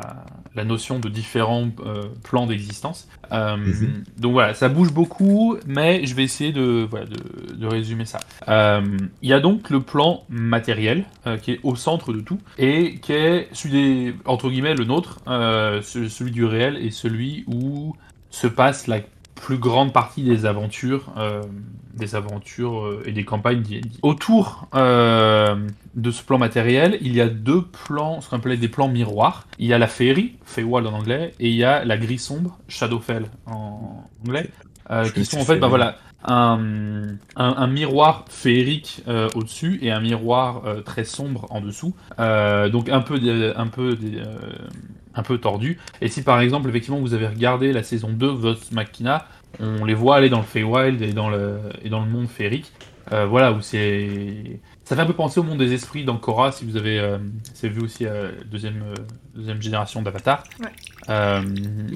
[0.55, 3.07] la notion de différents euh, plans d'existence.
[3.31, 4.03] Euh, Mhm.
[4.19, 8.19] Donc voilà, ça bouge beaucoup, mais je vais essayer de, voilà, de, de résumer ça.
[8.47, 8.81] Euh,
[9.21, 11.05] Il y a donc le plan matériel
[11.41, 15.19] qui est au centre de tout et qui est celui des, entre guillemets le nôtre,
[15.25, 17.95] ce- celui du réel et celui où
[18.29, 18.99] se passe la
[19.35, 21.41] plus grande partie des aventures, euh,
[21.93, 23.81] des aventures euh, et des campagnes.
[24.01, 25.55] Autour euh,
[25.95, 29.45] de ce plan matériel, il y a deux plans, ce qu'on appelait des plans miroirs.
[29.59, 32.57] Il y a la Fairy, Feywild en anglais, et il y a la Gris sombre,
[32.67, 34.49] Shadowfell en anglais,
[34.89, 35.69] euh, qui sont en fait, bah Fairy.
[35.69, 35.95] voilà,
[36.27, 36.59] un,
[37.35, 41.93] un, un miroir féerique euh, au-dessus et un miroir euh, très sombre en dessous.
[42.19, 44.37] Euh, donc un peu, des- un peu, des, euh,
[45.15, 45.77] un peu tordu.
[46.01, 49.27] Et si par exemple, effectivement, vous avez regardé la saison 2 de Vox Machina,
[49.59, 52.71] on les voit aller dans le Feywild et dans le, et dans le monde féerique.
[53.11, 54.59] Euh, voilà, où c'est.
[54.83, 57.17] Ça fait un peu penser au monde des esprits dans Korra, si vous avez euh,
[57.53, 58.95] c'est vu aussi euh, deuxième, euh,
[59.35, 60.43] deuxième génération d'Avatar.
[60.59, 60.67] Ouais.
[61.09, 61.41] Euh,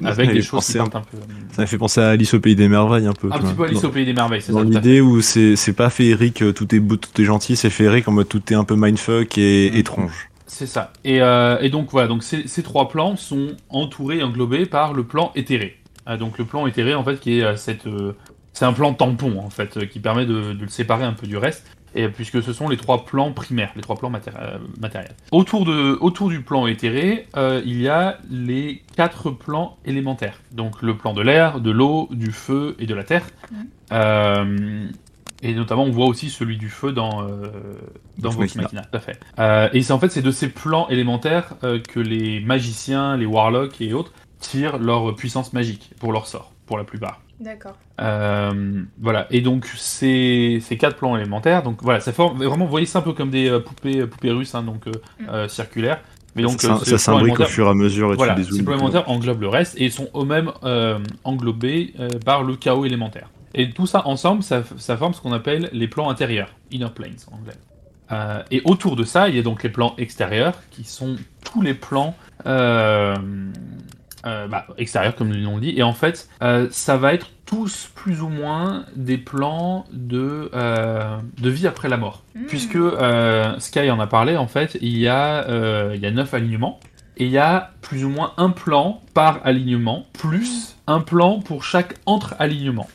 [0.05, 1.17] avec ça des choses qui un- un peu.
[1.51, 3.27] Ça m'a fait penser à Alice au Pays des Merveilles un peu.
[3.31, 4.65] Un petit peu Alice Dans- au Pays des Merveilles, c'est Dans ça.
[4.65, 4.71] fait.
[4.71, 8.07] l'idée où c'est c'est pas féerique, euh, tout est beau, tout est gentil, c'est féerique
[8.07, 9.77] en mode tout est un peu mindfuck et Mhm.
[9.77, 10.28] étrange.
[10.59, 10.91] C'est ça.
[11.05, 15.05] Et, euh, et donc voilà, donc ces, ces trois plans sont entourés englobés par le
[15.05, 15.77] plan éthéré.
[16.09, 18.11] Euh, donc le plan éthéré en fait qui est euh, cette, euh,
[18.51, 21.37] c'est un plan tampon en fait qui permet de, de le séparer un peu du
[21.37, 21.65] reste.
[21.95, 25.15] Et puisque ce sont les trois plans primaires, les trois plans matéri- matériels.
[25.31, 30.41] Autour de, autour du plan éthéré, euh, il y a les quatre plans élémentaires.
[30.51, 33.25] Donc le plan de l'air, de l'eau, du feu et de la terre.
[35.43, 37.47] Euh, et notamment, on voit aussi celui du feu dans, euh,
[38.17, 38.81] dans Vox Machina.
[38.81, 39.19] Tout à fait.
[39.39, 43.25] Euh, et c'est en fait c'est de ces plans élémentaires euh, que les magiciens, les
[43.25, 47.21] warlocks et autres tirent leur puissance magique pour leur sort, pour la plupart.
[47.39, 47.77] D'accord.
[48.01, 49.27] Euh, voilà.
[49.31, 52.99] Et donc ces, ces quatre plans élémentaires, donc voilà, ça forme vraiment, vous voyez ça
[52.99, 55.29] un peu comme des euh, poupées, poupées russes, hein, donc euh, Mm.
[55.29, 56.01] euh, circulaires.
[56.35, 58.65] Mais donc ça euh, s'imbrique au fur et à mesure et voilà, tu ces dézoomes.
[58.65, 63.29] plans élémentaires englobent le reste et sont eux-mêmes euh, englobés euh, par le chaos élémentaire.
[63.53, 67.15] Et tout ça ensemble, ça, ça forme ce qu'on appelle les plans intérieurs, inner planes
[67.31, 67.55] en anglais.
[68.11, 71.61] Euh, et autour de ça, il y a donc les plans extérieurs, qui sont tous
[71.61, 73.15] les plans euh,
[74.25, 75.73] euh, bah, extérieurs, comme le nom dit.
[75.75, 76.29] Et en fait,
[76.71, 82.23] ça va être tous plus ou moins des plans de, de vie après la mort.
[82.35, 82.45] Mm.
[82.45, 82.79] Puisque
[83.59, 86.79] Sky en a parlé, en fait, il y a, il y a neuf alignements.
[87.17, 91.65] Et il y a plus ou moins un plan par alignement, plus un plan pour
[91.65, 92.87] chaque entre-alignement.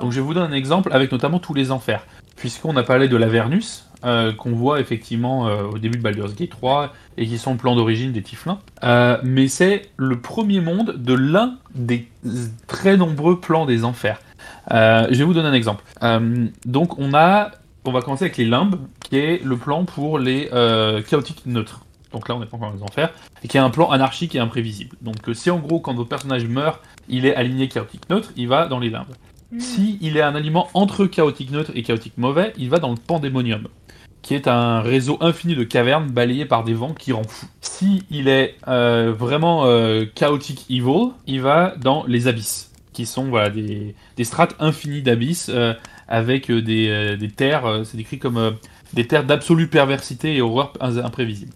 [0.00, 2.06] Donc je vais vous donner un exemple avec notamment tous les enfers.
[2.36, 6.50] Puisqu'on a parlé de l'Avernus, euh, qu'on voit effectivement euh, au début de Baldur's Gate
[6.50, 8.58] 3, et qui sont le plan d'origine des Tiflins.
[8.82, 12.08] Euh, mais c'est le premier monde de l'un des
[12.66, 14.20] très nombreux plans des enfers.
[14.72, 15.84] Euh, je vais vous donner un exemple.
[16.64, 17.50] Donc on a,
[17.84, 20.48] on va commencer avec les limbes, qui est le plan pour les
[21.08, 21.80] chaotiques neutres.
[22.12, 23.10] Donc là, on n'est pas encore dans les enfers,
[23.42, 24.96] et qui est un plan anarchique et imprévisible.
[25.00, 28.66] Donc si en gros, quand votre personnage meurt, il est aligné chaotique neutre, il va
[28.66, 29.14] dans les limbes.
[29.54, 29.60] Mm.
[29.60, 32.96] Si il est un aliment entre chaotique neutre et chaotique mauvais, il va dans le
[32.96, 33.68] pandémonium,
[34.22, 37.46] qui est un réseau infini de cavernes balayées par des vents qui rend fou.
[37.60, 43.24] Si il est euh, vraiment euh, chaotic evil, il va dans les abysses, qui sont
[43.26, 45.72] voilà des, des strates infinies d'abysses euh,
[46.08, 48.56] avec des, des terres, c'est décrit comme
[48.92, 51.52] des terres d'absolue perversité et horreur im- imprévisible.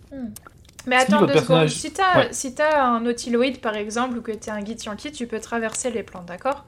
[0.87, 1.59] Mais Si attends votre deux secondes.
[1.59, 2.29] personnage- Si t'as Ouais.
[2.33, 6.03] si un nautiloïde par exemple ou que t'es un guide Yankee, tu peux traverser les
[6.03, 6.65] plans, d'accord?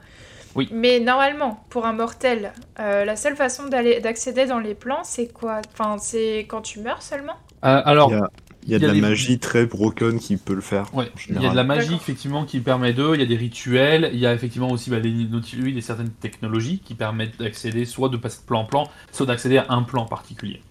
[0.55, 0.69] Oui.
[0.71, 5.27] Mais normalement, pour un mortel, euh, la seule façon d'aller d'accéder dans les plans, c'est
[5.27, 5.61] quoi?
[5.73, 7.37] Enfin, c'est quand tu meurs seulement?
[7.63, 8.29] Euh, alors, Il y a,
[8.63, 10.61] il y a il de y a la des- magie très broken qui peut le
[10.61, 10.93] faire.
[10.93, 13.35] Ouais, il y a de la magie effectivement qui permet d'eux, il y a des
[13.35, 17.85] rituels, il y a effectivement aussi bah, des nautiloïdes et certaines technologies qui permettent d'accéder
[17.85, 20.61] soit de passer de plan en plan, soit d'accéder à un plan particulier.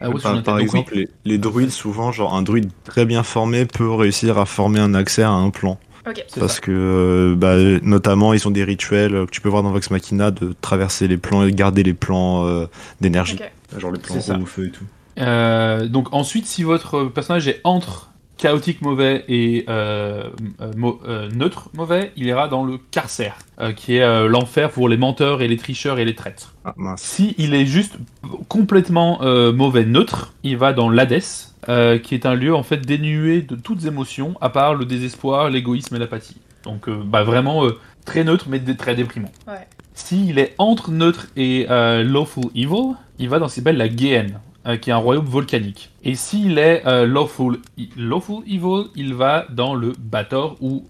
[0.00, 0.10] Ah,
[0.44, 4.44] par, exemple, les, les druides, souvent, genre un druide très bien formé peut réussir à
[4.44, 5.78] former un accès à un plan.
[6.04, 6.60] Parce ça.
[6.60, 9.90] que, euh, bah, notamment, ils ont des rituels euh, que tu peux voir dans Vox
[9.90, 12.66] Machina de traverser les plans et de garder les plans euh,
[13.00, 13.38] d'énergie.
[13.40, 13.80] Ok.
[13.80, 14.84] Genre le plan eau, feu et tout.
[15.18, 20.30] Euh, donc ensuite, si votre personnage est entre chaotique mauvais et euh,
[20.62, 24.70] euh, mo- euh, neutre mauvais, il ira dans le carcère, euh, qui est euh, l'enfer
[24.70, 26.54] pour les menteurs et les tricheurs et les traîtres.
[26.64, 27.02] Ah, mince.
[27.02, 27.98] Si il est juste
[28.48, 32.78] complètement euh, mauvais neutre, il va dans l'Hadès, euh, qui est un lieu en fait
[32.78, 36.38] dénué de toutes émotions, à part le désespoir, l'égoïsme et l'apathie.
[36.64, 39.32] Donc euh, bah, vraiment euh, très neutre, mais très déprimant.
[39.46, 39.66] Ouais.
[39.94, 44.40] S'il est entre neutre et lawful evil, il va dans ce qui s'appelle la Géhenne,
[44.66, 45.90] euh, qui est un royaume volcanique.
[46.04, 47.58] Et s'il est lawful,
[47.98, 50.86] lawful evil, il va dans le Bator, ou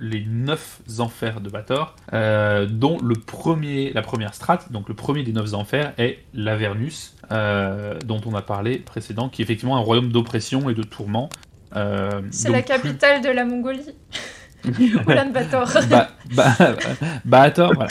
[0.00, 5.32] les neuf enfers de Bator, dont le premier, la première strate, donc le premier des
[5.32, 10.10] neuf enfers, est l'Avernus, euh, dont on a parlé précédent, qui est effectivement un royaume
[10.12, 11.28] d'oppression et de tourment.
[11.76, 13.90] Euh, C'est la plus- capitale de la Mongolie.
[15.06, 15.68] Oulan-Bator.
[15.90, 16.56] bah, bah,
[17.24, 17.90] bah, attends, voilà.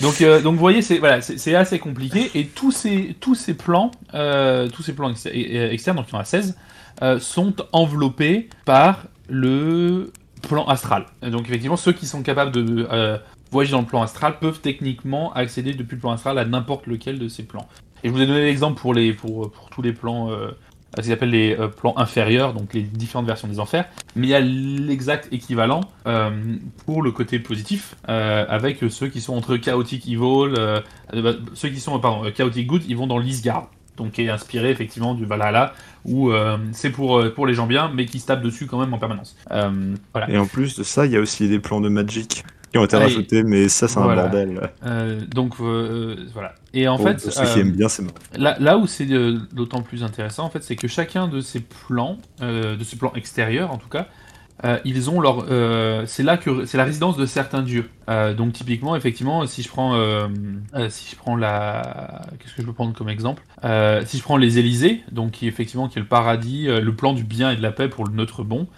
[0.00, 3.54] Donc, euh, donc vous voyez, c'est voilà, c'est assez compliqué et tous ces tous ces
[3.54, 6.56] plans, euh, tous ces plans ex- externes, donc il y en a 16,
[7.02, 10.12] euh, sont enveloppés par le
[10.48, 11.06] plan astral.
[11.22, 13.18] Donc effectivement, ceux qui sont capables de
[13.50, 17.18] voyager dans le plan astral peuvent techniquement accéder depuis le plan astral à n'importe lequel
[17.18, 17.68] de ces plans.
[18.02, 20.50] Et je vous ai donné l'exemple pour, les, pour, pour tous les plans, euh,
[20.96, 23.86] ce qu'ils appellent les euh, plans inférieurs, donc les différentes versions des enfers.
[24.16, 26.30] Mais il y a l'exact équivalent euh,
[26.86, 30.80] pour le côté positif, euh, avec ceux qui sont entre chaotic evil, euh,
[31.54, 33.70] ceux qui sont, pardon, euh, chaotic good, ils vont dans l'Isgard.
[33.96, 35.74] Donc qui est inspiré effectivement du Valhalla,
[36.06, 36.32] où
[36.72, 39.36] c'est pour, pour les gens bien, mais qui se tapent dessus quand même en permanence.
[39.50, 40.30] Voilà.
[40.30, 42.84] Et en plus de ça, il y a aussi des plans de Magic qui ont
[42.84, 44.70] été rajoutés, mais ça, c'est un bordel.
[44.84, 46.54] Euh, donc euh, voilà.
[46.72, 48.04] Et en fait, pour ceux qui euh, aiment bien, c'est.
[48.36, 51.60] Là, là où c'est euh, d'autant plus intéressant, en fait, c'est que chacun de ces
[51.60, 54.06] plans, euh, de ces plans extérieurs en tout cas,
[54.64, 57.88] euh, ils ont leur, euh, c'est là que c'est la résidence de certains dieux.
[58.10, 60.28] Euh, donc typiquement, effectivement, si je prends, euh,
[60.74, 63.42] euh, si je prends la, qu'est-ce que je peux prendre comme exemple?
[63.64, 66.94] Euh, Si je prends les Élysées, donc qui effectivement qui est le paradis, euh, le
[66.94, 68.68] plan du bien et de la paix pour le neutre bon,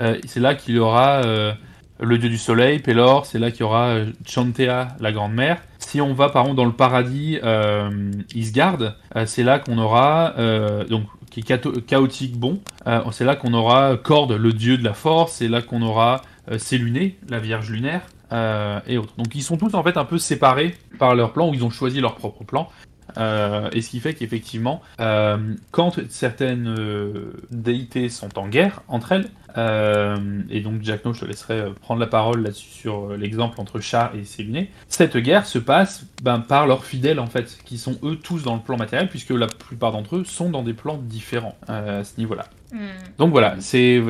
[0.00, 1.52] euh, c'est là qu'il y aura euh,
[2.00, 5.58] le dieu du soleil, Pélor, c'est là qu'il y aura euh, Chantea, la grande mère.
[5.78, 8.78] Si on va par exemple dans le paradis euh, Isgard,
[9.16, 12.60] euh, c'est là qu'on aura, euh, donc qui est chaotique bon,
[13.12, 16.22] c'est là qu'on aura Corde, le dieu de la force, c'est là qu'on aura
[16.56, 18.00] Séluné, la vierge lunaire,
[18.86, 19.14] et autres.
[19.18, 21.70] Donc ils sont tous en fait un peu séparés par leur plan, ou ils ont
[21.70, 22.70] choisi leur propre plan.
[23.18, 24.80] Et ce qui fait qu'effectivement,
[25.70, 26.74] quand certaines
[27.50, 29.28] déités sont en guerre entre elles,
[29.58, 30.16] euh,
[30.50, 33.80] et donc Jackno, je te laisserai euh, prendre la parole là-dessus sur euh, l'exemple entre
[33.80, 37.96] Char et Séluné, cette guerre se passe ben, par leurs fidèles en fait, qui sont
[38.02, 40.98] eux tous dans le plan matériel, puisque la plupart d'entre eux sont dans des plans
[41.02, 42.46] différents euh, à ce niveau-là.
[42.70, 42.76] Hmm.
[43.16, 44.02] Donc voilà, c'est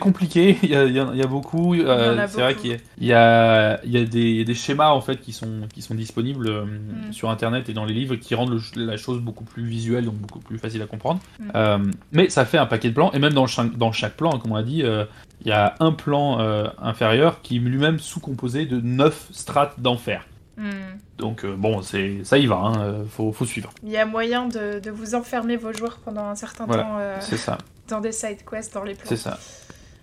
[0.00, 0.56] compliqué.
[0.62, 1.74] Il y a, il y a- beaucoup.
[1.74, 5.68] euh, c'est vrai qu'il y y y a des, des schémas en fait qui sont
[5.72, 7.12] qui sont disponibles euh, Mm.
[7.12, 10.14] sur internet et dans les livres qui rendent le- la chose beaucoup plus visuelle donc
[10.14, 11.20] beaucoup plus facile à comprendre.
[11.38, 11.44] Mm.
[11.54, 11.78] Euh,
[12.12, 14.52] mais ça fait un paquet de plans et même dans chaque dans chaque plan, comme
[14.52, 15.04] on a dit, euh,
[15.40, 20.26] il y a un plan euh, inférieur qui est lui-même sous-composé de 9 strates d'enfer.
[20.56, 20.70] Hmm.
[21.18, 23.70] Donc euh, bon, c'est ça y va, hein, faut faut suivre.
[23.82, 26.98] Il y a moyen de, de vous enfermer vos joueurs pendant un certain Voilà, temps
[27.20, 27.58] C'est ça.
[27.88, 29.04] dans des side quests, dans les plans.
[29.06, 29.38] C'est ça.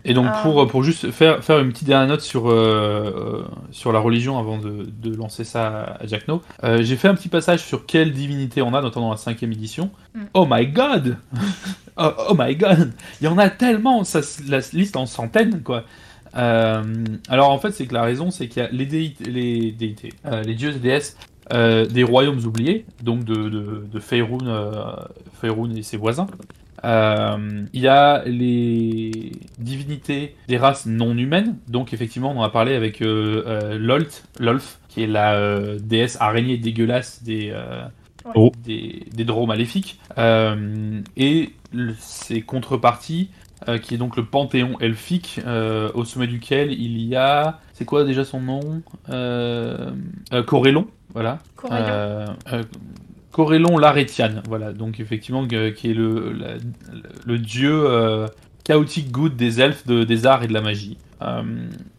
[0.05, 0.39] Et donc Ah.
[0.41, 4.39] pour, pour juste faire, faire une petite dernière note sur, euh, euh, sur la religion
[4.39, 7.85] avant de, de lancer ça à Jack No, euh, j'ai fait un petit passage sur
[7.85, 9.91] quelle divinité on a, notamment dans la cinquième édition.
[10.15, 10.21] Mm.
[10.33, 11.17] Oh my god
[11.97, 15.83] oh, oh my god Il y en a tellement Ça la liste en centaines, quoi
[16.35, 16.81] Euh,
[17.27, 20.13] alors en fait, c'est que la raison, c'est qu'il y a les déités, les, déités,
[20.45, 21.17] les dieux et déesses
[21.51, 24.71] des royaumes oubliés, donc de, de, de Faerûn, euh,
[25.41, 26.27] Faerûn et ses voisins.
[26.83, 32.49] Euh, il y a les divinités des races non humaines, donc effectivement on en a
[32.49, 37.83] parlé avec euh, euh, Lolt, Lolf, qui est la euh, déesse araignée dégueulasse des, euh,
[38.23, 38.31] Ouais.
[38.35, 38.51] Oh.
[38.63, 43.31] des, des drôles maléfiques, Euh, et le- ses contreparties,
[43.67, 47.85] euh, qui est donc le panthéon elfique, euh, au sommet duquel il y a, c'est
[47.85, 48.83] quoi déjà son nom?
[49.09, 49.89] Euh,
[50.33, 51.39] euh, Corellon, voilà.
[51.55, 52.35] Corellon.
[53.31, 58.27] Corellon l'Arétiane, voilà, donc effectivement, qui est le, dieu euh,
[58.63, 60.97] chaotique good des elfes, de- des arts et de la magie.
[61.21, 61.41] Euh,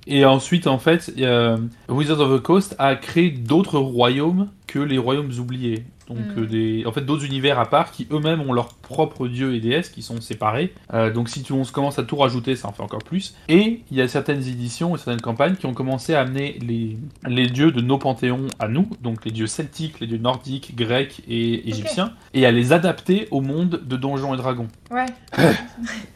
[0.06, 1.56] et ensuite, en fait, euh,
[1.88, 5.84] Wizards of the Coast a créé d'autres royaumes que les royaumes oubliés.
[6.08, 6.38] Donc, Mm.
[6.40, 9.60] euh, des, en fait, d'autres univers à part qui eux-mêmes ont leurs propres dieux et
[9.60, 10.72] déesses qui sont séparés.
[10.92, 13.34] Euh, donc, si tu, on se commence à tout rajouter, ça en fait encore plus.
[13.48, 16.96] Et il y a certaines éditions et certaines campagnes qui ont commencé à amener les,
[17.26, 21.22] les dieux de nos panthéons à nous, donc les dieux celtiques, les dieux nordiques, grecs
[21.28, 24.68] et égyptiens, et à les adapter au monde de Donjons et Dragons.
[24.90, 25.06] Ouais.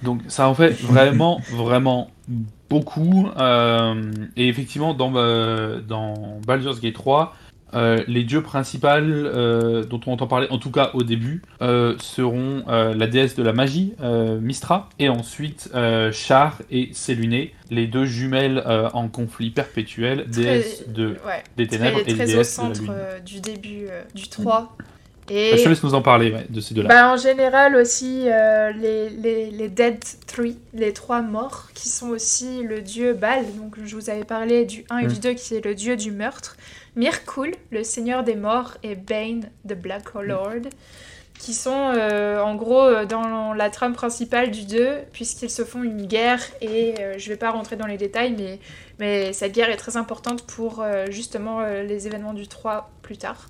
[0.03, 2.11] Donc ça en fait vraiment, vraiment
[2.69, 3.29] beaucoup.
[3.39, 7.35] euh, et effectivement, dans, euh, dans Baldur's Gate 3,
[7.75, 11.95] euh, les dieux principaux euh, dont on entend parler, en tout cas au début, euh,
[11.99, 13.95] seront la déesse de la magie,
[14.41, 15.71] Mistra, et ensuite
[16.13, 18.63] Char et Séluné, les deux jumelles
[18.93, 21.43] en conflit perpétuel, déesses de, Ouais.
[21.57, 22.93] des ténèbres très, et très au déesses de la centre lune.
[23.25, 24.77] du début du 3.
[25.29, 26.89] Je Et te laisse nous en parler ouais, de ces deux-là.
[26.89, 32.11] bah, en général aussi, euh, les, les, les Dead Three, les trois morts, qui sont
[32.11, 33.45] aussi le dieu Baal.
[33.59, 35.09] Donc je vous avais parlé du 1 et Mm.
[35.09, 36.57] du 2 qui est le dieu du meurtre.
[36.97, 40.71] Mirkul, le seigneur des morts, et Bane, the Black Lord,
[41.39, 45.83] qui sont euh, en gros euh, dans la trame principale du 2, puisqu'ils se font
[45.83, 48.59] une guerre, et euh, je vais pas rentrer dans les détails,
[48.99, 53.49] mais, cette guerre est très importante pour euh, justement les événements du 3 plus tard.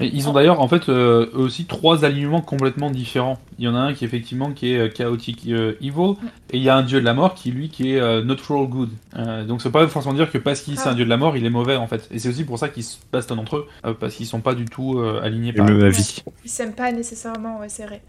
[0.00, 3.38] Et ils ont d'ailleurs en fait euh, eux aussi trois alignements complètement différents.
[3.58, 6.14] Il y en a un qui effectivement qui est euh, chaotic euh, evil
[6.52, 8.66] et il y a un dieu de la mort qui lui qui est euh, neutral
[8.66, 8.88] good.
[9.16, 10.92] Euh, donc ça veut pas forcément dire que parce qu'il c'est Ah.
[10.92, 12.08] un dieu de la mort il est mauvais en fait.
[12.10, 14.54] Et c'est aussi pour ça qu'ils se bastonnent entre eux euh, parce qu'ils sont pas
[14.54, 15.66] du tout euh, alignés par.
[15.66, 16.22] même avis.
[16.44, 18.00] Ils s'aiment pas nécessairement, ouais, c'est vrai.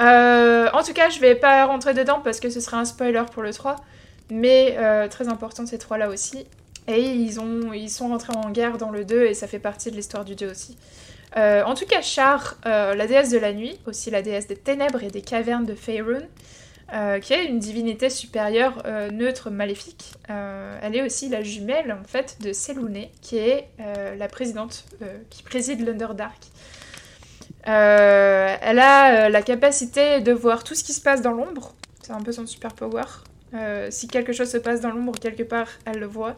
[0.00, 3.22] Euh, en tout cas, je vais pas rentrer dedans parce que ce serait un spoiler
[3.32, 3.76] pour le 3.
[4.32, 6.46] Mais euh, très important ces trois-là aussi.
[6.88, 9.90] Et ils, ont, ils sont rentrés en guerre dans le 2 et ça fait partie
[9.90, 10.76] de l'histoire du 2 aussi.
[11.36, 14.56] Euh, en tout cas, Char, euh, la déesse de la nuit, aussi la déesse des
[14.56, 16.22] ténèbres et des cavernes de Faerun,
[16.92, 18.82] euh, qui est une divinité supérieure
[19.12, 20.14] neutre maléfique.
[20.28, 23.68] elle est aussi la jumelle en fait de Selûne, qui est
[24.18, 24.84] la présidente,
[25.28, 26.42] qui préside l'Underdark.
[27.62, 31.74] elle a la capacité de voir tout ce qui se passe dans l'ombre.
[32.02, 33.04] C'est un peu son super power.
[33.90, 36.36] si quelque chose se passe dans l'ombre quelque part, elle le voit.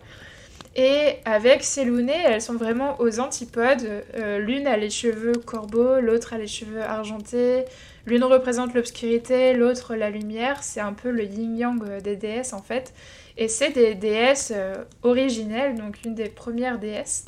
[0.74, 4.02] Et avec ces lunées, elles sont vraiment aux antipodes.
[4.14, 7.64] Euh, l'une a les cheveux corbeaux, l'autre a les cheveux argentés.
[8.06, 10.62] L'une représente l'obscurité, l'autre la lumière.
[10.62, 12.94] C'est un peu le yin-yang euh, des déesses en fait.
[13.36, 17.26] Et c'est des déesses euh, originelles, donc une des premières déesses,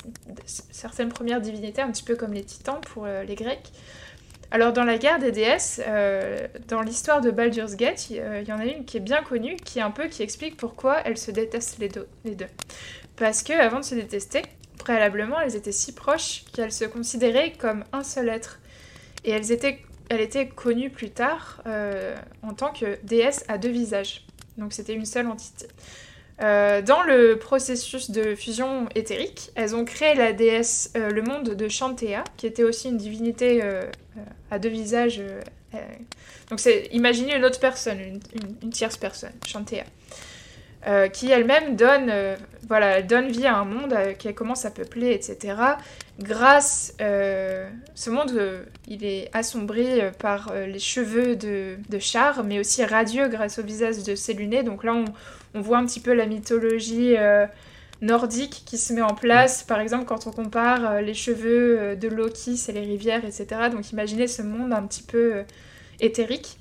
[0.71, 3.71] certaines premières divinités, un petit peu comme les titans pour les Grecs.
[4.51, 5.81] Alors dans la guerre des déesses,
[6.67, 8.17] dans l'histoire de Baldur's Gate, il
[8.47, 10.99] y, en a une qui est bien connue, qui est un peu qui explique pourquoi
[11.03, 11.79] elles se détestent.
[11.79, 12.07] Les deux.
[13.17, 14.41] Parce que avant de se détester,
[14.77, 18.59] préalablement, elles étaient si proches qu'elles se considéraient comme un seul être.
[19.23, 19.79] Et elles étaient,
[20.09, 24.25] elles étaient connues plus tard euh, en tant que déesse à deux visages.
[24.57, 25.67] Donc c'était une seule entité.
[26.41, 31.55] Euh, dans le processus de fusion éthérique, elles ont créé la déesse, euh, le monde
[31.55, 33.63] de Chantea, qui était aussi une divinité
[34.51, 35.21] à deux visages.
[36.49, 38.19] donc c'est imaginez une autre personne, une,
[38.61, 39.85] une tierce personne, Chantea.
[40.87, 42.35] Euh, qui elle-même donne, euh,
[42.67, 45.55] voilà, donne vie à un monde euh, qui commence à peupler, etc.
[46.19, 48.39] Grâce, ce monde,
[48.87, 54.03] il est assombri par les cheveux de, de, Char, mais aussi radieux grâce au visage
[54.03, 54.63] de Séluné.
[54.63, 54.93] Donc là,
[55.53, 57.15] on, voit un petit peu la mythologie
[58.01, 59.63] nordique qui se met en place.
[59.63, 63.47] Par exemple, quand on compare les cheveux de Loki, c'est les rivières, etc.
[63.69, 65.43] Donc imaginez ce monde un petit peu
[65.99, 66.57] éthérique.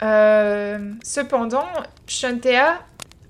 [0.00, 1.66] cependant,
[2.06, 2.78] Shantea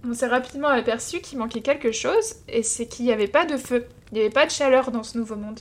[0.05, 3.57] on s'est rapidement aperçu qu'il manquait quelque chose, et c'est qu'il n'y avait pas de
[3.57, 5.61] feu, il n'y avait pas de chaleur dans ce nouveau monde.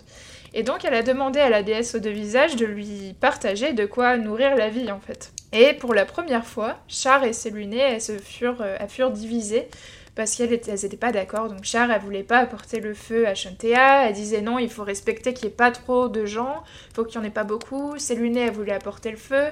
[0.53, 3.85] Et donc elle a demandé à la déesse aux deux visages de lui partager de
[3.85, 5.31] quoi nourrir la vie en fait.
[5.53, 9.67] Et pour la première fois, Char et ses elles se furent, euh, furent divisées
[10.15, 11.47] parce qu'elles n'étaient pas d'accord.
[11.47, 14.83] Donc Char, elle voulait pas apporter le feu à Shantea, elle disait non, il faut
[14.83, 16.63] respecter qu'il n'y ait pas trop de gens,
[16.93, 17.97] faut qu'il n'y en ait pas beaucoup.
[17.97, 19.45] Séluné, elle voulait apporter le feu.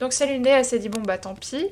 [0.00, 1.70] Donc Séluné, elle s'est dit bon bah tant pis.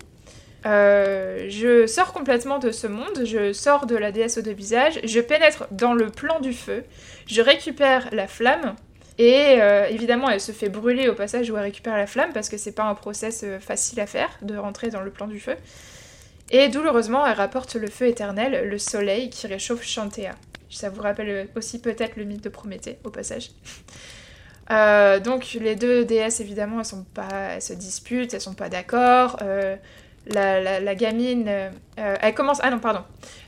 [0.66, 5.01] Euh, je sors complètement de ce monde, je sors de la déesse aux deux visages,
[5.05, 6.85] je pénètre dans le plan du feu,
[7.27, 8.77] je récupère la flamme,
[9.16, 12.51] et euh, évidemment elle se fait brûler au passage où elle récupère la flamme, parce
[12.51, 15.41] que c'est pas un process euh, facile à faire de rentrer dans le plan du
[15.41, 15.57] feu.
[16.51, 20.35] Et douloureusement, elle rapporte le feu éternel, le soleil qui réchauffe Chantea.
[20.69, 23.53] Ça vous rappelle aussi peut-être le mythe de Prométhée, au passage.
[25.23, 29.37] donc les deux déesses, évidemment, elles, sont pas, elles se disputent, elles sont pas d'accord
[30.27, 31.71] la, gamine, euh,
[32.21, 33.03] elle commence, ah non, pardon,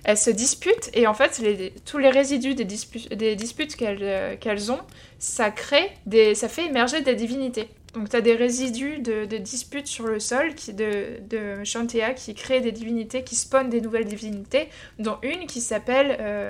[0.05, 1.43] elle se dispute et en fait,
[1.85, 4.81] tous les résidus des, disputes euh, qu'elles ont,
[5.19, 7.69] ça crée, des, ça fait émerger des divinités.
[7.95, 12.63] Donc tu as des résidus de, disputes sur le sol qui, de, de qui créent
[12.63, 14.69] des divinités, qui spawnent des nouvelles divinités,
[14.99, 16.49] dont une qui s'appelle euh,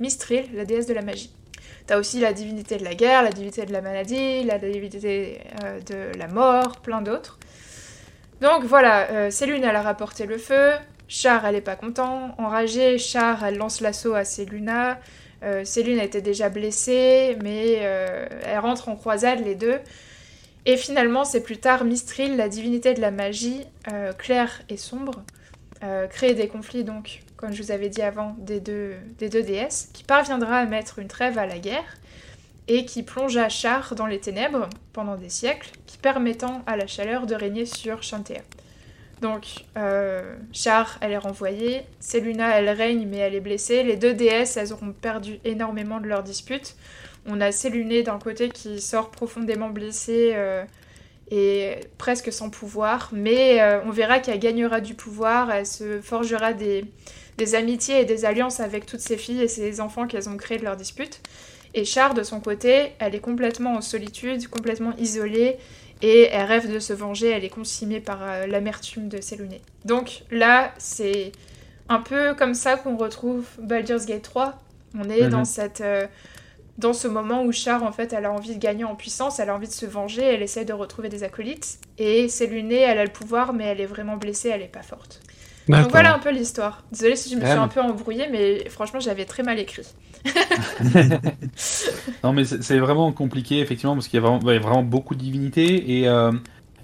[0.00, 1.30] Mistril, la déesse de la magie.
[1.86, 5.40] Tu as aussi la divinité de la guerre, la divinité de la maladie, la divinité
[5.86, 7.38] de la mort, plein d'autres.
[8.40, 10.72] Donc voilà, euh, Célune, elle a rapporté le feu.
[11.08, 12.34] Char, elle est pas content.
[12.38, 15.00] Enragée, Char, elle lance l'assaut à Céluna.
[15.42, 19.78] Euh, Célune était déjà blessée, mais euh, elle rentre en croisade les deux.
[20.66, 23.64] Et finalement, c'est plus tard Mistril, la divinité de la magie,
[24.18, 25.22] claire et sombre,
[26.10, 30.58] crée des conflits, donc, comme je vous avais dit avant, des deux déesses, qui parviendra
[30.58, 31.96] à mettre une trêve à la guerre
[32.68, 35.70] et qui plongea Char dans les ténèbres pendant des siècles,
[36.02, 38.42] permettant à la chaleur de régner sur Chantea.
[39.20, 43.82] Donc, euh, Char, elle est renvoyée, Seluna, elle règne, mais elle est blessée.
[43.82, 46.76] Les deux déesses, elles auront perdu énormément de leur dispute.
[47.26, 50.64] On a Seluné d'un côté qui sort profondément blessée euh,
[51.30, 56.52] et presque sans pouvoir, mais euh, on verra qu'elle gagnera du pouvoir, elle se forgera
[56.52, 56.84] des,
[57.38, 60.58] des amitiés et des alliances avec toutes ses filles et ses enfants qu'elles ont créés
[60.58, 61.20] de leur dispute.
[61.78, 65.58] Et Char, de son côté, elle est complètement en solitude, complètement isolée,
[66.02, 69.60] et elle rêve de se venger, elle est consumée par euh, l'amertume de Séluné.
[69.84, 71.30] Donc là, c'est
[71.88, 74.60] un peu comme ça qu'on retrouve Baldur's Gate 3.
[74.98, 75.44] On est dans mhm.
[75.44, 75.80] cette...
[75.80, 76.08] Euh,
[76.78, 79.50] dans ce moment où Char, en fait, elle a envie de gagner en puissance, elle
[79.50, 81.78] a envie de se venger, elle essaie de retrouver des acolytes.
[81.98, 85.20] Et Séluné, elle a le pouvoir, mais elle est vraiment blessée, elle est pas forte.
[85.68, 86.82] Donc voilà un peu l'histoire.
[86.90, 89.86] Désolée si je me suis un peu embrouillée, mais franchement, j'avais très mal écrit.
[92.24, 95.98] non, mais c'est vraiment compliqué, effectivement, parce qu'il y, a vraiment beaucoup de divinités.
[95.98, 96.32] Et, euh,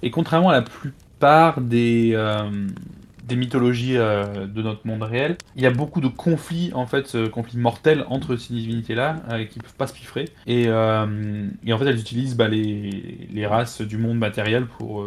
[0.03, 2.51] et contrairement à la plupart des, euh,
[3.25, 5.39] des mythologies euh, de notre monde réel.
[5.57, 9.75] Il y a beaucoup de conflits, en fait, conflits mortels entre ces divinités-là, qui peuvent
[9.75, 10.29] pas se piffrer.
[10.47, 15.05] Et, et en fait, elles utilisent bah, les, les races du monde matériel pour,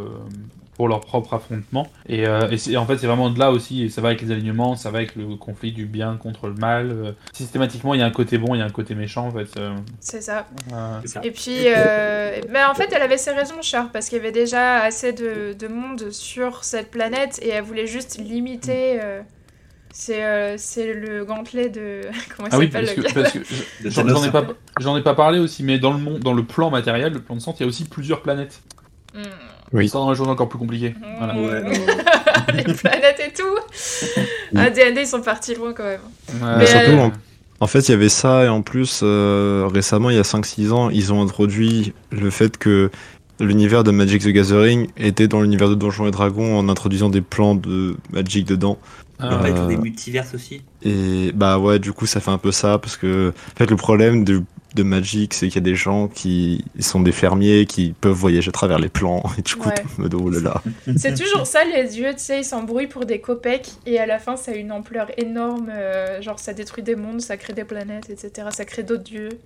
[0.78, 1.88] pour leur propre affrontement.
[2.08, 4.32] Et, euh, et en fait, c'est vraiment de là aussi, et ça va avec les
[4.32, 6.92] alignements, ça va avec le conflit du bien contre le mal.
[6.92, 7.12] euh.
[7.34, 9.58] systématiquement, il y a un côté bon, il y a un côté méchant, en fait.
[9.60, 9.76] euh.
[10.00, 10.48] C'est ça.
[11.24, 14.32] Et puis, euh, mais en fait, elle avait ses raisons, Char, parce qu'il y avait
[14.32, 19.00] déjà assez de, de monde sur cette planète et elle voulait juste limiter.
[19.04, 19.22] euh,
[19.94, 22.02] c'est euh, c'est le gantelet de.
[22.38, 23.34] Comment Ah oui, s'appelle parce le que, parce
[23.86, 24.46] j'en ai pas,
[24.80, 27.36] j'en ai pas parlé aussi, mais dans le monde, dans le plan matériel, le plan
[27.36, 28.62] de centre, il y a aussi plusieurs planètes.
[29.16, 29.24] Hmm.
[29.74, 29.90] Oui.
[29.90, 30.96] Ça rend la chose encore plus compliquée.
[31.18, 31.36] Voilà.
[31.36, 31.72] Ouais, non.
[32.54, 34.24] Les planètes et tout.
[34.56, 36.00] Ah, D&D, ils sont partis loin quand même.
[36.42, 36.58] Ouais.
[36.60, 37.12] Mais, surtout, euh, en-
[37.60, 40.72] En fait, il y avait ça, et en plus, euh, récemment, il y a 5-6
[40.72, 42.92] ans, ils ont introduit le fait que
[43.40, 47.22] l'univers de Magic the Gathering était dans l'univers de Donjons et Dragons en introduisant des
[47.22, 48.78] plans de Magic dedans.
[49.20, 50.62] On Ah, Euh, des multiverses aussi.
[50.84, 53.76] Et bah ouais, du coup, ça fait un peu ça, parce que en fait, le
[53.76, 54.44] problème de,
[54.78, 58.50] de Magic, c'est qu'il y a des gens qui sont des fermiers, qui peuvent voyager
[58.50, 60.62] à travers les plans, et du coup, me oh là là.
[60.98, 64.20] C'est toujours ça, les dieux, tu sais, ils s'embrouillent pour des copecs et à la
[64.20, 65.70] fin, ça a une ampleur énorme.
[65.70, 68.48] euh, genre, ça détruit des mondes, ça crée des planètes, etc.
[68.52, 69.42] Ça crée d'autres dieux.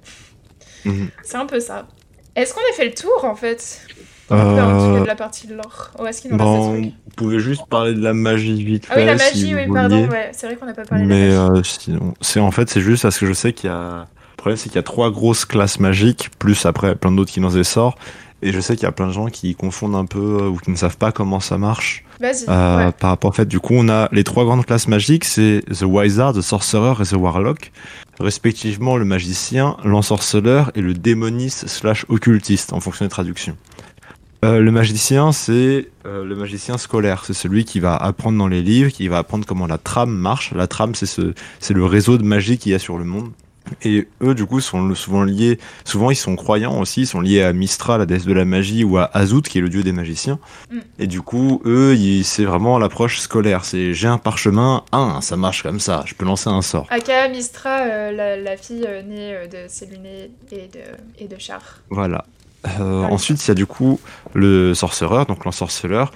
[0.86, 1.12] Mhm.
[1.22, 1.88] C'est un peu ça.
[2.36, 3.90] Est-ce qu'on a fait le tour en fait?
[4.32, 5.91] Euh, de la partie de l'or.
[5.99, 6.94] Ou est-ce qu'il nous bon, reste vous trucs?
[7.18, 10.08] pouvez juste parler de la magie vite Ah oui, la fait, si magie, oui, pardon,
[10.08, 10.30] ouais.
[10.34, 11.60] C'est vrai qu'on n'a pas parlé Mais de la magie.
[11.60, 14.08] euh, sinon, c'est en fait, c'est juste parce que je sais qu'il y a.
[14.41, 17.39] Le problème, c'est qu'il y a trois grosses classes magiques, plus après plein d'autres qui
[17.39, 17.99] nous sortent.
[18.41, 20.57] Et je sais qu'il y a plein de gens qui confondent un peu euh, ou
[20.57, 22.03] qui ne savent pas comment ça marche.
[22.23, 22.91] Euh, ouais.
[22.91, 25.84] Par rapport, en fait, du coup, on a les trois grandes classes magiques, c'est The
[25.84, 27.72] Wizard, The Sorcerer et The Warlock,
[28.19, 33.55] respectivement le magicien, l'ensorceleur et le démoniste slash occultiste, en fonction des traductions.
[34.43, 37.26] Euh, le magicien, c'est euh, le magicien scolaire.
[37.26, 40.51] C'est celui qui va apprendre dans les livres, qui va apprendre comment la trame marche.
[40.55, 43.30] La trame, c'est ce, c'est le réseau de magie qu'il y a sur le monde.
[43.84, 45.60] Et eux, du coup, sont souvent liés.
[45.85, 47.02] Souvent, ils sont croyants aussi.
[47.02, 49.61] Ils sont liés à Mistra, la déesse de la magie, ou à Azout, qui est
[49.61, 50.39] le dieu des magiciens.
[50.72, 50.80] Mm.
[50.99, 53.65] Et du coup, eux, c'est vraiment l'approche scolaire.
[53.65, 56.03] C'est j'ai un parchemin, ah, ça marche comme ça.
[56.06, 56.88] Je peux lancer un sort.
[56.89, 61.39] Aka Mistra, euh, la, la fille euh, née euh, de Céluné et de, et de
[61.39, 61.61] Char.
[61.89, 62.26] Voilà.
[62.80, 63.07] Euh, Ouais.
[63.11, 63.99] ensuite, il y a du coup
[64.35, 66.11] le sorcereur, donc l'ensorceleur,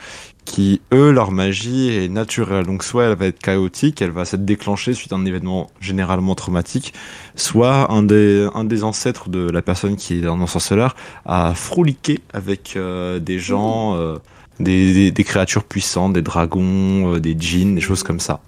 [0.45, 2.65] qui, eux, leur magie est naturelle.
[2.65, 6.35] Donc, soit elle va être chaotique, elle va s'être déclenchée suite à un événement généralement
[6.35, 6.93] traumatique,
[7.35, 10.95] soit un des, un des ancêtres de la personne qui est un ensorceleur
[11.25, 14.17] a froliqué avec euh, des gens, euh,
[14.59, 18.39] des, des, des créatures puissantes, des dragons, euh, des djinns, des choses comme ça.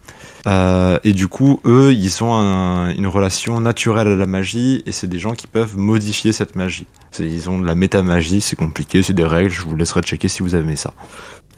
[1.04, 5.08] Et du coup, eux, ils ont un- une relation naturelle à la magie, et c'est
[5.08, 6.88] des gens qui peuvent modifier cette magie.
[7.20, 10.44] Ils ont de la métamagie, c'est compliqué, c'est des règles, je vous laisserai checker si
[10.44, 10.94] vous aimez ça.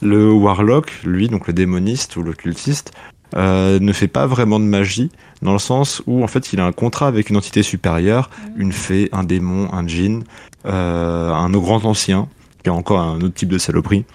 [0.01, 2.91] Le Warlock, lui, donc le démoniste ou l'occultiste,
[3.35, 5.11] euh, ne fait pas vraiment de magie,
[5.41, 8.71] dans le sens où en fait il a un contrat avec une entité supérieure, une
[8.71, 10.23] fée, un démon, un djinn,
[10.65, 12.27] euh, un grand ancien,
[12.63, 14.05] qui est encore un autre type de saloperie.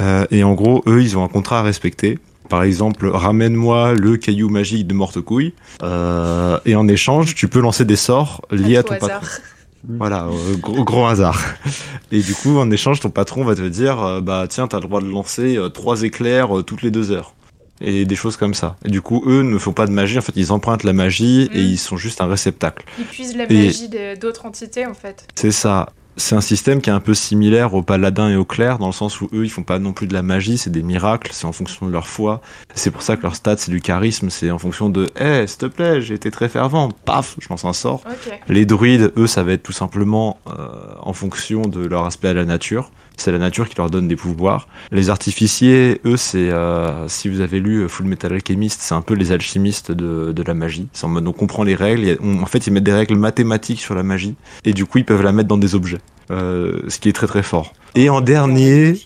[0.00, 2.18] Euh, et en gros, eux, ils ont un contrat à respecter.
[2.48, 5.52] Par exemple, ramène-moi le caillou magique de Mortecouille,
[5.82, 9.20] euh, et en échange, tu peux lancer des sorts liés à ton hasard.
[9.20, 9.42] patron.
[9.86, 11.40] Voilà, euh, gros, gros hasard.
[12.12, 14.84] Et du coup, en échange, ton patron va te dire, euh, bah tiens, t'as le
[14.86, 17.34] droit de lancer euh, trois éclairs euh, toutes les deux heures.
[17.80, 18.76] Et des choses comme ça.
[18.84, 21.42] Et du coup, eux ne font pas de magie, en fait, ils empruntent la magie
[21.54, 21.66] et Mm.
[21.66, 22.84] ils sont juste un réceptacle.
[22.98, 23.88] Ils puisent la Et- magie
[24.20, 25.28] d'autres entités en fait.
[25.36, 25.88] C'est ça.
[26.18, 28.92] C'est un système qui est un peu similaire aux paladins et aux clercs, dans le
[28.92, 31.46] sens où eux, ils font pas non plus de la magie, c'est des miracles, c'est
[31.46, 32.40] en fonction de leur foi.
[32.74, 35.58] C'est pour ça que leur stat, c'est du charisme, c'est en fonction de, eh, s'il
[35.58, 38.02] te plaît, j'ai été très fervent, paf, je lance un sort.
[38.04, 38.40] Ok.
[38.48, 40.68] Les druides, eux, ça va être tout simplement euh,
[41.00, 42.90] en fonction de leur aspect à la nature.
[43.18, 44.68] C'est la nature qui leur donne des pouvoirs.
[44.92, 49.14] Les artificiers, eux, c'est euh, si vous avez lu Full Metal Alchemist, c'est un peu
[49.14, 50.88] les alchimistes de, de la magie.
[50.92, 52.16] C'est en mode on comprend les règles.
[52.22, 55.04] on- en fait, ils mettent des règles mathématiques sur la magie et du coup, ils
[55.04, 55.98] peuvent la mettre dans des objets,
[56.30, 57.72] euh, ce qui est très très fort.
[57.96, 59.00] Et en dernier,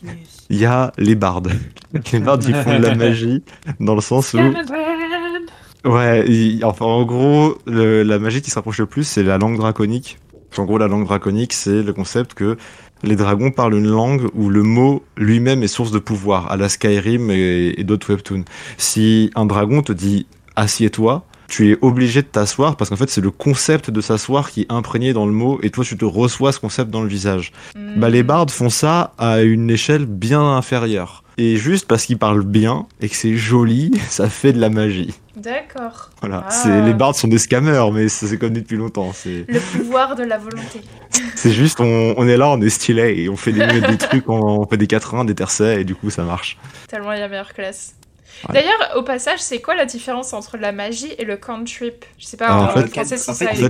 [0.50, 1.52] il y a les bardes.
[2.12, 3.42] les bardes, ils font de la magie
[3.80, 4.38] dans le sens où
[5.84, 9.38] Ouais, il- enfin en gros, le- la magie qui se rapproche le plus, c'est la
[9.38, 10.18] langue draconique.
[10.58, 12.56] En gros, la langue draconique, c'est le concept que
[13.02, 16.68] les dragons parlent une langue où le mot lui-même est source de pouvoir, à la
[16.68, 18.44] Skyrim et, et d'autres webtoons.
[18.78, 20.26] Si un dragon te dit
[20.56, 24.62] assieds-toi, tu es obligé de t'asseoir parce qu'en fait c'est le concept de s'asseoir qui
[24.62, 27.52] est imprégné dans le mot et toi tu te reçois ce concept dans le visage.
[27.74, 28.00] Hmm.
[28.00, 31.24] Bah, les bardes font ça à une échelle bien inférieure.
[31.44, 35.12] Et juste parce qu'ils parlent bien et que c'est joli, ça fait de la magie.
[35.36, 36.10] D'accord.
[36.20, 36.50] Voilà, Ah.
[36.50, 39.12] c'est les bardes sont des scammers, mais ça, c'est connu depuis longtemps.
[39.12, 40.82] C'est Le pouvoir de la volonté.
[41.34, 44.28] c'est juste on, on est là, on est stylé et on fait des, des trucs,
[44.28, 46.58] on, on fait des 80, des tercets et du coup ça marche.
[46.86, 47.94] Tellement il y a meilleure classe.
[48.48, 48.54] Ouais.
[48.54, 52.04] D'ailleurs, au passage, c'est quoi la différence entre la magie et le cantrip?
[52.18, 53.60] Je sais pas Ah, en en, fait- français si en ça les.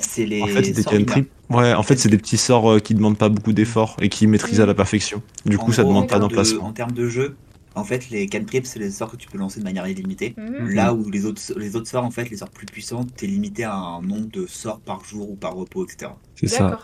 [0.00, 0.42] C'est les.
[0.42, 1.30] En fait, c'est des cantrips.
[1.50, 4.26] Ouais, en fait, c'est des petits sorts euh, qui demandent pas beaucoup d'efforts et qui
[4.26, 5.22] maîtrisent à la perfection.
[5.46, 6.64] Du En coup, ça gros, demande en pas termes de- d'emplacement.
[6.66, 7.36] En termes de jeu,
[7.74, 10.34] en fait, les cantrips, c'est les sorts que tu peux lancer de manière illimitée.
[10.36, 10.70] Mhm.
[10.74, 13.64] Là où les autres, les autres sorts, en fait, les sorts plus puissants, t'es limité
[13.64, 16.10] à un nombre de sorts par jour ou par repos, etc.
[16.34, 16.78] C'est ça.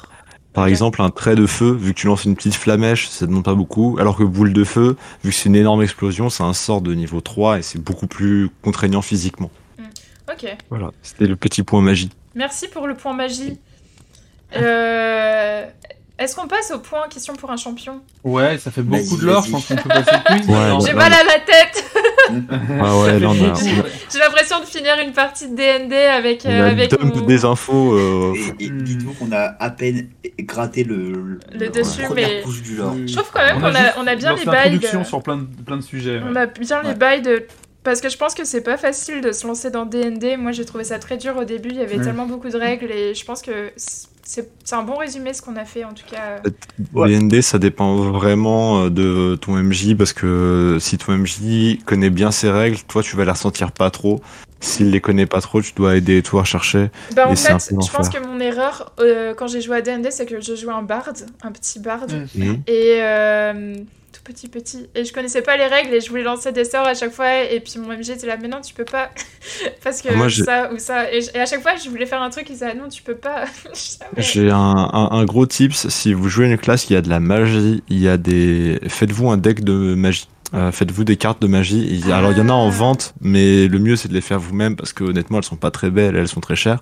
[0.55, 3.45] Par exemple, un trait de feu, vu que tu lances une petite flamèche, ça demande
[3.45, 3.97] pas beaucoup.
[4.01, 6.95] Alors que boule de feu, vu que c'est une énorme explosion, c'est un sort de
[6.95, 9.51] niveau 3 et c'est beaucoup plus contraignant physiquement.
[10.33, 10.47] Ok.
[10.71, 12.11] Voilà, c'était le petit point magie.
[12.37, 13.59] Merci pour le point magie.
[14.57, 15.67] Euh,
[16.19, 18.01] Est-ce qu'on passe au point question pour un champion?
[18.23, 19.47] Ouais, ça fait beaucoup Vas-y, de lore, vas-y.
[19.47, 20.11] je pense qu'on peut passer.
[20.49, 20.79] Ouais, ouais.
[20.87, 21.85] J'ai mal à la tête
[22.83, 26.99] Ah ouais, J'ai l'impression de finir une partie de D&D avec, on euh, a avec
[27.01, 27.95] mon- des infos.
[27.95, 28.83] euh, Et, et Hmm.
[28.83, 30.09] dites-vous qu'on a à peine
[30.41, 32.77] gratté le, Le dessus, mais- couche du.
[32.77, 34.79] Je trouve quand même qu'on a, on a bien les bails.
[34.79, 36.19] de- sur plein de, plein de sujets.
[36.19, 36.25] ouais.
[36.31, 37.47] On a bien les bails de.
[37.83, 40.39] Parce que je pense que c'est pas facile de se lancer dans DND.
[40.39, 41.69] Moi, j'ai trouvé ça très dur au début.
[41.69, 42.05] Il y avait Ouais.
[42.05, 43.73] tellement beaucoup de règles et je pense que
[44.25, 46.41] c'est un bon résumé ce qu'on a fait en tout cas.
[46.95, 47.19] Ouais.
[47.19, 52.31] DND, ça dépend vraiment euh, de ton MJ parce que si ton MJ connaît bien
[52.31, 54.21] ses règles, toi tu vas les ressentir pas trop.
[54.61, 56.91] S'il les connaît pas trop, tu dois aider toi à chercher.
[57.15, 60.11] Bah, en Et fait, je pense que mon erreur euh, quand j'ai joué à DND,
[60.11, 62.27] c'est que je jouais un barde, un petit barde.
[62.35, 62.55] Mm.
[62.67, 63.85] Et euh, tout
[64.25, 64.89] petit petit.
[64.95, 67.45] Et je connaissais pas les règles et je voulais lancer des sorts à chaque fois.
[67.45, 69.11] Et puis mon MJ était là, mais non, tu peux pas.
[69.85, 71.13] Parce que Moi, ça ou ça.
[71.13, 73.15] Et, à chaque fois, je voulais faire un truc, il disait, ah non, tu peux
[73.15, 73.45] pas.
[74.17, 77.11] J'ai un, un, un gros tips, si vous jouez une classe, il y a de
[77.11, 78.81] la magie, il y a des...
[78.89, 80.29] Faites-vous un deck de magie.
[80.55, 82.03] Euh, Faites-vous des cartes de magie.
[82.13, 82.71] Alors il y en a en Ah.
[82.71, 85.71] vente, mais le mieux c'est de les faire vous-même parce que honnêtement elles sont pas
[85.71, 86.79] très belles, elles sont très chères.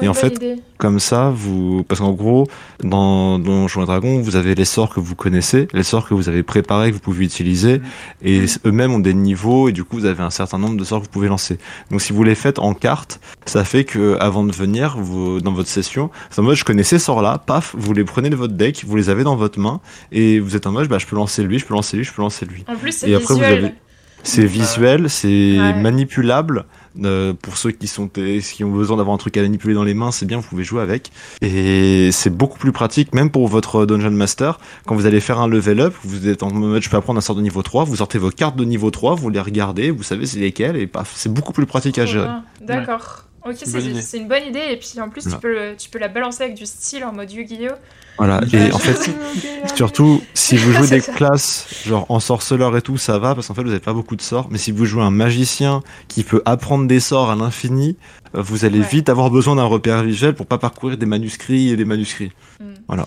[0.00, 0.56] Et en fait, idée.
[0.78, 2.46] Comme ça, vous, parce qu'en gros,
[2.82, 6.28] dans Donjons et Dragons, vous avez les sorts que vous connaissez, les sorts que vous
[6.28, 7.80] avez préparés que vous pouvez utiliser,
[8.22, 8.46] et Mhm.
[8.66, 11.06] eux-mêmes ont des niveaux et du coup vous avez un certain nombre de sorts que
[11.06, 11.58] vous pouvez lancer.
[11.90, 15.52] Donc si vous les faites en carte, ça fait que avant de venir, vous, dans
[15.52, 18.54] votre session, c'est en mode je connais ces sorts-là, paf, vous les prenez de votre
[18.54, 19.80] deck, vous les avez dans votre main
[20.12, 22.12] et vous êtes en mode bah je peux lancer lui, je peux lancer lui, je
[22.12, 22.64] peux lancer lui.
[22.68, 23.74] En plus, c'est Après, vous avez-
[24.22, 25.74] C'est visuel, c'est Ouais.
[25.74, 26.64] manipulable.
[27.04, 29.92] Euh, pour ceux qui sont qui ont besoin d'avoir un truc à manipuler dans les
[29.94, 31.12] mains, c'est bien, vous pouvez jouer avec.
[31.42, 34.58] Et c'est beaucoup plus pratique, même pour votre Dungeon Master.
[34.86, 37.20] Quand vous allez faire un level up, vous êtes en mode je peux apprendre un
[37.20, 40.02] sort de niveau 3, vous sortez vos cartes de niveau 3, vous les regardez, vous
[40.02, 42.28] savez c'est lesquelles, et paf, c'est beaucoup plus pratique à gérer.
[42.66, 43.24] D'accord.
[43.48, 43.56] Ok,
[44.00, 44.62] C'est une bonne idée.
[44.72, 47.12] Et puis en plus, tu, peux, le- tu peux la balancer avec du style en
[47.12, 47.74] mode Yu-Gi-Oh!
[48.18, 48.40] Voilà.
[48.52, 49.10] Et en je- fait,
[49.76, 51.12] surtout, si vous jouez des ça.
[51.12, 54.16] classes, genre en sorceleur et tout, ça va, parce qu'en fait, vous n'avez pas beaucoup
[54.16, 54.48] de sorts.
[54.50, 57.96] Mais si vous jouez un magicien qui peut apprendre des sorts à l'infini,
[58.34, 58.86] euh, vous allez Ouais.
[58.90, 62.32] vite avoir besoin d'un repère visuel pour pas parcourir des manuscrits et des manuscrits.
[62.60, 62.74] Hmm.
[62.88, 63.06] Voilà.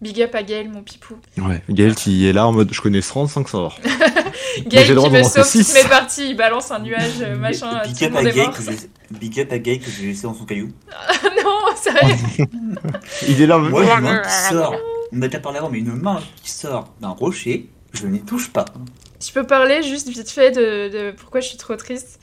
[0.00, 1.14] Big up à Gaël, mon pipou.
[1.38, 1.60] Ouais.
[1.68, 3.78] Gaël qui est là en mode, je connais 35 sorts.
[4.66, 5.74] Droit qui d'en me lancer sauve toutes six.
[5.74, 8.32] mes parties, il balance un nuage, euh, machin, tout Big le up, monde à est
[8.32, 8.54] Gay mort.
[8.56, 10.70] que j'ai- Big up à Gay que j'ai laissé dans son caillou.
[11.44, 12.14] non, sérieux
[13.28, 14.74] Il est là Moi, une main qui sort.
[15.12, 18.50] On a déjà parlé avant, mais une main qui sort d'un rocher, je n'y touche
[18.52, 18.66] pas.
[19.24, 22.20] Je peux parler juste vite fait de, de pourquoi je suis trop triste?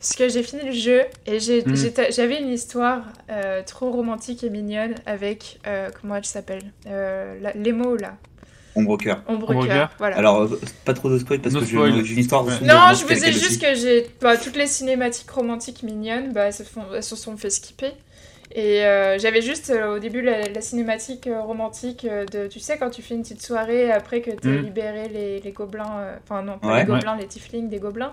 [0.00, 1.76] Parce que j'ai fini le jeu et Mm.
[1.76, 6.72] j'étais- j'avais une histoire euh, trop romantique et mignonne avec, euh, comment elle s'appelle?
[6.88, 8.16] Euh, la- L'émo là,
[8.74, 9.22] Cœur,
[9.66, 9.90] Cœur.
[9.98, 10.16] voilà.
[10.16, 11.90] Alors, euh, pas trop de spoil parce No que j'ai spoil.
[11.98, 12.44] une, j'ai une histoire.
[12.46, 12.52] Ouais.
[12.62, 14.06] Non, je vous ai juste que j'ai.
[14.20, 17.92] bah, toutes les cinématiques romantiques mignonnes, bah, elles, se font- elles se sont fait skipper.
[18.54, 22.48] Et euh, j'avais juste euh, au début la, la cinématique euh, romantique de.
[22.48, 24.62] Tu sais, quand tu fais une petite soirée après que tu as Mm.
[24.64, 25.98] libéré les, les gobelins.
[26.00, 26.80] euh, Enfin, non, pas Ouais.
[26.80, 28.12] les gobelins, les tieflings, des gobelins.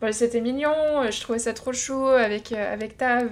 [0.00, 0.72] Bah, C'était mignon,
[1.10, 3.28] je trouvais ça trop chou avec, euh, avec Tav.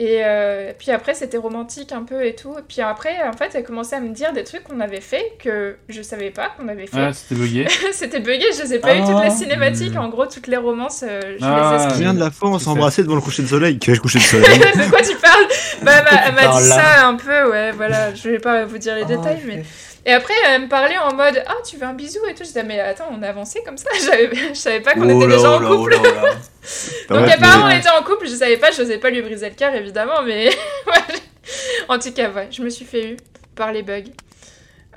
[0.00, 2.54] Et euh, puis après, c'était romantique un peu et tout.
[2.56, 5.32] Et puis après, en fait, elle commençait à me dire des trucs qu'on avait fait
[5.42, 7.00] que je savais pas qu'on avait fait.
[7.00, 7.66] Ah, c'était bugué.
[7.92, 9.30] C'était bugué, je les ai pas eu toutes les Ah.
[9.30, 9.94] cinématiques.
[9.94, 9.98] Hmm.
[9.98, 12.68] En gros, toutes les romances, euh, je Ah, les ai viens de la fois, on
[12.70, 13.78] embrassé devant le coucher de soleil?
[13.80, 15.46] Quel coucher de soleil de quoi tu parles?
[15.82, 18.14] Bah, elle m'a- elle m'a dit ça un peu, ouais, voilà.
[18.14, 19.64] Je vais pas vous dire les Ah, détails, mais.
[20.06, 22.40] Et après, elle me parlait en mode Ah, tu veux un bisou et tout.
[22.44, 23.90] Je disais Mais attends, on a avancé comme ça.
[24.04, 25.94] J'avais- Je savais pas qu'on Oh était là, déjà oh en là, couple.
[25.98, 26.32] oh là, oh là.
[27.08, 28.26] Donc, Ouais, apparemment, on était en couple.
[28.28, 30.50] Je savais pas, je n'osais pas lui briser le cœur, évidemment, mais.
[31.88, 33.16] en tout cas, ouais, je me suis fait eu
[33.54, 34.04] par les bugs.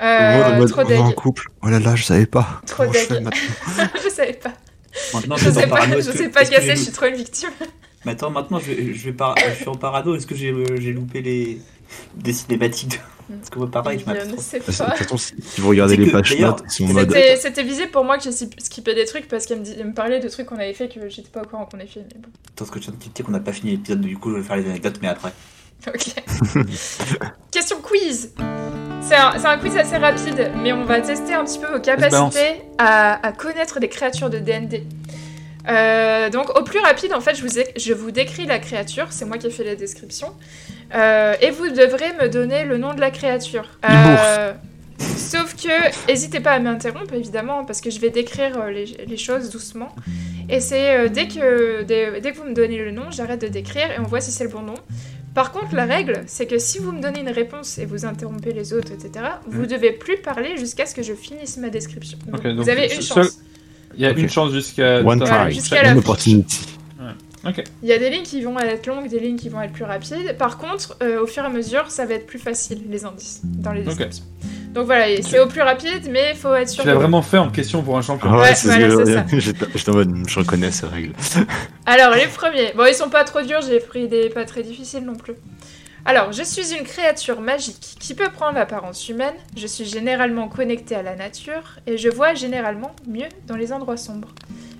[0.02, 1.46] Euh, en mode, trop on en couple.
[1.62, 2.62] Oh là là, je savais pas.
[2.66, 3.12] Trop je deg.
[3.12, 3.32] maintenant
[4.04, 4.52] je savais pas.
[5.14, 7.50] Maintenant, Je sais pas, je sais pas casser, je suis trop une victime.
[8.04, 10.16] Mais attends, maintenant, je, vais, je, vais par- je suis en parano.
[10.16, 11.62] Est-ce que j'ai j'ai loupé les
[12.16, 12.98] des cinématiques de...
[13.40, 14.32] Parce que pareil, je m'attends.
[14.32, 14.96] ne sais De toute pas.
[14.96, 17.16] façon, si vous regardez les pages notes, ils sont en mode.
[17.40, 20.20] C'était visé pour moi que j'ai ski- skippé des trucs parce qu'elle me, dit- parlait
[20.20, 22.02] de trucs qu'on avait fait que j'étais pas au courant qu'on avait fait.
[22.14, 24.32] Mais bon, Attends, ce que viens de dire qu'on n'a pas fini l'épisode, du coup,
[24.32, 25.32] je vais faire les anecdotes, mais après.
[25.88, 26.14] ok.
[27.52, 28.34] Question quiz.
[29.02, 33.26] C'est un, quiz assez rapide, mais on va tester un petit peu vos capacités à,
[33.26, 34.86] à connaître des créatures de D&D.
[35.68, 39.08] Euh, donc au plus rapide, en fait, je vous, ai- je vous décris la créature,
[39.12, 40.28] c'est moi qui ai fait la description,
[40.94, 43.66] Euh, et vous devrez me donner le nom de la créature.
[43.90, 44.52] Euh,
[45.00, 49.18] sauf que, n'hésitez pas à m'interrompre, évidemment, parce que je vais décrire euh, les, les
[49.18, 49.96] choses doucement.
[50.50, 53.90] Et c'est dès, que, dès, dès que vous me donnez le nom, j'arrête de décrire
[53.92, 54.74] et on voit si c'est le bon nom.
[55.34, 58.52] Par contre, la règle, c'est que si vous me donnez une réponse et vous interrompez
[58.52, 62.18] les autres, etc., vous devez plus parler jusqu'à ce que je finisse ma description.
[62.28, 63.40] Donc, Ok, donc vous avez une seul- chance.
[63.96, 64.18] Il y a Ok.
[64.18, 65.02] une chance jusqu'à.
[65.04, 65.54] One try.
[65.54, 66.66] jusqu'à la opportunity.
[67.82, 69.84] Il y a des lignes qui vont être longues, des lignes qui vont être plus
[69.84, 70.38] rapides.
[70.38, 73.42] Par contre, euh, au fur et à mesure, ça va être plus facile, les indices,
[73.44, 74.24] dans les descriptions.
[74.76, 77.40] Donc voilà, c'est au plus rapide, mais il faut être sûr Tu l'as vraiment fait
[77.40, 78.30] en question pour un champion.
[78.32, 79.22] Ah Ouais, ouais, c'est voilà, ce que c'est je ça.
[79.24, 79.40] veux dire.
[79.42, 81.14] J'étais j'étais en mode, je reconnais ces règles.
[81.88, 82.74] Alors, les premiers.
[82.78, 85.34] Bon, ils sont pas trop durs, j'ai pris des pas très difficiles non plus.
[86.06, 90.96] Alors, je suis une créature magique qui peut prendre l'apparence humaine, je suis généralement connectée
[90.96, 94.30] à la nature, et je vois généralement mieux dans les endroits sombres.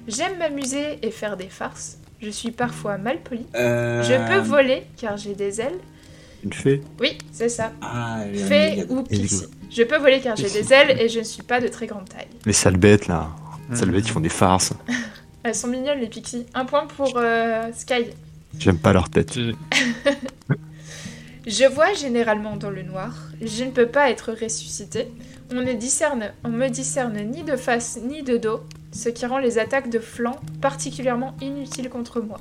[0.08, 4.84] J'aime m'amuser et faire des farces, je suis parfois mal poli, Euh, je peux voler
[4.98, 5.78] car j'ai des ailes.
[6.44, 7.72] Une fée Oui, c'est ça.
[7.84, 9.46] Ah, Fée ou pixie.
[9.70, 12.10] Je peux voler car j'ai des ailes et je ne suis pas de très grande
[12.10, 12.28] taille.
[12.48, 13.30] Les sales bêtes là.
[13.70, 13.76] Mhm.
[13.76, 14.74] Sales bêtes, ils font des farces.
[15.44, 16.48] Elles sont mignonnes les pixies.
[16.56, 18.08] Un point pour euh, Sky.
[18.58, 19.38] J'aime pas leur tête.
[21.48, 23.14] Je vois généralement dans le noir.
[23.42, 25.08] Je ne peux pas être ressuscité.
[25.52, 28.62] On ne discerne, on me discerne ni de face ni de dos,
[28.92, 32.40] ce qui rend les attaques de flanc particulièrement inutiles contre moi.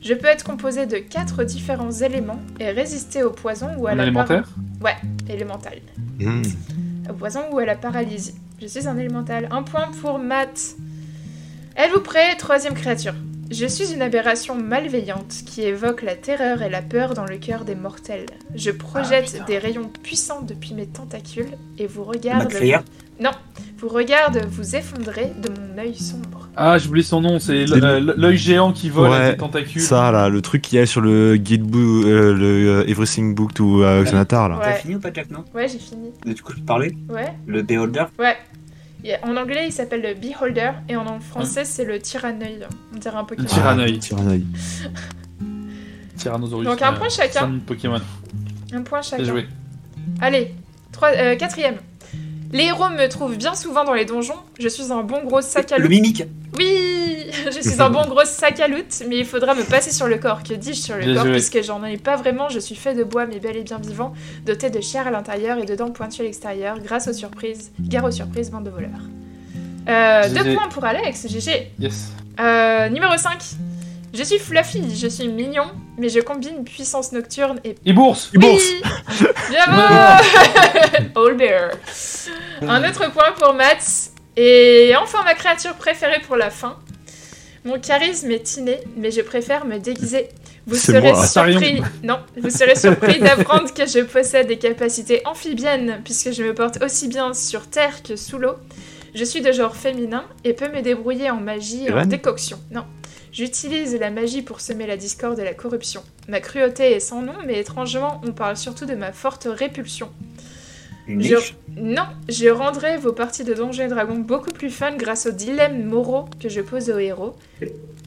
[0.00, 3.94] Je peux être composé de quatre différents éléments et résister au poison ou à Un
[3.96, 4.48] la élémentaire
[4.80, 4.96] para-
[5.28, 5.78] élémental.
[6.18, 6.42] Mhm.
[7.10, 8.34] Au poison ou à la paralysie.
[8.62, 9.48] Je suis un élémental.
[9.50, 10.76] Un point pour Matt.
[11.76, 13.14] Êtes-vous prêt Troisième créature?
[13.50, 17.64] Je suis une aberration malveillante qui évoque la terreur et la peur dans le cœur
[17.64, 18.26] des mortels.
[18.54, 19.44] Je projette putain.
[19.44, 22.84] des rayons puissants depuis mes tentacules et vous regarde, créa
[23.80, 26.48] vous regarde vous effondrer de mon œil sombre.
[26.54, 29.80] Ah, j'oublie son nom, c'est l'œil géant qui vole Ouais, avec des tentacules.
[29.80, 33.34] Ça là, le truc qu'il y a sur le guide book, euh, le euh, Everything
[33.34, 34.58] Book to euh, Xanatar là.
[34.58, 34.64] Ouais.
[34.64, 35.44] T'as fini ou pas, Jack, non?
[35.54, 36.10] Ouais, j'ai fini.
[36.26, 36.94] Du coup, je peux parler?
[37.08, 38.04] Ouais, Le Beholder?
[38.18, 38.36] Ouais.
[39.22, 42.66] En anglais, il s'appelle le Beholder et en français, c'est le Tyranneuil.
[42.94, 43.48] On dirait un Pokémon.
[43.48, 43.98] Le Tyranneuil.
[43.98, 44.46] Tyranneuil.
[46.16, 46.66] Tyrannosaurus.
[46.66, 47.58] Donc, un euh, point chacun.
[47.66, 48.00] Pokémon.
[48.72, 49.24] Un point Bien chacun.
[49.24, 49.46] joué.
[50.20, 50.54] Allez,
[50.92, 51.76] trois, euh, quatrième.
[52.52, 54.34] Les héros me trouvent bien souvent dans les donjons.
[54.58, 55.90] Je suis un bon gros sac à Le loot.
[55.90, 56.24] Mimique
[56.58, 60.08] Oui, je suis un bon gros sac à loot, mais il faudra me passer sur
[60.08, 60.42] le corps.
[60.42, 61.32] Que dis-je sur le Bien corps joué.
[61.34, 62.48] Puisque j'en ai pas vraiment.
[62.48, 64.14] Je suis fait de bois, mais bel et bien vivant,
[64.44, 67.70] doté de chair à l'intérieur et de dents pointues à l'extérieur, grâce aux surprises.
[67.80, 68.90] Gare aux surprises, bande de voleurs.
[69.88, 71.70] Euh, deux points pour Alex, GG.
[71.78, 72.10] Yes.
[72.40, 73.38] Euh, numéro 5.
[74.12, 78.82] Je suis Fluffy, je suis mignon, mais je combine puissance nocturne et Et bourse oui
[79.48, 80.24] Bravo
[81.28, 81.70] All Bear.
[82.62, 84.10] Un autre point pour Mats.
[84.36, 86.78] Et enfin ma créature préférée pour la fin.
[87.64, 90.28] Mon charisme est inné, mais je préfère me déguiser.
[90.66, 91.26] Vous serez moi.
[91.26, 91.82] surpris.
[92.02, 96.82] Non, vous serez surpris d'apprendre que je possède des capacités amphibiennes, puisque je me porte
[96.82, 98.54] aussi bien sur terre que sous l'eau.
[99.14, 102.58] Je suis de genre féminin et peux me débrouiller en magie et en décoction.
[102.70, 102.84] Non.
[103.32, 106.02] J'utilise la magie pour semer la discorde et la corruption.
[106.28, 110.08] Ma cruauté est sans nom, mais étrangement, on parle surtout de ma forte répulsion.
[111.06, 111.36] Une Je-
[111.76, 115.84] Non, je rendrai vos parties de Donjons et Dragons beaucoup plus fun grâce aux dilemmes
[115.84, 117.36] moraux que je pose aux héros.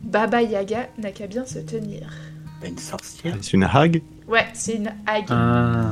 [0.04, 2.10] Baba Yaga n'a qu'à bien se tenir.
[2.66, 5.26] Une sorcière C'est une hag Ouais, c'est une hague.
[5.30, 5.92] Ah,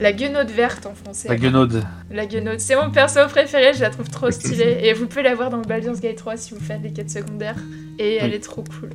[0.00, 1.28] La guenaude verte en français.
[1.28, 1.84] la guenaude.
[2.10, 2.58] La guenaude.
[2.60, 4.78] C'est mon perso préféré, je la trouve trop stylée.
[4.82, 7.56] Et vous pouvez la voir dans Baldur's Gate 3 si vous faites les quêtes secondaires.
[7.98, 8.36] Et elle Oui.
[8.36, 8.90] est trop cool.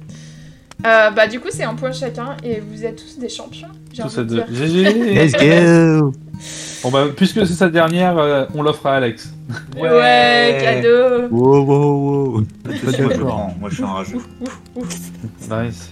[0.85, 3.67] Euh, bah du coup c'est un point chacun et vous êtes tous des champions.
[3.91, 4.43] j'ai Tout envie ça de.
[4.51, 5.13] GG.
[5.15, 6.11] Let's go
[6.83, 9.33] Bon bah, puisque c'est sa dernière, euh, on l'offre à Alex.
[9.75, 11.27] Ouais, cadeau.
[11.31, 12.43] Wow, wow, wow.
[13.59, 14.17] Moi, je suis un rageux.
[15.49, 15.89] Nice.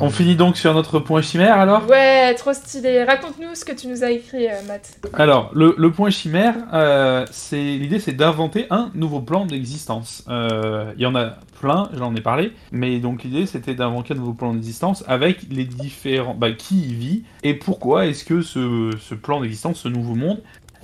[0.00, 3.04] On finit donc sur notre point chimère alors Ouais, trop stylé.
[3.04, 4.98] Raconte-nous ce que tu nous as écrit, euh, Matt.
[5.14, 10.24] Alors, le, le point chimère, euh, c'est l'idée, c'est d'inventer un nouveau plan d'existence.
[10.28, 14.16] Euh, Il y en a plein, j'en ai parlé, mais donc l'idée, c'était d'inventer un
[14.16, 18.90] nouveau plan d'existence avec les différents, bah, qui y vit et pourquoi est-ce que ce,
[19.00, 20.40] ce plan d'existence, ce nouveau monde,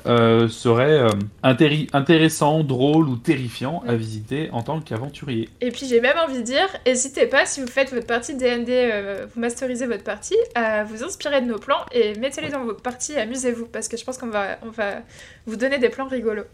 [0.06, 1.08] euh, serait euh,
[1.92, 5.48] intéressant, drôle ou terrifiant à visiter en tant qu'aventurier.
[5.60, 8.66] Et puis j'ai même envie de dire, n'hésitez pas si vous faites votre partie D&D,
[8.70, 12.74] euh, vous masterisez votre partie, à vous inspirer de nos plans et mettez-les dans vos
[12.74, 14.96] parties amusez-vous parce que je pense qu'on va, on va
[15.46, 16.44] vous donner des plans rigolos.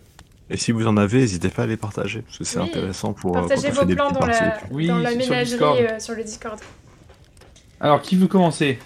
[0.51, 2.66] Et si vous en avez, n'hésitez pas à les partager, parce que c'est Oui.
[2.66, 4.41] intéressant pour euh, Partagez on vos plans dans parties.
[4.43, 5.79] la, Oui, dans la sur ménagerie Discord.
[5.81, 6.59] euh, sur le Discord.
[7.81, 8.79] Alors, qui veut commencer?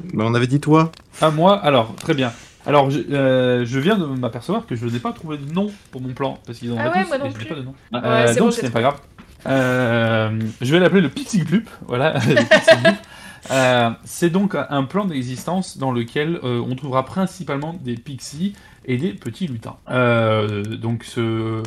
[0.00, 0.90] Bah, on avait dit toi
[1.20, 2.32] À moi, alors, très bien.
[2.66, 6.00] Alors, je, euh, je viens de m'apercevoir que je n'ai pas trouvé de nom pour
[6.00, 7.54] mon plan, parce qu'ils en ont Ah ouais, tous, moi non et je n'ai plus.
[7.54, 7.74] pas de nom.
[7.94, 9.00] Euh, bon, donc, ce n'est pas grave.
[9.46, 11.68] Euh, je vais l'appeler le Pixie Glup.
[11.86, 12.14] Voilà,
[14.04, 18.54] c'est donc un plan d'existence dans lequel on trouvera principalement des pixies
[18.86, 19.76] et des petits lutins.
[20.80, 21.62] Donc ce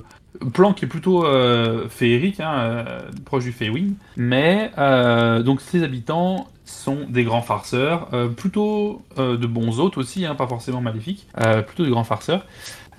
[0.53, 5.84] plan qui est plutôt euh, féerique, hein, euh, proche du Feywind, mais euh, donc ces
[5.84, 10.81] habitants sont des grands farceurs, euh, plutôt euh, de bons hôtes aussi, hein, pas forcément
[10.81, 12.45] maléfiques, euh, plutôt de grands farceurs.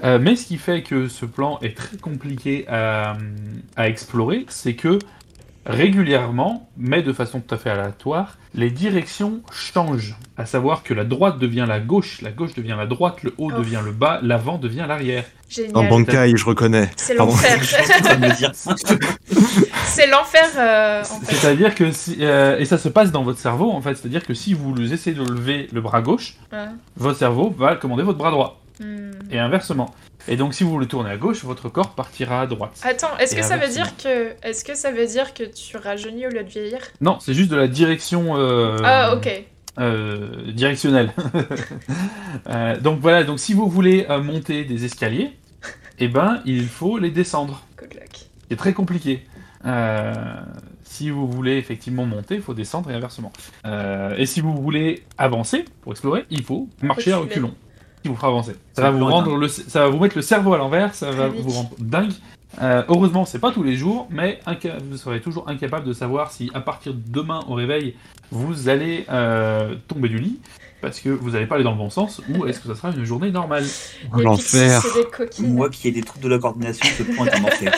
[0.01, 3.19] Mais ce qui fait que ce plan est très compliqué à
[3.79, 5.01] explorer, c'est que
[5.69, 10.17] régulièrement, mais de façon tout à fait aléatoire, les directions changent.
[10.37, 13.51] À savoir que la droite devient la gauche, la gauche devient la droite, le haut
[13.55, 13.59] Oh.
[13.59, 15.25] devient le bas, l'avant devient l'arrière.
[15.75, 15.85] En.
[15.85, 16.91] Bankai, je reconnais.
[16.97, 17.59] C'est l'enfer.
[19.87, 21.35] C'est l'enfer euh, en fait.
[21.35, 24.35] C'est-à-dire que si, euh, et ça se passe dans votre cerveau en fait, c'est-à-dire que
[24.35, 26.67] si vous essayez de lever le bras gauche, Ouais.
[26.97, 29.11] votre cerveau va commander votre bras droit Hmm.
[29.33, 29.93] et inversement.
[30.29, 32.79] Et donc si vous le tournez à gauche, votre corps partira à droite.
[32.83, 36.27] Attends, est-ce que ça veut dire que est-ce que ça veut dire que tu rajeunis
[36.27, 36.79] au lieu de vieillir?
[37.01, 39.45] Non, c'est juste de la direction euh, Ah ok.
[39.81, 41.13] euh, directionnelle.
[42.49, 45.33] Euh, donc voilà, donc si vous voulez monter des escaliers,
[45.99, 47.63] eh ben il faut les descendre.
[47.79, 48.29] Good luck.
[48.49, 49.27] C'est très compliqué.
[50.85, 53.33] Si vous voulez effectivement monter, il faut descendre et inversement.
[54.17, 57.55] Et si vous voulez avancer pour explorer, il faut marcher à reculons.
[58.03, 58.53] Qui vous fera avancer.
[58.75, 61.29] Ça va vous rendre le, ça va vous mettre le cerveau à l'envers, ça va
[61.29, 62.13] vous rendre dingue.
[62.63, 66.33] Euh, heureusement, c'est pas tous les jours, mais inca- vous serez toujours incapable de savoir
[66.33, 67.95] si à partir de demain au réveil,
[68.33, 70.39] vous allez euh, tomber du lit
[70.81, 72.91] parce que vous n'allez pas aller dans le bon sens, ou est-ce que ça sera
[72.93, 73.65] une journée normale?
[74.17, 74.81] L'enfer.
[75.41, 77.73] Moi qui ai des troubles de la coordination, ce point est un enfer.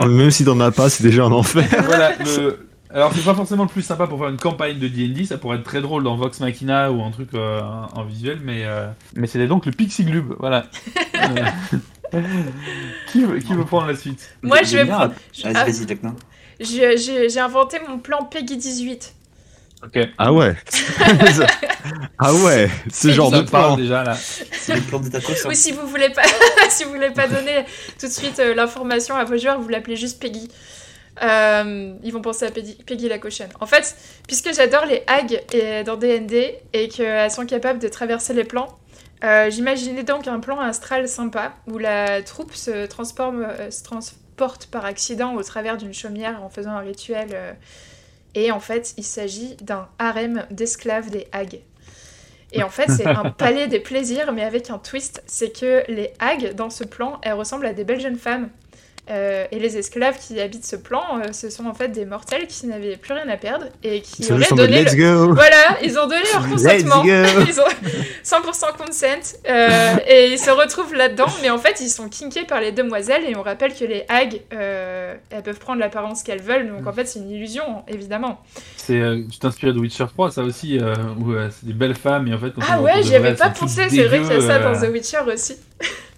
[0.08, 1.64] Même si t'en as pas, c'est déjà un enfer.
[1.84, 2.67] voilà, le...
[2.92, 5.58] Alors c'est pas forcément le plus sympa pour faire une campagne de D&D, ça pourrait
[5.58, 9.26] être très drôle dans Vox Machina ou un truc euh, en visuel, mais, euh, mais
[9.26, 10.64] c'est donc le Pixie Glub, voilà.
[13.12, 14.30] Qui, veut, qui veut prendre la suite?
[14.42, 15.12] Moi, je vais prendre-
[15.44, 15.64] Vas-y, Ah.
[15.64, 16.14] vas-y, Jacqueline.
[16.58, 19.14] J'ai j'ai- j'ai inventé mon plan Peggy 18.
[19.84, 19.98] Ok.
[20.16, 20.56] Ah ouais.
[22.18, 22.70] ah ouais.
[22.90, 23.76] Ce genre de parle plan.
[23.76, 24.14] déjà là.
[24.16, 25.32] C'est le plan de tacos.
[25.44, 25.48] hein.
[25.50, 26.22] Ou si vous voulez pas,
[26.70, 27.64] si vous voulez pas donner
[28.00, 30.48] tout de suite euh, l'information à vos joueurs, vous l'appelez juste Peggy.
[31.22, 33.50] Euh, ils vont penser à Peggy, Peggy la cochonne.
[33.60, 33.96] En fait,
[34.26, 38.78] puisque j'adore les hags et, dans D&D et qu'elles sont capables de traverser les plans,
[39.24, 44.66] euh, j'imaginais donc un plan astral sympa où la troupe se, transforme, euh, se transporte
[44.66, 47.30] par accident au travers d'une chaumière en faisant un rituel.
[47.32, 47.52] euh,
[48.34, 51.60] et en fait, il s'agit d'un harem d'esclaves des hags.
[52.52, 56.12] Et en fait, c'est un palais des plaisirs, mais avec un twist, c'est que les
[56.20, 58.50] hags, dans ce plan, elles ressemblent à des belles jeunes femmes.
[59.10, 62.46] Euh, et les esclaves qui habitent ce plan, euh, ce sont en fait des mortels
[62.46, 65.34] qui n'avaient plus rien à perdre et qui C'est auraient donné let's le- go.
[65.34, 67.02] Voilà, ils ont donné leur Let's consentement.
[67.04, 67.08] go.
[67.48, 67.64] Ils ont
[68.22, 69.36] 100% consent.
[69.48, 73.24] euh, et ils se retrouvent là-dedans, mais en fait, ils sont kinkés par les demoiselles.
[73.26, 76.68] Et on rappelle que les hags, euh, elles peuvent prendre l'apparence qu'elles veulent.
[76.68, 78.42] Donc en fait, c'est une illusion, évidemment.
[78.76, 81.94] C'est, euh, tu t'inspires de Witcher 3, ça aussi, euh, où euh, c'est des belles
[81.96, 82.50] femmes et en fait.
[82.50, 83.88] Quand Ah ouais, j'y avais pas pensé.
[83.88, 85.56] C'est vrai qu'il y a ça dans The Witcher aussi.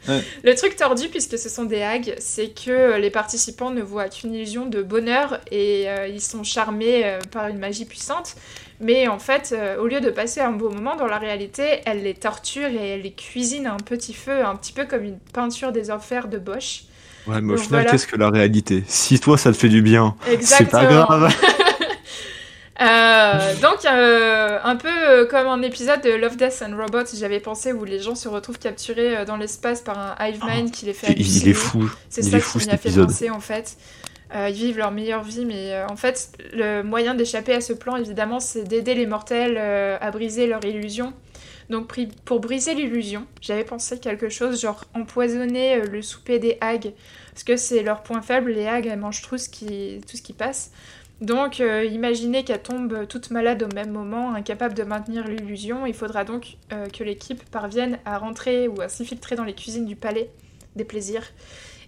[0.08, 0.22] Ouais.
[0.44, 4.34] Le truc tordu, puisque ce sont des hags, c'est que les participants ne voient qu'une
[4.34, 8.34] illusion de bonheur et euh, ils sont charmés euh, par une magie puissante.
[8.80, 12.02] Mais en fait, euh, au lieu de passer un beau moment dans la réalité, elle
[12.02, 15.18] les torture et elle les cuisine à un petit feu, un petit peu comme une
[15.34, 16.84] peinture des enfers de Bosch.
[17.26, 17.90] Ouais, mais au Donc final, voilà.
[17.90, 18.82] qu'est-ce que la réalité?
[18.88, 20.80] Si toi, ça te fait du bien, c'est Exactement.
[20.80, 21.34] pas grave.
[22.80, 27.40] Euh, donc, euh, un peu euh, comme un épisode de Love, Death and Robots, j'avais
[27.40, 30.94] pensé, où les gens se retrouvent capturés dans l'espace par un hive mind qui les
[30.94, 31.90] fait Il, est fou.
[32.08, 33.76] C'est ça qui fou m'y cet a fait penser en fait.
[34.34, 37.96] Euh, ils vivent leur meilleure vie, mais en fait, le moyen d'échapper à ce plan,
[37.96, 41.12] évidemment, c'est d'aider les mortels à briser leur illusion.
[41.68, 41.92] Donc,
[42.24, 46.92] pour briser l'illusion, j'avais pensé quelque chose genre empoisonner le souper des hags,
[47.32, 48.52] parce que c'est leur point faible.
[48.52, 50.70] Les hags, elles mangent tout ce qui, tout ce qui passe.
[51.20, 55.84] Donc, euh, imaginez qu'elles tombent toutes malades au même moment, incapables de maintenir l'illusion.
[55.84, 59.84] Il faudra donc euh, que l'équipe parvienne à rentrer ou à s'infiltrer dans les cuisines
[59.84, 60.30] du palais
[60.76, 61.24] des plaisirs.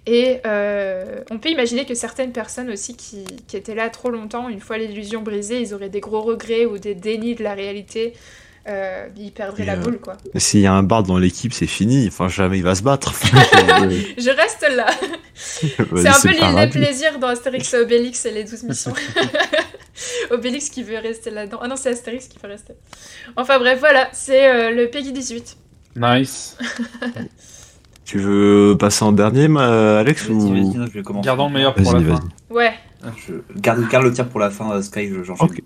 [0.04, 4.48] Et euh, on peut imaginer que certaines personnes aussi qui, qui étaient là trop longtemps,
[4.48, 8.14] une fois l'illusion brisée, ils auraient des gros regrets ou des dénis de la réalité.
[8.68, 10.16] Euh, ils perdraient Et, la euh, boule, quoi.
[10.36, 12.06] S'il y a un barde dans l'équipe, c'est fini.
[12.06, 13.12] Enfin, jamais il va se battre.
[13.24, 14.86] Je reste là.
[15.34, 18.92] C'est un peu l'île des plaisirs dans Astérix et Obélix et les 12 missions.
[20.30, 21.58] Obélix qui veut rester là-dedans.
[21.60, 22.74] Ah non, c'est Astérix qui veut rester.
[23.36, 25.56] Enfin bref, voilà, c'est euh, le Peggy 18.
[25.96, 26.56] Nice.
[28.04, 30.50] Tu veux passer en dernier, ma- Alex ou...
[30.50, 31.24] vas-y, non, je vais commencer.
[31.24, 32.20] Gardons le meilleur pour la fin.
[32.50, 32.74] Ouais.
[33.26, 35.32] Je garde, garde le tir pour la fin, euh, Sky, je-.
[35.32, 35.62] Ok.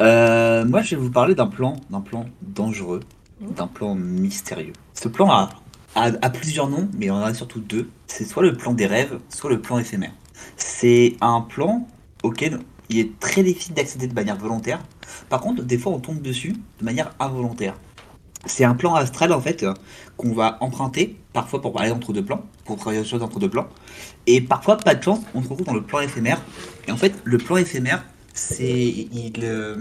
[0.00, 3.00] Euh, moi, je vais vous parler d'un plan, d'un plan dangereux,
[3.40, 4.72] d'un plan mystérieux.
[4.94, 5.50] Ce plan a,
[5.94, 7.88] a, a plusieurs noms, mais il en a surtout deux.
[8.06, 10.12] C'est soit le plan des rêves, soit le plan éphémère.
[10.56, 11.86] c'est un plan
[12.22, 14.80] auquel il est très difficile d'accéder de manière volontaire.
[15.28, 17.74] Par contre, des fois, on tombe dessus de manière involontaire.
[18.46, 19.64] C'est un plan astral en fait
[20.18, 23.48] qu'on va emprunter, parfois pour parler entre deux plans, pour travailler autre chose entre deux
[23.48, 23.68] plans.
[24.26, 26.42] Et parfois, pas de chance, on se retrouve dans le plan éphémère.
[26.86, 28.04] Et en fait, le plan éphémère,
[28.34, 29.08] c'est.
[29.12, 29.76] Il, euh,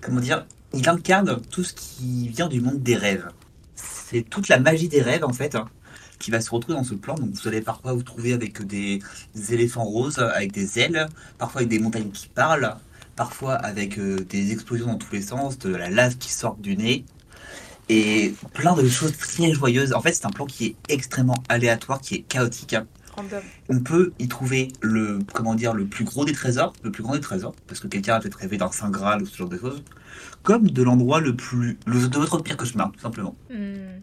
[0.00, 3.28] comment dire Il incarne tout ce qui vient du monde des rêves.
[3.74, 5.68] C'est toute la magie des rêves en fait hein,
[6.18, 7.14] qui va se retrouver dans ce plan.
[7.16, 9.00] Donc vous allez parfois vous trouver avec des,
[9.50, 11.08] éléphants roses, avec des ailes,
[11.38, 12.76] parfois avec des montagnes qui parlent,
[13.16, 16.76] parfois avec euh, des explosions dans tous les sens, de la lave qui sort du
[16.76, 17.04] nez,
[17.88, 19.92] et plein de choses très joyeuses.
[19.92, 22.76] En fait, c'est un plan qui est extrêmement aléatoire, qui est chaotique.
[23.16, 23.42] Random.
[23.68, 27.14] On peut y trouver le, comment dire, le plus gros des trésors, le plus grand
[27.14, 29.58] des trésors, parce que quelqu'un a peut-être rêvé d'un Saint Graal ou ce genre de
[29.58, 29.82] choses,
[30.42, 33.34] comme de l'endroit le plus, le, de votre pire cauchemar, tout simplement.
[33.50, 34.00] Hmm.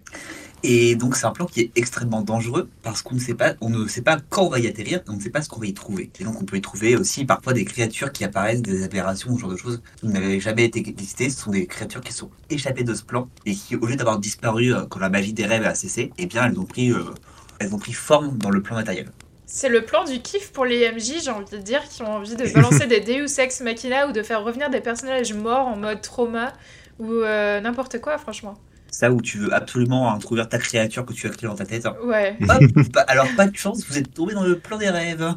[0.65, 3.69] Et donc c'est un plan qui est extrêmement dangereux parce qu'on ne sait pas, on
[3.69, 5.59] ne sait pas quand on va y atterrir, et on ne sait pas ce qu'on
[5.59, 6.09] va y trouver.
[6.19, 9.41] Et donc on peut y trouver aussi parfois des créatures qui apparaissent, des aberrations, ce
[9.41, 11.29] genre de choses qui n'avaient jamais été listées.
[11.29, 14.19] Ce sont des créatures qui sont échappées de ce plan et qui, au lieu d'avoir
[14.19, 17.03] disparu euh, quand la magie des rêves a cessé, eh bien elles ont pris, euh,
[17.59, 19.09] elles ont pris forme dans le plan matériel.
[19.45, 22.35] C'est le plan du kiff pour les MJ, j'ai envie de dire, qui ont envie
[22.35, 26.01] de balancer des Deus Ex Machina ou de faire revenir des personnages morts en mode
[26.01, 26.53] trauma
[26.99, 28.55] ou euh, n'importe quoi, franchement.
[28.89, 31.87] Ça où tu veux absolument introduire ta créature que tu as créée dans ta tête.
[32.03, 32.37] Ouais.
[32.47, 35.33] Hop, alors pas de chance, vous êtes tombé dans le plan des rêves.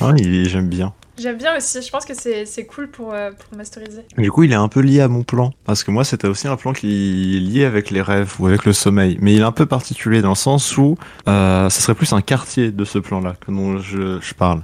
[0.00, 0.94] Ah, j'aime bien.
[1.16, 4.04] J'aime bien aussi, je pense que c'est c'est cool pour, euh, pour masteriser.
[4.18, 5.52] Du coup, il est un peu lié à mon plan.
[5.64, 8.64] Parce que moi, c'était aussi un plan qui est lié avec les rêves ou avec
[8.64, 9.16] le sommeil.
[9.20, 10.96] Mais il est un peu particulier dans le sens où
[11.28, 14.62] euh, ça serait plus un quartier de ce plan-là que dont je, je parle.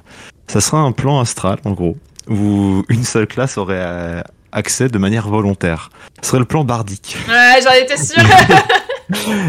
[0.48, 1.96] Ça serait un plan astral, en gros,
[2.28, 4.20] où une seule classe aurait euh,
[4.50, 5.90] accès de manière volontaire.
[6.20, 7.16] Ce serait le plan bardique.
[7.28, 8.16] Ouais, j'en étais sûre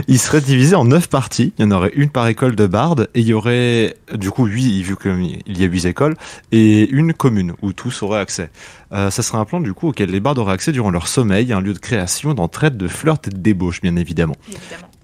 [0.08, 1.54] Il serait divisé en neuf parties.
[1.58, 4.46] Il y en aurait une par école de barde et il y aurait du coup
[4.46, 6.16] huit vu qu'il y a huit écoles
[6.52, 8.50] et une commune où tous auraient accès.
[8.92, 11.54] Euh, ça serait un plan du coup auquel les bardes auraient accès durant leur sommeil,
[11.54, 13.96] un lieu de création, d'entraide, de flirt et de débauche bien.
[13.96, 14.36] Évidemment.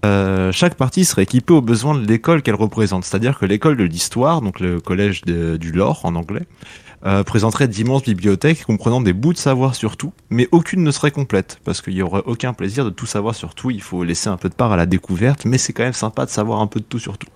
[0.08, 3.84] Euh, chaque partie serait équipée aux besoins de l'école qu'elle représente, c'est-à-dire que l'école de
[3.84, 6.44] l'histoire, donc le collège du lore en anglais,
[7.06, 11.12] euh, présenterait d'immenses bibliothèques comprenant des bouts de savoir sur tout, mais aucune ne serait
[11.12, 14.30] complète, parce qu'il y aurait aucun plaisir de tout savoir sur tout, il faut laisser
[14.30, 16.68] un peu de part à la découverte, mais c'est quand même sympa de savoir un
[16.68, 17.28] peu de tout sur tout.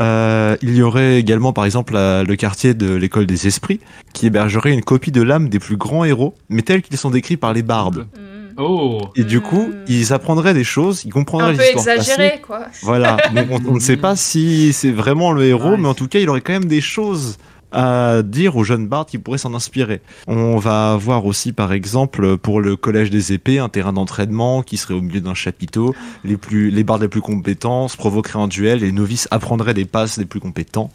[0.00, 3.80] Euh, il y aurait également par exemple le quartier de l'école des esprits,
[4.14, 7.36] qui hébergerait une copie de l'âme des plus grands héros, mais tels qu'ils sont décrits
[7.36, 8.06] par les bardes.
[8.16, 8.39] Hmm.
[8.56, 9.84] Oh Et du coup, Mm.
[9.88, 12.10] ils apprendraient des choses, ils comprendraient Un peu l'histoire passée.
[12.12, 12.66] exagéré, quoi.
[12.82, 15.76] Voilà, donc on, on ne sait pas si c'est vraiment le héros, Ouais.
[15.78, 17.36] mais en tout cas, il aurait quand même des choses
[17.72, 20.00] à dire aux jeunes bardes qui pourraient s'en inspirer.
[20.26, 24.76] On va avoir aussi, par exemple, pour le collège des épées, un terrain d'entraînement qui
[24.76, 25.94] serait au milieu d'un chapiteau.
[26.24, 29.84] Les plus, les bardes les plus compétents se provoqueraient un duel, les novices apprendraient des
[29.84, 30.90] passes des plus compétents.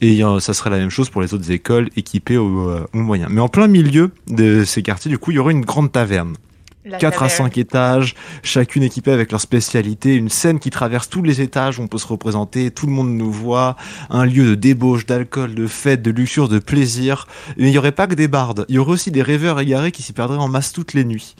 [0.00, 2.98] Et euh, ça serait la même chose pour les autres écoles équipées aux, euh, aux
[3.00, 3.28] moyens.
[3.30, 6.36] Mais en plein milieu de ces quartiers, du coup, il y aurait une grande taverne.
[6.84, 7.48] La 4 à taverne.
[7.48, 11.82] 5 étages, chacune équipée avec leur spécialité, une scène qui traverse tous les étages, où
[11.82, 13.76] on peut se représenter, tout le monde nous voit,
[14.10, 17.26] un lieu de débauche, d'alcool, de fête, de luxure, de plaisir.
[17.56, 19.92] Mais il n'y aurait pas que des bardes, il y aurait aussi des rêveurs égarés
[19.92, 21.36] qui s'y perdraient en masse toutes les nuits.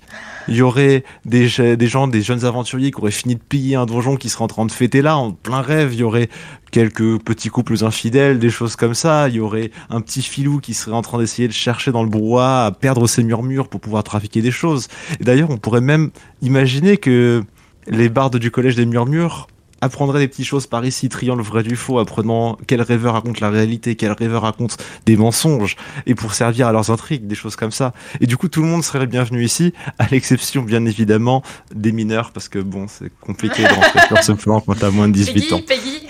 [0.46, 3.76] Il y aurait des, ge- des gens, des jeunes aventuriers qui auraient fini de piller
[3.76, 5.94] un donjon qui seraient en train de fêter là, en plein rêve.
[5.94, 6.28] Il y aurait
[6.70, 9.28] quelques petits couples infidèles, des choses comme ça.
[9.30, 12.10] Il y aurait un petit filou qui serait en train d'essayer de chercher dans le
[12.10, 14.88] brouhaha à perdre ses murmures pour pouvoir trafiquer des choses.
[15.18, 16.10] Et d'ailleurs, on pourrait même
[16.42, 17.42] imaginer que
[17.86, 19.46] les bardes du collège des murmures
[19.84, 23.40] apprendraient des petites choses par ici, triant le vrai du faux, apprenant quel rêveur raconte
[23.40, 27.56] la réalité, quel rêveur raconte des mensonges, et pour servir à leurs intrigues, des choses
[27.56, 27.92] comme ça.
[28.20, 31.42] Et du coup, tout le monde serait le bienvenu ici, à l'exception, bien évidemment,
[31.74, 35.08] des mineurs, parce que bon, c'est compliqué de rentrer sur ce plan quand t'as moins
[35.08, 35.60] de 18 ans.
[35.66, 36.06] Peggy,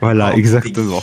[0.00, 1.02] Voilà, Oh, exactement.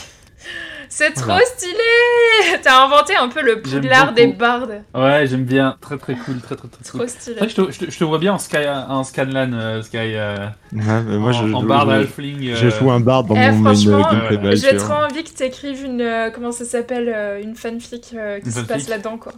[0.96, 1.44] C'est trop Voilà.
[1.44, 4.82] stylé T'as inventé un peu le poudlard des bardes.
[4.94, 5.76] Ouais, j'aime bien.
[5.80, 7.08] Très très cool, très très très Trop cool.
[7.08, 7.36] stylé.
[7.38, 9.52] C'est vrai que je te, je te- je te vois bien en, Sky, en Scanlan,
[9.54, 9.96] euh, Sky.
[9.98, 10.36] euh,
[10.72, 12.48] Ouais, mais moi, en, je, en je- bard je- halfling.
[12.50, 15.30] euh, j'ai joué un barde dans Eh, mon main franchement, euh, J'ai trop envie que
[15.30, 16.00] t'écrives une.
[16.00, 19.32] euh, comment ça s'appelle euh, Une fanfic euh, qui Une se fanfic passe là-dedans, quoi.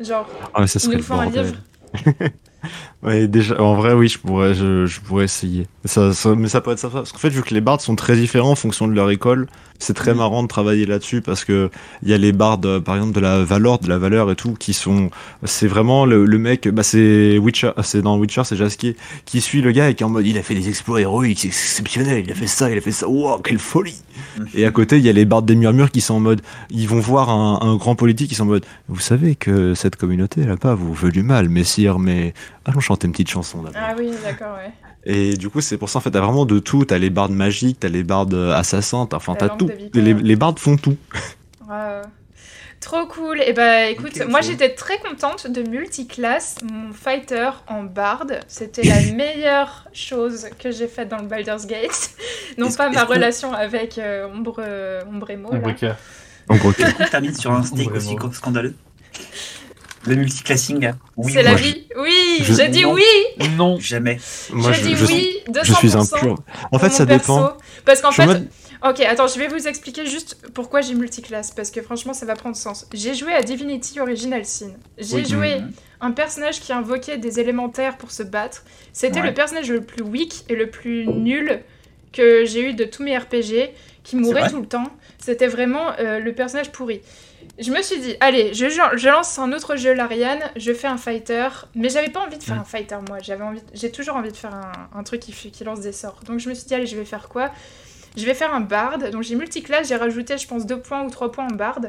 [0.00, 1.54] Genre, Ah, mais ça nous faut un livre.
[3.02, 5.66] Ouais, déjà, en vrai, oui, je pourrais, je, je pourrais essayer.
[5.84, 6.88] Ça, ça- mais ça peut être ça.
[6.88, 9.46] Parce qu'en fait, vu que les bardes sont très différents en fonction de leur école,
[9.78, 10.16] c'est très Mhm.
[10.18, 11.70] marrant de travailler là-dessus parce que
[12.02, 14.34] il y a les bardes, euh, par exemple, de la valeur, de la valeur et
[14.34, 15.10] tout, qui sont,
[15.44, 19.60] c'est vraiment le, le mec, bah, c'est Witcher, c'est dans Witcher, c'est Jaskier, qui suit
[19.60, 22.24] le gars et qui est en mode, il a fait des exploits héroïques, c'est exceptionnel,
[22.26, 24.00] il a fait ça, il a fait ça, wow, quelle folie!
[24.54, 26.40] Et à côté, il y a les bardes des murmures qui sont en mode,
[26.70, 29.96] ils vont voir un, un grand politique, ils sont en mode, vous savez que cette
[29.96, 32.32] communauté là-bas vous veut du mal, messire, mais
[32.64, 33.80] allons chanter une petite chanson d'abord.
[33.82, 34.70] Ah oui, d'accord, ouais.
[35.04, 36.84] Et du coup, c'est pour ça, en fait, t'as vraiment de tout.
[36.84, 39.70] T'as les bardes magiques, t'as les bardes euh, assassins, t'as, enfin, t'as tout.
[39.94, 40.96] Les, les bardes font tout.
[42.80, 43.40] Trop cool.
[43.42, 48.26] Et bah écoute, Ok, moi j'étais très contente de multiclasse mon fighter en bard.
[48.48, 52.10] C'était la meilleure chose que j'ai faite dans le Baldur's Gate.
[52.58, 55.48] non pas ma que- relation avec euh, Ombre, euh, Ombremo.
[55.50, 55.60] On là.
[55.60, 55.96] briqueur.
[56.48, 56.70] En gros,
[57.00, 58.74] On termine sur un steak aussi scandaleux.
[60.06, 60.92] Le multiclassing.
[61.16, 61.86] Oui, C'est la vie.
[61.98, 62.92] Oui, je- j'ai dit non.
[62.94, 63.48] oui.
[63.56, 63.78] Non.
[63.80, 64.18] Jamais.
[64.52, 65.36] moi, j'ai je, dit je- oui.
[65.48, 65.64] 200%.
[65.64, 66.36] je suis un pur.
[66.72, 67.34] En fait, ça perso.
[67.34, 67.56] dépend.
[67.84, 68.48] Parce qu'en fait, mode-
[68.84, 72.34] Ok, attends, je vais vous expliquer juste pourquoi j'ai multiclasse, parce que franchement, ça va
[72.34, 72.86] prendre sens.
[72.92, 74.72] J'ai joué à Divinity Original Sin.
[74.98, 75.24] J'ai Oui.
[75.24, 75.72] joué Mhm.
[76.02, 78.64] un personnage qui invoquait des élémentaires pour se battre.
[78.92, 79.28] C'était Ouais.
[79.28, 81.62] le personnage le plus weak et le plus nul
[82.12, 83.70] que j'ai eu de tous mes RPG,
[84.04, 84.88] qui mourait tout le temps.
[85.18, 87.00] C'était vraiment euh, le personnage pourri.
[87.58, 90.98] Je me suis dit, allez, je, je lance un autre jeu Larian, je fais un
[90.98, 92.60] fighter, mais j'avais pas envie de faire Mm.
[92.60, 95.64] un fighter moi, j'avais envie, j'ai toujours envie de faire un, un truc qui, qui
[95.64, 96.20] lance des sorts.
[96.26, 97.50] Donc je me suis dit, allez, je vais faire quoi?
[98.16, 101.10] Je vais faire un bard, donc j'ai multiclasse, j'ai rajouté je pense deux points ou
[101.10, 101.80] trois points en bard,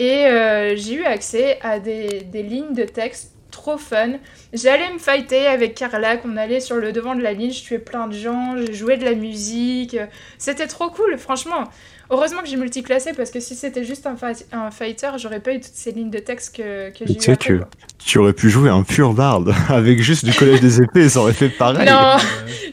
[0.00, 4.14] et euh, j'ai eu accès à des, des lignes de texte trop fun.
[4.52, 7.78] J'allais me fighter avec Carlac, on allait sur le devant de la ligne, je tuais
[7.78, 9.96] plein de gens, je jouais de la musique,
[10.38, 11.64] c'était trop cool, franchement.
[12.10, 15.52] Heureusement que j'ai multiclassé parce que si c'était juste un, fi- un fighter, j'aurais pas
[15.54, 17.68] eu toutes ces lignes de texte que, que j'ai Tu eu sais après, que- quoi.
[18.04, 21.32] Tu aurais pu jouer un pur bard avec juste du collège des épées, ça aurait
[21.32, 21.88] fait pareil.
[21.88, 22.16] Non,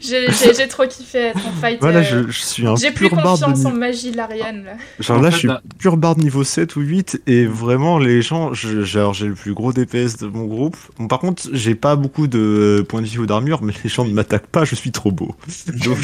[0.02, 1.78] j'ai trop kiffé être en fighter.
[1.80, 4.72] Voilà, je, je suis un J'ai plus de confiance en magie Larian là.
[5.00, 5.48] Genre En là, fait, je suis
[5.78, 9.54] pur bard niveau 7 ou 8 et vraiment les gens, je- genre j'ai le plus
[9.54, 10.76] gros DPS de mon groupe.
[10.98, 14.04] Bon, par contre, j'ai pas beaucoup de points de vie ou d'armure, mais les gens
[14.04, 15.34] ne m'attaquent pas, je suis trop beau.
[15.84, 15.96] Donc,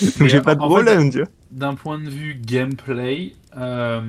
[0.18, 1.28] donc j'ai pas de problème, tu vois.
[1.50, 4.00] D'un point de vue gameplay, euh,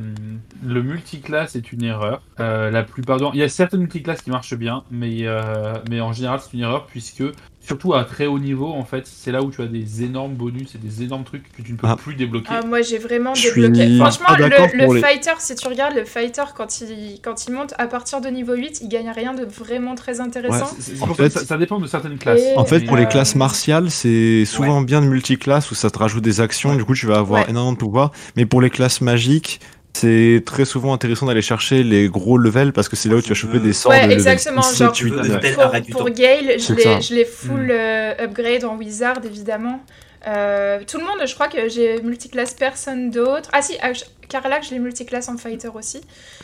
[0.64, 2.22] le multiclass est une erreur.
[2.40, 6.02] Euh, la plupart du il y a certaines multiclasses qui marchent bien, mais, euh, mais
[6.02, 7.24] en général c'est une erreur puisque,
[7.66, 10.76] surtout à très haut niveau, en fait, c'est là où tu as des énormes bonus
[10.76, 11.96] et des énormes trucs que tu ne peux Ah.
[11.96, 12.48] plus débloquer.
[12.50, 13.98] Ah, moi j'ai vraiment Je débloqué.
[13.98, 14.46] Franchement, le,
[14.78, 17.88] le pour les- fighter, si tu regardes le fighter quand il, quand il monte à
[17.88, 20.68] partir de niveau 8, il gagne rien de vraiment très intéressant.
[20.80, 22.40] C'est- c'est En pour fait- ça, dépend de certaines classes.
[22.42, 25.90] Et- En fait, pour les euh, classes martiales, c'est souvent bien de multiclasse où ça
[25.90, 27.50] te rajoute des actions, du coup tu vas avoir Ouais.
[27.50, 28.12] énormément de pouvoir.
[28.36, 29.60] Mais pour les classes magiques,
[29.96, 33.30] c'est très souvent intéressant d'aller chercher les gros levels parce que c'est là où tu
[33.30, 35.42] vas choper des sorts Ouais, de level exactement, 7, genre- 8, Tu veux 9.
[35.42, 36.10] de- Pour, pour.
[36.10, 37.00] Gale, je l'ai- ça.
[37.00, 37.72] je l'ai full Mm.
[37.72, 39.82] euh, upgrade en Wizard évidemment.
[40.28, 43.50] Euh, tout le monde, je crois que j'ai multiclasse personne d'autre.
[43.54, 45.98] Ah si, ah, je- Carlac, je l'ai multiclasse en fighter aussi.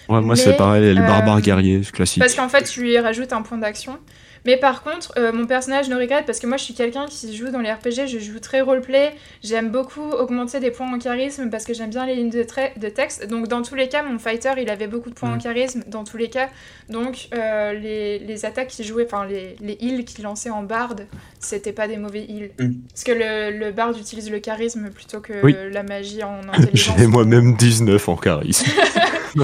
[0.08, 2.20] Ouais, moi Mais, c'est pareil, les euh, barbares guerriers, c'est classique.
[2.22, 3.98] Parce qu'en fait, tu lui rajoutes un point d'action.
[4.46, 7.36] Mais par contre, euh, mon personnage ne regrette parce que moi je suis quelqu'un qui
[7.36, 9.14] joue dans les RPG, je joue très roleplay.
[9.44, 12.44] J'aime beaucoup augmenter des points en charisme parce que j'aime bien les lignes de,
[12.90, 13.28] texte.
[13.28, 15.42] Donc dans tous les cas, mon fighter il avait beaucoup de points en Mm.
[15.42, 16.50] charisme dans tous les cas.
[16.90, 20.96] Donc euh, les, les attaques qu'il jouait, enfin les, les heals qu'il lançait en bard,
[21.40, 22.52] c'était pas des mauvais heals.
[22.60, 22.74] Mm.
[22.90, 25.56] Parce que le, le bard utilise le charisme plutôt que Oui.
[25.72, 26.96] la magie en intelligence.
[26.98, 28.66] J'ai moi-même 19 en charisme.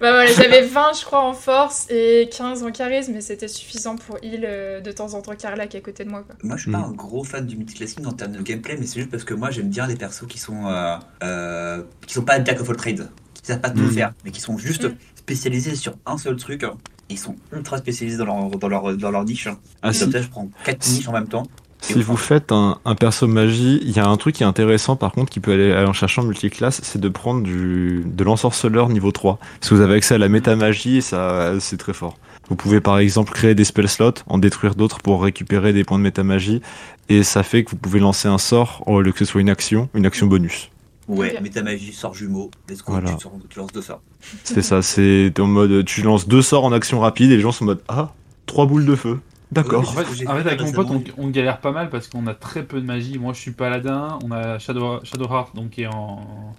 [0.00, 3.96] Bah voilà, j'avais 20 je crois en force et 15 en charisme et c'était suffisant
[3.96, 6.34] pour heal euh, de temps en temps Carlac à côté de moi quoi.
[6.42, 6.84] Moi, je suis pas Mm.
[6.84, 9.50] un gros fan du multiclassing en termes de gameplay, mais c'est juste parce que moi,
[9.50, 13.08] j'aime bien les persos qui sont euh, euh, qui sont pas jack of all trades,
[13.34, 13.90] qui savent pas tout Mm.
[13.90, 14.94] faire, mais qui sont juste Mm.
[15.16, 16.64] spécialisés sur un seul truc.
[17.10, 19.48] Ils sont ultra spécialisés dans leur dans leur dans leur niche.
[19.82, 20.96] Ah, Et si, ça, je prends quatre Si.
[20.98, 21.44] niches en même temps.
[21.80, 24.96] si vous faites un, un perso magie, il y a un truc qui est intéressant
[24.96, 28.88] par contre qui peut aller, aller en cherchant multiclasse, c'est de prendre du, de l'ensorceleur
[28.90, 29.38] niveau 3.
[29.60, 32.18] Parce que vous avez accès à la méta-magie et ça, c'est très fort.
[32.48, 35.98] Vous pouvez par exemple créer des spell slots, en détruire d'autres pour récupérer des points
[35.98, 36.62] de méta-magie.
[37.08, 39.50] Et ça fait que vous pouvez lancer un sort au lieu que ce soit une
[39.50, 40.70] action, une action bonus.
[41.08, 41.42] Ouais, Ok.
[41.42, 43.16] méta-magie, sort jumeau, let's go, Voilà.
[43.48, 44.02] tu, lances deux sorts.
[44.44, 47.52] C'est ça, c'est en mode tu lances deux sorts en action rapide et les gens
[47.52, 48.12] sont en mode ah,
[48.44, 49.18] trois boules de feu.
[49.50, 49.88] D'accord.
[49.88, 52.62] en fait, fait avec mon pote, on, on galère pas mal parce qu'on a très
[52.62, 53.18] peu de magie.
[53.18, 54.18] Moi, je suis paladin.
[54.22, 56.54] On a Shadow, Shadowheart, donc qui est en,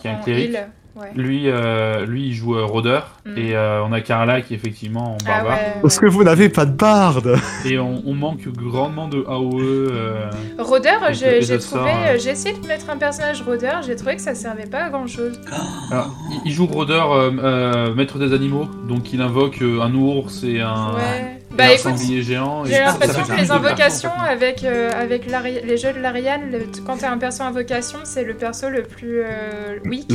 [0.00, 0.56] qui est un cléric.
[0.96, 1.10] Ouais.
[1.14, 3.38] Lui, euh, lui, il joue euh, rôdeur Mm.
[3.38, 5.52] et euh, on a Carla qui est effectivement en Ah barbare.
[5.58, 7.36] ouais, Parce que vous n'avez pas de barde.
[7.64, 9.60] Et on, on manque grandement de AOE.
[9.60, 10.28] euh,
[10.58, 14.34] Rôdeur, Et j'ai trouvé, j'ai essayé de mettre un personnage rôdeur, j'ai trouvé que ça
[14.34, 15.40] servait pas à grand chose.
[15.92, 20.42] alors, il, il joue rôdeur, euh, euh, maître des animaux, donc il invoque un ours
[20.42, 21.38] et un, Ouais.
[21.52, 22.64] et Bah un écoute, sanglier géant.
[22.64, 24.30] et j'ai l'impression que les invocations en fait.
[24.32, 25.26] avec, euh, avec
[25.64, 29.20] les jeux de l'Ariane, le- quand t'es un perso invocation, c'est le perso le plus
[29.22, 30.10] euh, weak.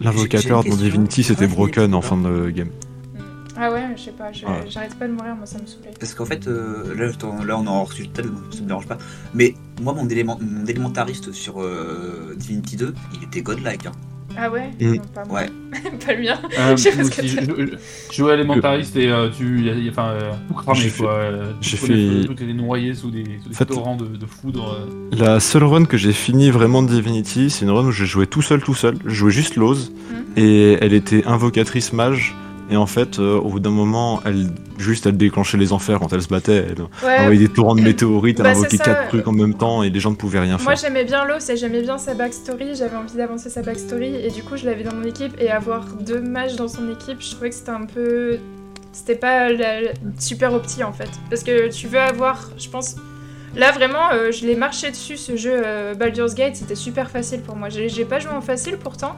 [0.00, 2.68] L'invo- L'invocateur dans Divinity c'était broken en fin de game.
[3.58, 4.66] Ah ouais, je sais pas, Ouais.
[4.68, 5.90] j'arrête pas de mourir, moi ça me saoulait.
[5.98, 8.98] Parce qu'en fait, euh, là, on en hors sujet, ça me dérange pas.
[9.32, 13.86] Mais moi, mon, élément, mon élémentariste sur euh, Divinity 2, il était godlike.
[13.86, 13.92] hein.
[14.38, 14.70] Ah ouais.
[14.80, 15.40] Non, pas moi.
[15.40, 15.50] Ouais.
[16.06, 16.38] pas le mien.
[16.58, 19.62] Euh, Je jouais à Elementarist et euh, tu.
[19.64, 21.12] y a- y a- Enfin, euh, tout cramé J'ai quoi.
[21.12, 24.76] euh, j'ai fait- Tout noyé sous des, sous des fait- torrents de, de foudre.
[24.88, 25.16] euh.
[25.16, 28.26] La seule run que j'ai fini vraiment de Divinity, c'est une run où j'ai joué
[28.26, 28.96] tout seul, tout seul.
[29.04, 29.92] Je jouais juste Lose
[30.36, 32.34] et elle était invocatrice mage.
[32.68, 36.12] Et en fait, euh, au bout d'un moment, elle juste elle déclenchait les enfers quand
[36.12, 36.66] elle se battait.
[36.70, 38.84] Elle Ouais, envoyait des torrents de météorites, elle bah, invoquait c'est ça.
[38.84, 40.88] quatre trucs en même temps et les gens ne pouvaient rien Moi faire.
[40.88, 44.42] j'aimais bien Loss et j'aimais bien sa backstory, j'avais envie d'avancer sa backstory et du
[44.42, 47.50] coup je l'avais dans mon équipe et avoir deux mages dans son équipe, je trouvais
[47.50, 48.38] que c'était un peu...
[48.92, 51.10] C'était pas la- super opti en fait.
[51.30, 52.96] Parce que tu veux avoir, je pense...
[53.54, 57.40] Là vraiment, euh, je l'ai marché dessus ce jeu euh, Baldur's Gate, c'était super facile
[57.42, 57.68] pour moi.
[57.70, 59.16] J'ai pas joué en facile pourtant,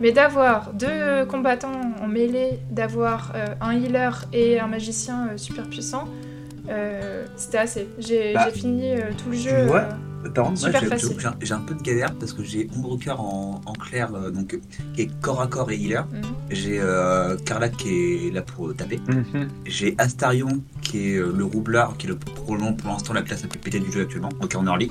[0.00, 5.68] mais d'avoir deux combattants en mêlée, d'avoir euh, un healer et un magicien euh, super
[5.68, 6.08] puissant,
[6.68, 7.88] euh, c'était assez.
[7.98, 9.50] J'ai Bah, fini euh, tout le jeu.
[9.62, 9.80] tu vois,
[10.24, 11.16] euh, Par contre, moi, j'ai- facile.
[11.18, 14.54] j'ai j'ai un peu de galère parce que j'ai Ombrecoeur en, en clair, euh, donc,
[14.54, 14.60] euh,
[14.94, 16.02] qui est corps à corps et healer.
[16.12, 16.22] mhm.
[16.50, 19.00] J'ai euh, Carla qui est là pour taper.
[19.08, 19.48] Mhm.
[19.66, 23.42] J'ai Astarion qui est euh, le roublard, qui est le, probablement pour l'instant la classe
[23.42, 24.90] la plus pétée du jeu actuellement, donc en early.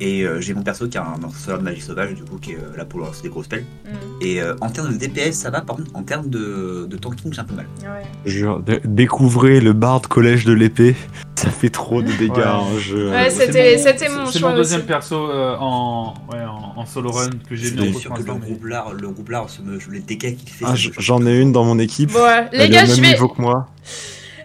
[0.00, 2.52] Et euh, j'ai mon perso qui a un sorceleur de magie sauvage, du coup, qui
[2.52, 3.64] est euh, là pour lancer des gros spells.
[3.86, 3.92] Mhm.
[4.22, 7.32] Et euh, en termes de DPS, ça va, par contre, en termes de, de tanking,
[7.32, 7.66] j'ai un peu mal.
[7.82, 8.02] Ouais.
[8.26, 10.96] Jure, dé- découvrez le bard collège de l'épée,
[11.36, 12.44] ça fait trop de dégâts Ouais.
[12.44, 13.10] en jeu.
[13.10, 14.88] Ouais, c'était- mon- c'était mon C'est mon deuxième aussi.
[14.88, 18.22] perso euh, en, ouais, en, en solo run que j'ai C'est mis en sûr que
[18.22, 19.46] le roublard, le roublard,
[19.92, 20.64] les dégâts qu'il fait.
[20.66, 20.74] Ah.
[20.74, 22.10] J'en ai une dans mon équipe.
[22.16, 23.12] Euh, les Elle gars, est au je même vais.
[23.12, 23.68] niveau que moi.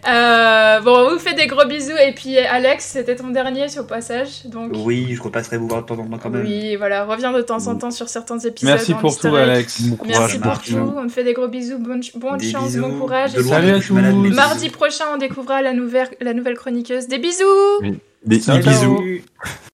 [0.08, 1.98] Euh, bon, on vous fait des gros bisous.
[2.02, 4.46] Et puis, Alex, c'était ton dernier sur passage.
[4.46, 6.46] Donc, Oui, je repasserai vous voir de temps en temps quand même.
[6.46, 8.70] oui, voilà, reviens de temps en temps sur certains épisodes.
[8.76, 9.36] Merci en pour tout.
[9.36, 9.82] Alex.
[9.82, 10.66] Bon Merci courage, pour Marc.
[10.66, 10.94] tout.
[10.98, 11.80] On te fait des gros bisous.
[11.80, 12.82] Bonne, ch- bonne Des chance, bisous.
[12.82, 13.36] bon courage.
[13.36, 13.94] Et Salut à tous.
[13.94, 17.08] Mardi prochain, on découvrira la nouvelle, la nouvelle chroniqueuse.
[17.08, 17.44] Des bisous!
[17.82, 19.00] Des, des bisous.